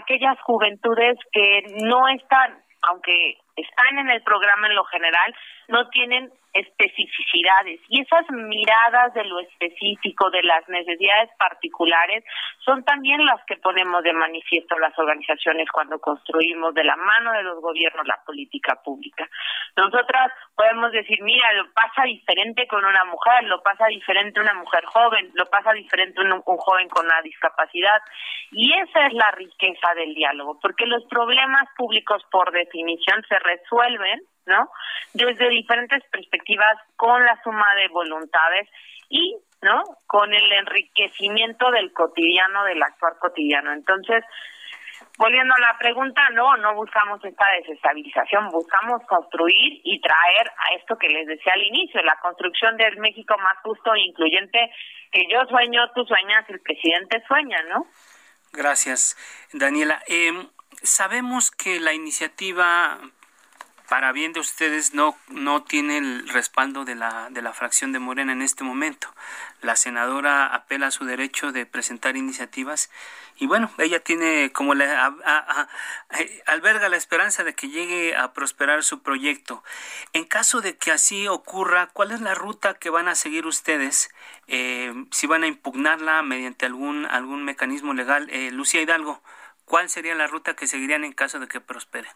aquellas 0.00 0.40
juventudes 0.42 1.18
que 1.32 1.62
no 1.84 2.08
están, 2.08 2.62
aunque 2.82 3.38
están 3.56 3.98
en 3.98 4.10
el 4.10 4.22
programa 4.22 4.66
en 4.66 4.74
lo 4.74 4.84
general, 4.84 5.34
no 5.68 5.88
tienen 5.90 6.32
especificidades 6.52 7.80
y 7.88 8.02
esas 8.02 8.28
miradas 8.30 9.14
de 9.14 9.24
lo 9.24 9.40
específico, 9.40 10.30
de 10.30 10.42
las 10.42 10.68
necesidades 10.68 11.30
particulares, 11.38 12.24
son 12.64 12.84
también 12.84 13.24
las 13.24 13.42
que 13.46 13.56
ponemos 13.56 14.02
de 14.02 14.12
manifiesto 14.12 14.78
las 14.78 14.96
organizaciones 14.98 15.68
cuando 15.72 15.98
construimos 15.98 16.74
de 16.74 16.84
la 16.84 16.96
mano 16.96 17.32
de 17.32 17.42
los 17.42 17.60
gobiernos 17.60 18.06
la 18.06 18.20
política 18.26 18.78
pública. 18.84 19.28
Nosotras 19.76 20.32
podemos 20.54 20.92
decir, 20.92 21.22
mira, 21.22 21.52
lo 21.54 21.72
pasa 21.72 22.02
diferente 22.04 22.66
con 22.66 22.84
una 22.84 23.04
mujer, 23.04 23.44
lo 23.44 23.62
pasa 23.62 23.86
diferente 23.86 24.40
una 24.40 24.54
mujer 24.54 24.84
joven, 24.84 25.30
lo 25.34 25.46
pasa 25.46 25.72
diferente 25.72 26.20
un, 26.20 26.42
joven 26.42 26.88
con 26.88 27.06
una 27.06 27.22
discapacidad 27.22 28.02
y 28.50 28.72
esa 28.74 29.06
es 29.06 29.14
la 29.14 29.30
riqueza 29.30 29.94
del 29.94 30.14
diálogo, 30.14 30.58
porque 30.60 30.84
los 30.86 31.04
problemas 31.06 31.68
públicos 31.76 32.22
por 32.30 32.52
definición 32.52 33.24
se 33.28 33.38
resuelven 33.42 34.20
¿no? 34.46 34.68
Desde 35.12 35.48
diferentes 35.48 36.02
perspectivas, 36.10 36.78
con 36.96 37.24
la 37.24 37.40
suma 37.42 37.74
de 37.76 37.88
voluntades 37.88 38.68
y, 39.08 39.36
¿no? 39.60 39.82
Con 40.06 40.32
el 40.34 40.52
enriquecimiento 40.52 41.70
del 41.70 41.92
cotidiano, 41.92 42.64
del 42.64 42.82
actuar 42.82 43.18
cotidiano. 43.18 43.72
Entonces, 43.72 44.24
volviendo 45.18 45.54
a 45.56 45.60
la 45.60 45.78
pregunta, 45.78 46.22
no, 46.30 46.56
no 46.56 46.74
buscamos 46.74 47.24
esta 47.24 47.46
desestabilización, 47.58 48.48
buscamos 48.50 49.02
construir 49.06 49.80
y 49.84 50.00
traer 50.00 50.48
a 50.48 50.74
esto 50.78 50.96
que 50.96 51.08
les 51.08 51.26
decía 51.26 51.52
al 51.54 51.62
inicio, 51.62 52.02
la 52.02 52.18
construcción 52.20 52.76
del 52.76 52.98
México 52.98 53.36
más 53.38 53.58
justo 53.62 53.94
e 53.94 54.00
incluyente, 54.00 54.70
que 55.10 55.26
yo 55.30 55.44
sueño, 55.46 55.82
tú 55.94 56.04
sueñas, 56.04 56.48
el 56.48 56.60
presidente 56.60 57.22
sueña, 57.28 57.62
¿no? 57.68 57.86
Gracias, 58.52 59.16
Daniela. 59.52 60.02
Eh, 60.08 60.32
sabemos 60.82 61.50
que 61.50 61.80
la 61.80 61.94
iniciativa 61.94 62.98
para 63.92 64.10
bien 64.12 64.32
de 64.32 64.40
ustedes 64.40 64.94
no 64.94 65.18
no 65.28 65.64
tiene 65.64 65.98
el 65.98 66.26
respaldo 66.30 66.86
de 66.86 66.94
la 66.94 67.28
de 67.28 67.42
la 67.42 67.52
fracción 67.52 67.92
de 67.92 67.98
Morena 67.98 68.32
en 68.32 68.40
este 68.40 68.64
momento. 68.64 69.14
La 69.60 69.76
senadora 69.76 70.46
apela 70.46 70.86
a 70.86 70.90
su 70.90 71.04
derecho 71.04 71.52
de 71.52 71.66
presentar 71.66 72.16
iniciativas 72.16 72.88
y 73.36 73.46
bueno, 73.46 73.70
ella 73.76 74.00
tiene 74.00 74.50
como 74.50 74.72
la 74.72 75.14
eh, 76.18 76.42
alberga 76.46 76.88
la 76.88 76.96
esperanza 76.96 77.44
de 77.44 77.54
que 77.54 77.68
llegue 77.68 78.16
a 78.16 78.32
prosperar 78.32 78.82
su 78.82 79.02
proyecto. 79.02 79.62
En 80.14 80.24
caso 80.24 80.62
de 80.62 80.78
que 80.78 80.90
así 80.90 81.28
ocurra, 81.28 81.90
¿cuál 81.92 82.12
es 82.12 82.22
la 82.22 82.34
ruta 82.34 82.72
que 82.72 82.88
van 82.88 83.08
a 83.08 83.14
seguir 83.14 83.44
ustedes? 83.44 84.08
Eh, 84.46 85.04
si 85.10 85.26
van 85.26 85.44
a 85.44 85.48
impugnarla 85.48 86.22
mediante 86.22 86.64
algún 86.64 87.04
algún 87.04 87.44
mecanismo 87.44 87.92
legal, 87.92 88.30
eh, 88.30 88.52
Lucía 88.52 88.80
Hidalgo. 88.80 89.22
¿Cuál 89.66 89.90
sería 89.90 90.14
la 90.14 90.28
ruta 90.28 90.56
que 90.56 90.66
seguirían 90.66 91.04
en 91.04 91.12
caso 91.12 91.40
de 91.40 91.46
que 91.46 91.60
prospere? 91.60 92.08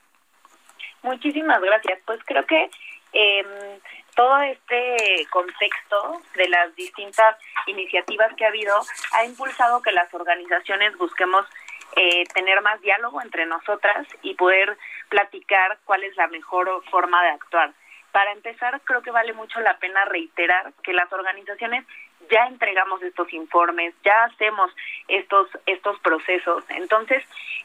Muchísimas 1.06 1.62
gracias. 1.62 2.00
Pues 2.04 2.18
creo 2.24 2.44
que 2.46 2.68
eh, 3.12 3.78
todo 4.16 4.40
este 4.40 5.24
contexto 5.30 6.20
de 6.34 6.48
las 6.48 6.74
distintas 6.74 7.36
iniciativas 7.68 8.34
que 8.34 8.44
ha 8.44 8.48
habido 8.48 8.76
ha 9.12 9.24
impulsado 9.24 9.80
que 9.82 9.92
las 9.92 10.12
organizaciones 10.12 10.98
busquemos 10.98 11.46
eh, 11.94 12.24
tener 12.34 12.60
más 12.60 12.80
diálogo 12.80 13.22
entre 13.22 13.46
nosotras 13.46 14.04
y 14.22 14.34
poder 14.34 14.76
platicar 15.08 15.78
cuál 15.84 16.02
es 16.02 16.16
la 16.16 16.26
mejor 16.26 16.82
forma 16.90 17.22
de 17.22 17.28
actuar. 17.30 17.72
Para 18.10 18.32
empezar, 18.32 18.80
creo 18.82 19.00
que 19.00 19.12
vale 19.12 19.32
mucho 19.32 19.60
la 19.60 19.78
pena 19.78 20.04
reiterar 20.06 20.72
que 20.82 20.92
las 20.92 21.12
organizaciones 21.12 21.86
ya 22.30 22.46
entregamos 22.46 23.02
estos 23.02 23.32
informes, 23.32 23.94
ya 24.04 24.24
hacemos 24.24 24.70
estos 25.08 25.48
estos 25.66 25.98
procesos. 26.00 26.64
Entonces, 26.70 27.24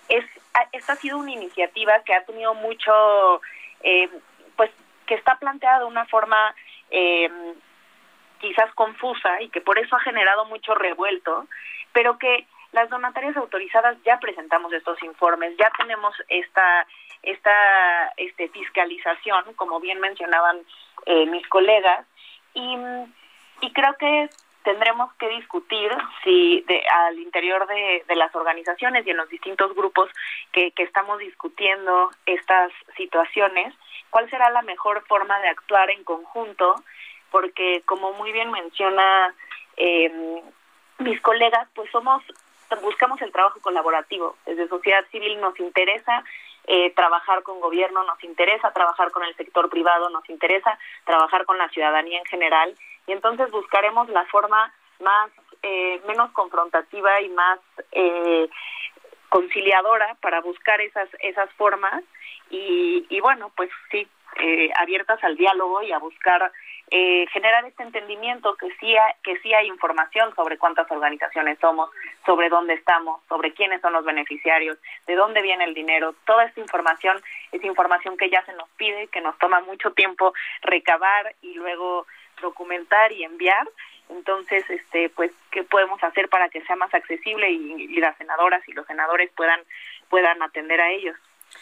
es 0.10 0.26
esta 0.72 0.94
ha 0.94 0.96
sido 0.98 1.18
una 1.18 1.32
iniciativa 1.32 2.04
que 2.04 2.14
ha 2.14 2.26
tenido 2.26 2.54
mucho, 2.54 3.42
eh, 3.84 4.10
pues, 4.56 4.72
que 5.06 5.16
está 5.16 5.38
planteada 5.38 5.80
de 5.80 5.86
una 5.86 6.06
forma 6.06 6.56
eh, 6.90 7.30
quizás 8.40 8.74
confusa 8.74 9.42
y 9.42 9.50
que 9.50 9.62
por 9.62 9.78
eso 9.80 9.96
ha 9.96 10.02
generado 10.02 10.46
mucho 10.46 10.76
revuelto, 10.76 11.48
pero 11.94 12.18
que 12.18 12.48
las 12.72 12.90
donatarias 12.90 13.38
autorizadas 13.38 13.98
ya 14.04 14.20
presentamos 14.20 14.74
estos 14.74 15.02
informes, 15.04 15.56
ya 15.58 15.72
tenemos 15.78 16.16
esta 16.28 16.88
esta 17.24 18.14
este 18.18 18.50
fiscalización, 18.50 19.54
como 19.56 19.80
bien 19.80 20.00
mencionaban 20.00 20.62
eh, 21.06 21.26
mis 21.28 21.48
colegas, 21.48 22.06
y, 22.54 22.78
y 23.62 23.74
creo 23.74 23.94
que 24.00 24.30
tendremos 24.64 25.12
que 25.14 25.30
discutir 25.30 25.92
si 26.24 26.62
de, 26.68 26.84
al 26.90 27.20
interior 27.20 27.68
de, 27.68 28.04
las 28.16 28.34
organizaciones 28.36 29.06
y 29.06 29.12
en 29.12 29.18
los 29.18 29.30
distintos 29.30 29.74
grupos 29.76 30.10
que, 30.52 30.72
que, 30.72 30.84
estamos 30.84 31.20
discutiendo 31.20 32.12
estas 32.26 32.72
situaciones, 32.98 33.74
cuál 34.10 34.30
será 34.30 34.50
la 34.52 34.62
mejor 34.62 35.04
forma 35.08 35.40
de 35.40 35.50
actuar 35.50 35.90
en 35.90 36.04
conjunto, 36.04 36.76
porque 37.32 37.82
como 37.86 38.14
muy 38.14 38.32
bien 38.32 38.52
menciona 38.52 39.34
eh, 39.78 40.42
mis 41.00 41.20
colegas, 41.22 41.68
pues 41.74 41.90
somos 41.92 42.24
buscamos 42.80 43.22
el 43.22 43.32
trabajo 43.32 43.60
colaborativo. 43.60 44.38
Desde 44.46 44.68
sociedad 44.68 45.04
civil 45.12 45.42
nos 45.42 45.60
interesa 45.60 46.24
eh, 46.68 46.92
trabajar 46.94 47.44
con 47.44 47.60
gobierno, 47.60 48.04
nos 48.04 48.24
interesa 48.24 48.72
trabajar 48.72 49.12
con 49.12 49.24
el 49.24 49.36
sector 49.36 49.70
privado, 49.70 50.10
nos 50.10 50.30
interesa 50.30 50.78
trabajar 51.06 51.46
con 51.46 51.58
la 51.58 51.70
ciudadanía 51.70 52.20
en 52.20 52.26
general. 52.26 52.76
Y 53.08 53.12
entonces 53.12 53.50
buscaremos 53.52 54.10
la 54.10 54.26
forma 54.26 54.74
más 55.00 55.32
eh, 55.64 56.02
menos 56.08 56.32
confrontativa 56.32 57.22
y 57.22 57.30
más 57.30 57.60
eh, 57.92 58.50
conciliadora 59.30 60.16
para 60.22 60.42
buscar 60.42 60.82
esas 60.82 61.10
esas 61.20 61.52
formas. 61.54 62.04
Y, 62.50 63.06
y 63.10 63.20
bueno 63.22 63.52
pues 63.56 63.70
sí 63.90 64.08
eh, 64.40 64.72
abiertas 64.76 65.24
al 65.24 65.36
diálogo 65.36 65.82
y 65.82 65.92
a 65.92 66.00
buscar 66.00 66.52
eh, 66.90 67.26
generar 67.32 67.64
este 67.66 67.84
entendimiento 67.84 68.56
que 68.56 68.70
sí, 68.80 68.96
ha, 68.98 69.16
que 69.24 69.38
sí 69.40 69.54
hay 69.54 69.68
información 69.68 70.36
sobre 70.36 70.58
cuántas 70.58 70.90
organizaciones 70.92 71.58
somos, 71.60 71.90
sobre 72.26 72.50
dónde 72.50 72.74
estamos, 72.74 73.22
sobre 73.30 73.54
quiénes 73.54 73.82
son 73.82 73.94
los 73.94 74.04
beneficiarios, 74.04 74.78
de 75.08 75.16
dónde 75.16 75.42
viene 75.42 75.64
el 75.64 75.74
dinero. 75.74 76.16
Toda 76.26 76.44
esta 76.44 76.60
información 76.60 77.22
es 77.52 77.64
información 77.64 78.18
que 78.18 78.30
ya 78.30 78.44
se 78.46 78.54
nos 78.54 78.70
pide, 78.72 79.08
que 79.08 79.22
nos 79.22 79.38
toma 79.38 79.62
mucho 79.62 79.92
tiempo 79.92 80.34
recabar 80.62 81.34
y 81.42 81.54
luego 81.54 82.08
documentar 82.42 83.12
y 83.14 83.24
enviar. 83.24 83.68
Entonces, 84.10 84.70
este, 84.70 85.10
pues, 85.10 85.32
¿qué 85.52 85.64
podemos 85.64 86.04
hacer 86.04 86.28
para 86.28 86.50
que 86.50 86.62
sea 86.64 86.76
más 86.76 86.94
accesible 86.94 87.50
y, 87.52 87.84
y 87.84 88.00
las 88.02 88.18
senadoras 88.18 88.68
y 88.68 88.74
los 88.74 88.86
senadores 88.86 89.32
puedan 89.32 89.62
puedan 90.10 90.44
atender 90.44 90.82
a 90.82 90.92
ellos? 90.92 91.16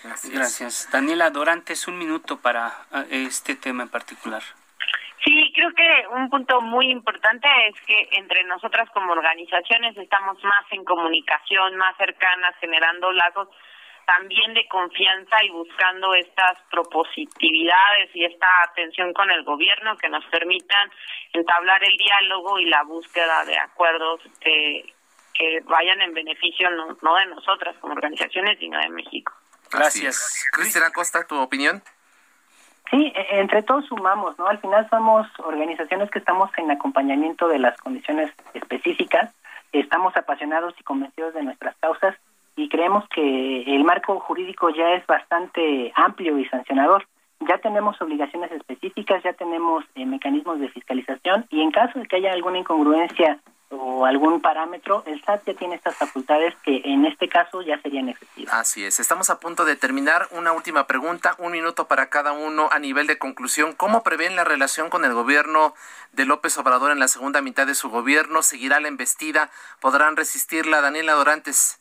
Gracias. 0.03 0.89
Daniela 0.91 1.29
Dorantes, 1.29 1.87
un 1.87 1.97
minuto 1.97 2.37
para 2.37 2.85
este 3.09 3.55
tema 3.55 3.83
en 3.83 3.89
particular. 3.89 4.43
Sí, 5.23 5.51
creo 5.53 5.71
que 5.73 6.07
un 6.11 6.29
punto 6.29 6.61
muy 6.61 6.89
importante 6.89 7.47
es 7.67 7.75
que 7.81 8.09
entre 8.13 8.43
nosotras 8.45 8.89
como 8.91 9.11
organizaciones 9.11 9.97
estamos 9.97 10.41
más 10.43 10.65
en 10.71 10.85
comunicación, 10.85 11.75
más 11.75 11.97
cercanas, 11.97 12.55
generando 12.61 13.11
lazos 13.11 13.49
también 14.05 14.53
de 14.55 14.67
confianza 14.67 15.43
y 15.43 15.49
buscando 15.49 16.15
estas 16.15 16.57
propositividades 16.71 18.09
y 18.15 18.25
esta 18.25 18.47
atención 18.63 19.13
con 19.13 19.29
el 19.29 19.43
gobierno 19.43 19.97
que 19.97 20.09
nos 20.09 20.25
permitan 20.27 20.89
entablar 21.33 21.83
el 21.83 21.95
diálogo 21.95 22.57
y 22.57 22.65
la 22.65 22.83
búsqueda 22.83 23.45
de 23.45 23.57
acuerdos 23.59 24.21
que, 24.39 24.93
que 25.33 25.59
vayan 25.65 26.01
en 26.01 26.13
beneficio 26.13 26.71
no, 26.71 26.97
no 27.01 27.15
de 27.17 27.25
nosotras 27.27 27.75
como 27.79 27.93
organizaciones, 27.93 28.57
sino 28.57 28.79
de 28.79 28.89
México. 28.89 29.31
Gracias. 29.71 30.45
Cristina 30.51 30.89
Costa, 30.91 31.25
¿tu 31.25 31.39
opinión? 31.39 31.81
Sí, 32.89 33.13
entre 33.29 33.61
todos 33.61 33.85
sumamos, 33.85 34.37
¿no? 34.39 34.47
Al 34.47 34.59
final 34.59 34.89
somos 34.89 35.27
organizaciones 35.39 36.09
que 36.09 36.19
estamos 36.19 36.49
en 36.57 36.71
acompañamiento 36.71 37.47
de 37.47 37.59
las 37.59 37.77
condiciones 37.77 38.31
específicas, 38.55 39.31
estamos 39.71 40.17
apasionados 40.17 40.73
y 40.79 40.83
convencidos 40.83 41.35
de 41.35 41.43
nuestras 41.43 41.75
causas 41.77 42.15
y 42.55 42.67
creemos 42.67 43.07
que 43.09 43.61
el 43.63 43.83
marco 43.83 44.19
jurídico 44.19 44.71
ya 44.71 44.93
es 44.93 45.05
bastante 45.05 45.91
amplio 45.95 46.37
y 46.39 46.45
sancionador. 46.49 47.05
Ya 47.47 47.59
tenemos 47.59 48.01
obligaciones 48.01 48.51
específicas, 48.51 49.23
ya 49.23 49.33
tenemos 49.33 49.85
eh, 49.95 50.05
mecanismos 50.05 50.59
de 50.59 50.69
fiscalización 50.69 51.45
y 51.51 51.61
en 51.61 51.71
caso 51.71 51.99
de 51.99 52.05
que 52.07 52.17
haya 52.17 52.33
alguna 52.33 52.57
incongruencia 52.57 53.39
o 53.81 54.05
algún 54.05 54.41
parámetro, 54.41 55.03
el 55.05 55.23
SAT 55.23 55.45
ya 55.45 55.53
tiene 55.53 55.75
estas 55.75 55.95
facultades 55.95 56.53
que 56.63 56.81
en 56.83 57.05
este 57.05 57.29
caso 57.29 57.61
ya 57.61 57.81
serían 57.81 58.09
efectivas. 58.09 58.53
Así 58.53 58.83
es. 58.83 58.99
Estamos 58.99 59.29
a 59.29 59.39
punto 59.39 59.63
de 59.63 59.75
terminar. 59.77 60.27
Una 60.31 60.51
última 60.51 60.85
pregunta, 60.85 61.35
un 61.37 61.53
minuto 61.53 61.87
para 61.87 62.09
cada 62.09 62.33
uno 62.33 62.67
a 62.71 62.79
nivel 62.79 63.07
de 63.07 63.17
conclusión. 63.17 63.73
¿Cómo 63.73 64.03
prevén 64.03 64.35
la 64.35 64.43
relación 64.43 64.89
con 64.89 65.05
el 65.05 65.13
gobierno 65.13 65.73
de 66.11 66.25
López 66.25 66.57
Obrador 66.57 66.91
en 66.91 66.99
la 66.99 67.07
segunda 67.07 67.41
mitad 67.41 67.65
de 67.65 67.75
su 67.75 67.89
gobierno? 67.89 68.41
¿Seguirá 68.41 68.79
la 68.79 68.89
embestida? 68.89 69.49
¿Podrán 69.79 70.17
resistirla? 70.17 70.81
Daniela 70.81 71.13
Dorantes. 71.13 71.79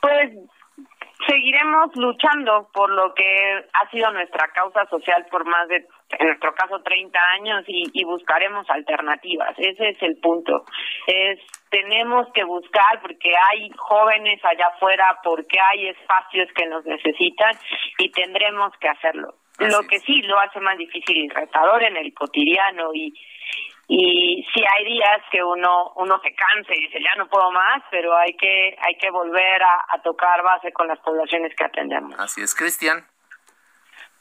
Pues 0.00 0.32
seguiremos 1.26 1.94
luchando 1.96 2.68
por 2.72 2.90
lo 2.90 3.14
que 3.14 3.64
ha 3.72 3.90
sido 3.90 4.10
nuestra 4.12 4.48
causa 4.48 4.86
social 4.86 5.26
por 5.30 5.44
más 5.46 5.68
de, 5.68 5.86
en 6.18 6.26
nuestro 6.26 6.54
caso, 6.54 6.80
30 6.82 7.18
años 7.38 7.64
y, 7.66 7.84
y 7.92 8.04
buscaremos 8.04 8.68
alternativas. 8.70 9.54
Ese 9.58 9.90
es 9.90 10.02
el 10.02 10.16
punto. 10.18 10.64
Es 11.06 11.38
tenemos 11.70 12.26
que 12.34 12.44
buscar 12.44 13.00
porque 13.00 13.30
hay 13.50 13.70
jóvenes 13.76 14.44
allá 14.44 14.66
afuera, 14.74 15.18
porque 15.22 15.58
hay 15.60 15.88
espacios 15.88 16.48
que 16.54 16.66
nos 16.66 16.84
necesitan 16.84 17.56
y 17.98 18.10
tendremos 18.10 18.72
que 18.78 18.88
hacerlo. 18.88 19.34
Así 19.58 19.70
lo 19.70 19.82
que 19.86 19.98
sí 20.00 20.22
lo 20.22 20.38
hace 20.40 20.58
más 20.60 20.76
difícil 20.78 21.16
y 21.16 21.28
retador 21.28 21.82
en 21.82 21.96
el 21.96 22.12
cotidiano 22.14 22.92
y 22.94 23.12
y 23.92 24.46
sí 24.54 24.62
hay 24.62 24.84
días 24.84 25.20
que 25.32 25.42
uno 25.42 25.92
uno 25.96 26.20
se 26.20 26.32
cansa 26.32 26.72
y 26.72 26.82
dice 26.82 27.00
ya 27.00 27.18
no 27.18 27.28
puedo 27.28 27.50
más 27.50 27.82
pero 27.90 28.16
hay 28.16 28.34
que 28.34 28.76
hay 28.80 28.94
que 28.94 29.10
volver 29.10 29.60
a, 29.64 29.84
a 29.88 30.00
tocar 30.00 30.44
base 30.44 30.72
con 30.72 30.86
las 30.86 31.00
poblaciones 31.00 31.52
que 31.56 31.64
atendemos. 31.64 32.14
Así 32.20 32.40
es 32.40 32.54
Cristian. 32.54 33.04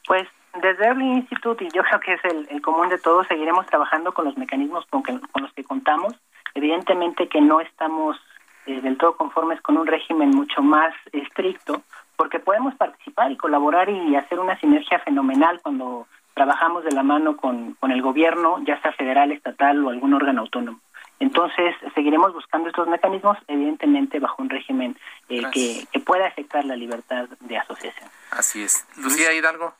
Pues 0.08 0.28
desde 0.56 0.86
Early 0.86 1.06
Institute 1.06 1.64
y 1.64 1.70
yo 1.70 1.84
creo 1.84 2.00
que 2.00 2.14
es 2.14 2.26
el, 2.26 2.48
el 2.50 2.64
común 2.64 2.90
de 2.90 2.98
todos 2.98 3.28
seguiremos 3.28 3.68
trabajando 3.68 4.12
con 4.12 4.26
los 4.26 4.36
mecanismos 4.38 4.88
con, 4.88 5.04
que, 5.04 5.20
con 5.32 5.44
los 5.44 5.54
que 5.54 5.64
contamos. 5.64 6.16
Evidentemente 6.56 7.30
que 7.30 7.40
no 7.40 7.62
estamos 7.62 8.18
eh, 8.66 8.82
del 8.82 8.98
todo 8.98 9.18
conformes 9.18 9.62
con 9.62 9.78
un 9.78 9.86
régimen 9.86 10.32
mucho 10.32 10.64
más 10.64 10.96
estricto 11.14 11.84
porque 12.16 12.40
podemos 12.40 12.74
participar 12.74 13.32
y 13.32 13.38
colaborar 13.38 13.88
y 13.88 14.16
hacer 14.16 14.40
una 14.40 14.60
sinergia 14.60 14.98
fenomenal 14.98 15.62
cuando 15.62 16.08
trabajamos 16.40 16.86
de 16.86 16.92
la 16.92 17.04
mano 17.04 17.36
con, 17.36 17.74
con 17.82 17.92
el 17.92 18.02
gobierno, 18.02 18.64
ya 18.66 18.82
sea 18.82 18.94
federal, 18.94 19.34
estatal 19.34 19.84
o 19.84 19.90
algún 19.90 20.14
órgano 20.14 20.40
autónomo. 20.40 20.80
Entonces, 21.20 21.76
seguiremos 21.94 22.32
buscando 22.34 22.70
estos 22.70 22.88
mecanismos, 22.88 23.38
evidentemente 23.50 24.20
bajo 24.20 24.42
un 24.42 24.50
régimen 24.50 24.98
eh, 25.28 25.42
que, 25.52 25.86
que, 25.92 26.00
pueda 26.00 26.28
afectar 26.28 26.64
la 26.64 26.78
libertad 26.78 27.28
de 27.42 27.58
asociación. 27.58 28.10
Así 28.32 28.64
es. 28.64 28.88
Lucía 28.96 29.34
Hidalgo. 29.34 29.74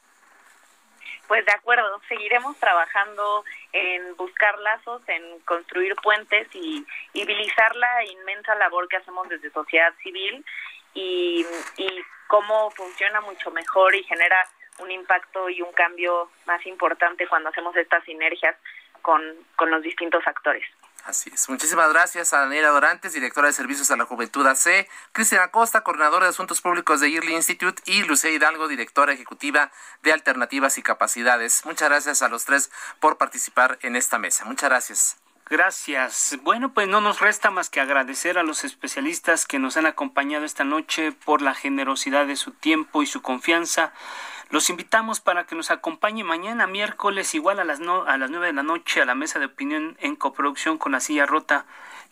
Pues 1.30 1.46
de 1.46 1.54
acuerdo, 1.54 2.02
seguiremos 2.10 2.58
trabajando 2.58 3.46
en 3.72 4.18
buscar 4.18 4.60
lazos, 4.60 5.02
en 5.08 5.40
construir 5.46 5.96
puentes 6.04 6.46
y, 6.54 6.86
y 7.14 7.26
visibilizar 7.26 7.74
la 7.78 8.04
inmensa 8.04 8.54
labor 8.56 8.90
que 8.90 8.98
hacemos 8.98 9.30
desde 9.30 9.50
sociedad 9.52 9.94
civil 10.04 10.44
y, 10.94 11.46
y 11.78 12.04
cómo 12.28 12.70
funciona 12.72 13.22
mucho 13.22 13.50
mejor 13.52 13.96
y 13.96 14.04
genera 14.04 14.46
un 14.80 14.92
impacto 14.92 15.50
y 15.50 15.62
un 15.62 15.72
cambio 15.74 16.30
más 16.46 16.66
importante 16.66 17.28
cuando 17.28 17.50
hacemos 17.50 17.76
estas 17.76 18.04
sinergias 18.04 18.56
con, 19.02 19.22
con 19.56 19.70
los 19.72 19.82
distintos 19.82 20.26
actores. 20.26 20.64
Así 21.06 21.32
es. 21.34 21.50
Muchísimas 21.50 21.92
gracias 21.92 22.34
a 22.34 22.40
Daniela 22.42 22.70
Dorantes, 22.70 23.14
directora 23.14 23.48
de 23.48 23.54
Servicios 23.54 23.90
a 23.90 23.98
la 23.98 24.06
Juventud 24.06 24.46
AC, 24.46 24.88
Cristian 25.12 25.42
Acosta, 25.42 25.82
coordinadora 25.82 26.26
de 26.26 26.32
Asuntos 26.32 26.62
Públicos 26.62 27.00
de 27.00 27.10
Yearly 27.10 27.34
Institute 27.36 27.82
y 27.86 28.04
Lucía 28.04 28.32
Hidalgo, 28.32 28.68
directora 28.68 29.14
ejecutiva 29.14 29.72
de 30.04 30.12
Alternativas 30.12 30.78
y 30.78 30.84
Capacidades. 30.84 31.66
Muchas 31.66 31.90
gracias 31.90 32.22
a 32.22 32.30
los 32.30 32.46
tres 32.46 32.72
por 33.00 33.18
participar 33.18 33.80
en 33.82 33.96
esta 33.96 34.20
mesa. 34.20 34.46
Muchas 34.46 34.70
gracias. 34.70 35.18
Gracias. 35.50 36.38
Bueno, 36.44 36.74
pues 36.74 36.88
no 36.88 37.02
nos 37.02 37.22
resta 37.22 37.50
más 37.50 37.72
que 37.72 37.80
agradecer 37.80 38.38
a 38.38 38.44
los 38.44 38.64
especialistas 38.64 39.48
que 39.48 39.58
nos 39.58 39.78
han 39.78 39.88
acompañado 39.88 40.46
esta 40.46 40.64
noche 40.64 41.12
por 41.12 41.42
la 41.42 41.56
generosidad 41.56 42.28
de 42.28 42.36
su 42.36 42.52
tiempo 42.52 43.02
y 43.02 43.08
su 43.08 43.24
confianza. 43.24 43.92
Los 44.50 44.72
invitamos 44.72 45.20
para 45.20 45.46
que 45.46 45.56
nos 45.56 45.70
acompañe 45.70 46.24
mañana 46.24 46.66
miércoles 46.66 47.36
igual 47.36 47.60
a 47.60 47.64
las, 47.64 47.80
no, 47.80 48.06
a 48.06 48.18
las 48.18 48.32
9 48.32 48.48
de 48.48 48.54
la 48.54 48.64
noche 48.64 49.00
a 49.00 49.06
la 49.06 49.14
mesa 49.14 49.38
de 49.38 49.46
opinión 49.46 49.96
en 50.00 50.16
coproducción 50.16 50.80
con 50.80 50.92
la 50.92 51.00
silla 51.00 51.28
rota. 51.28 51.68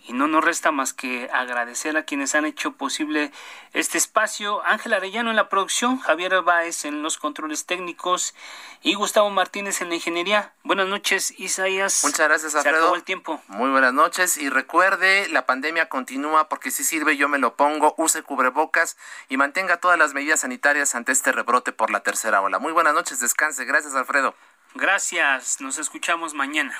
Y 0.07 0.13
no 0.13 0.27
nos 0.27 0.43
resta 0.43 0.71
más 0.71 0.93
que 0.93 1.29
agradecer 1.33 1.97
a 1.97 2.03
quienes 2.03 2.33
han 2.33 2.45
hecho 2.45 2.71
posible 2.71 3.31
este 3.73 3.97
espacio. 3.97 4.65
Ángel 4.65 4.93
Arellano 4.93 5.29
en 5.29 5.35
la 5.35 5.49
producción, 5.49 5.99
Javier 5.99 6.41
Báez 6.43 6.85
en 6.85 7.03
los 7.03 7.17
controles 7.17 7.65
técnicos 7.65 8.33
y 8.81 8.93
Gustavo 8.93 9.29
Martínez 9.29 9.81
en 9.81 9.89
la 9.89 9.95
ingeniería. 9.95 10.53
Buenas 10.63 10.87
noches, 10.87 11.33
Isaías. 11.37 12.05
Muchas 12.05 12.25
gracias, 12.27 12.55
Alfredo. 12.55 12.75
Se 12.77 12.81
acabó 12.81 12.95
el 12.95 13.03
tiempo. 13.03 13.41
Muy 13.47 13.69
buenas 13.69 13.93
noches 13.93 14.37
y 14.37 14.49
recuerde, 14.49 15.27
la 15.27 15.45
pandemia 15.45 15.89
continúa 15.89 16.47
porque 16.47 16.71
si 16.71 16.85
sirve 16.85 17.17
yo 17.17 17.27
me 17.27 17.37
lo 17.37 17.57
pongo, 17.57 17.93
use 17.97 18.23
cubrebocas 18.23 18.97
y 19.27 19.35
mantenga 19.35 19.77
todas 19.77 19.99
las 19.99 20.13
medidas 20.13 20.39
sanitarias 20.39 20.95
ante 20.95 21.11
este 21.11 21.33
rebrote 21.33 21.73
por 21.73 21.91
la 21.91 21.99
tercera 21.99 22.41
ola. 22.41 22.59
Muy 22.59 22.71
buenas 22.71 22.93
noches, 22.93 23.19
descanse. 23.19 23.65
Gracias, 23.65 23.93
Alfredo. 23.93 24.33
Gracias, 24.75 25.59
nos 25.59 25.77
escuchamos 25.79 26.33
mañana. 26.33 26.79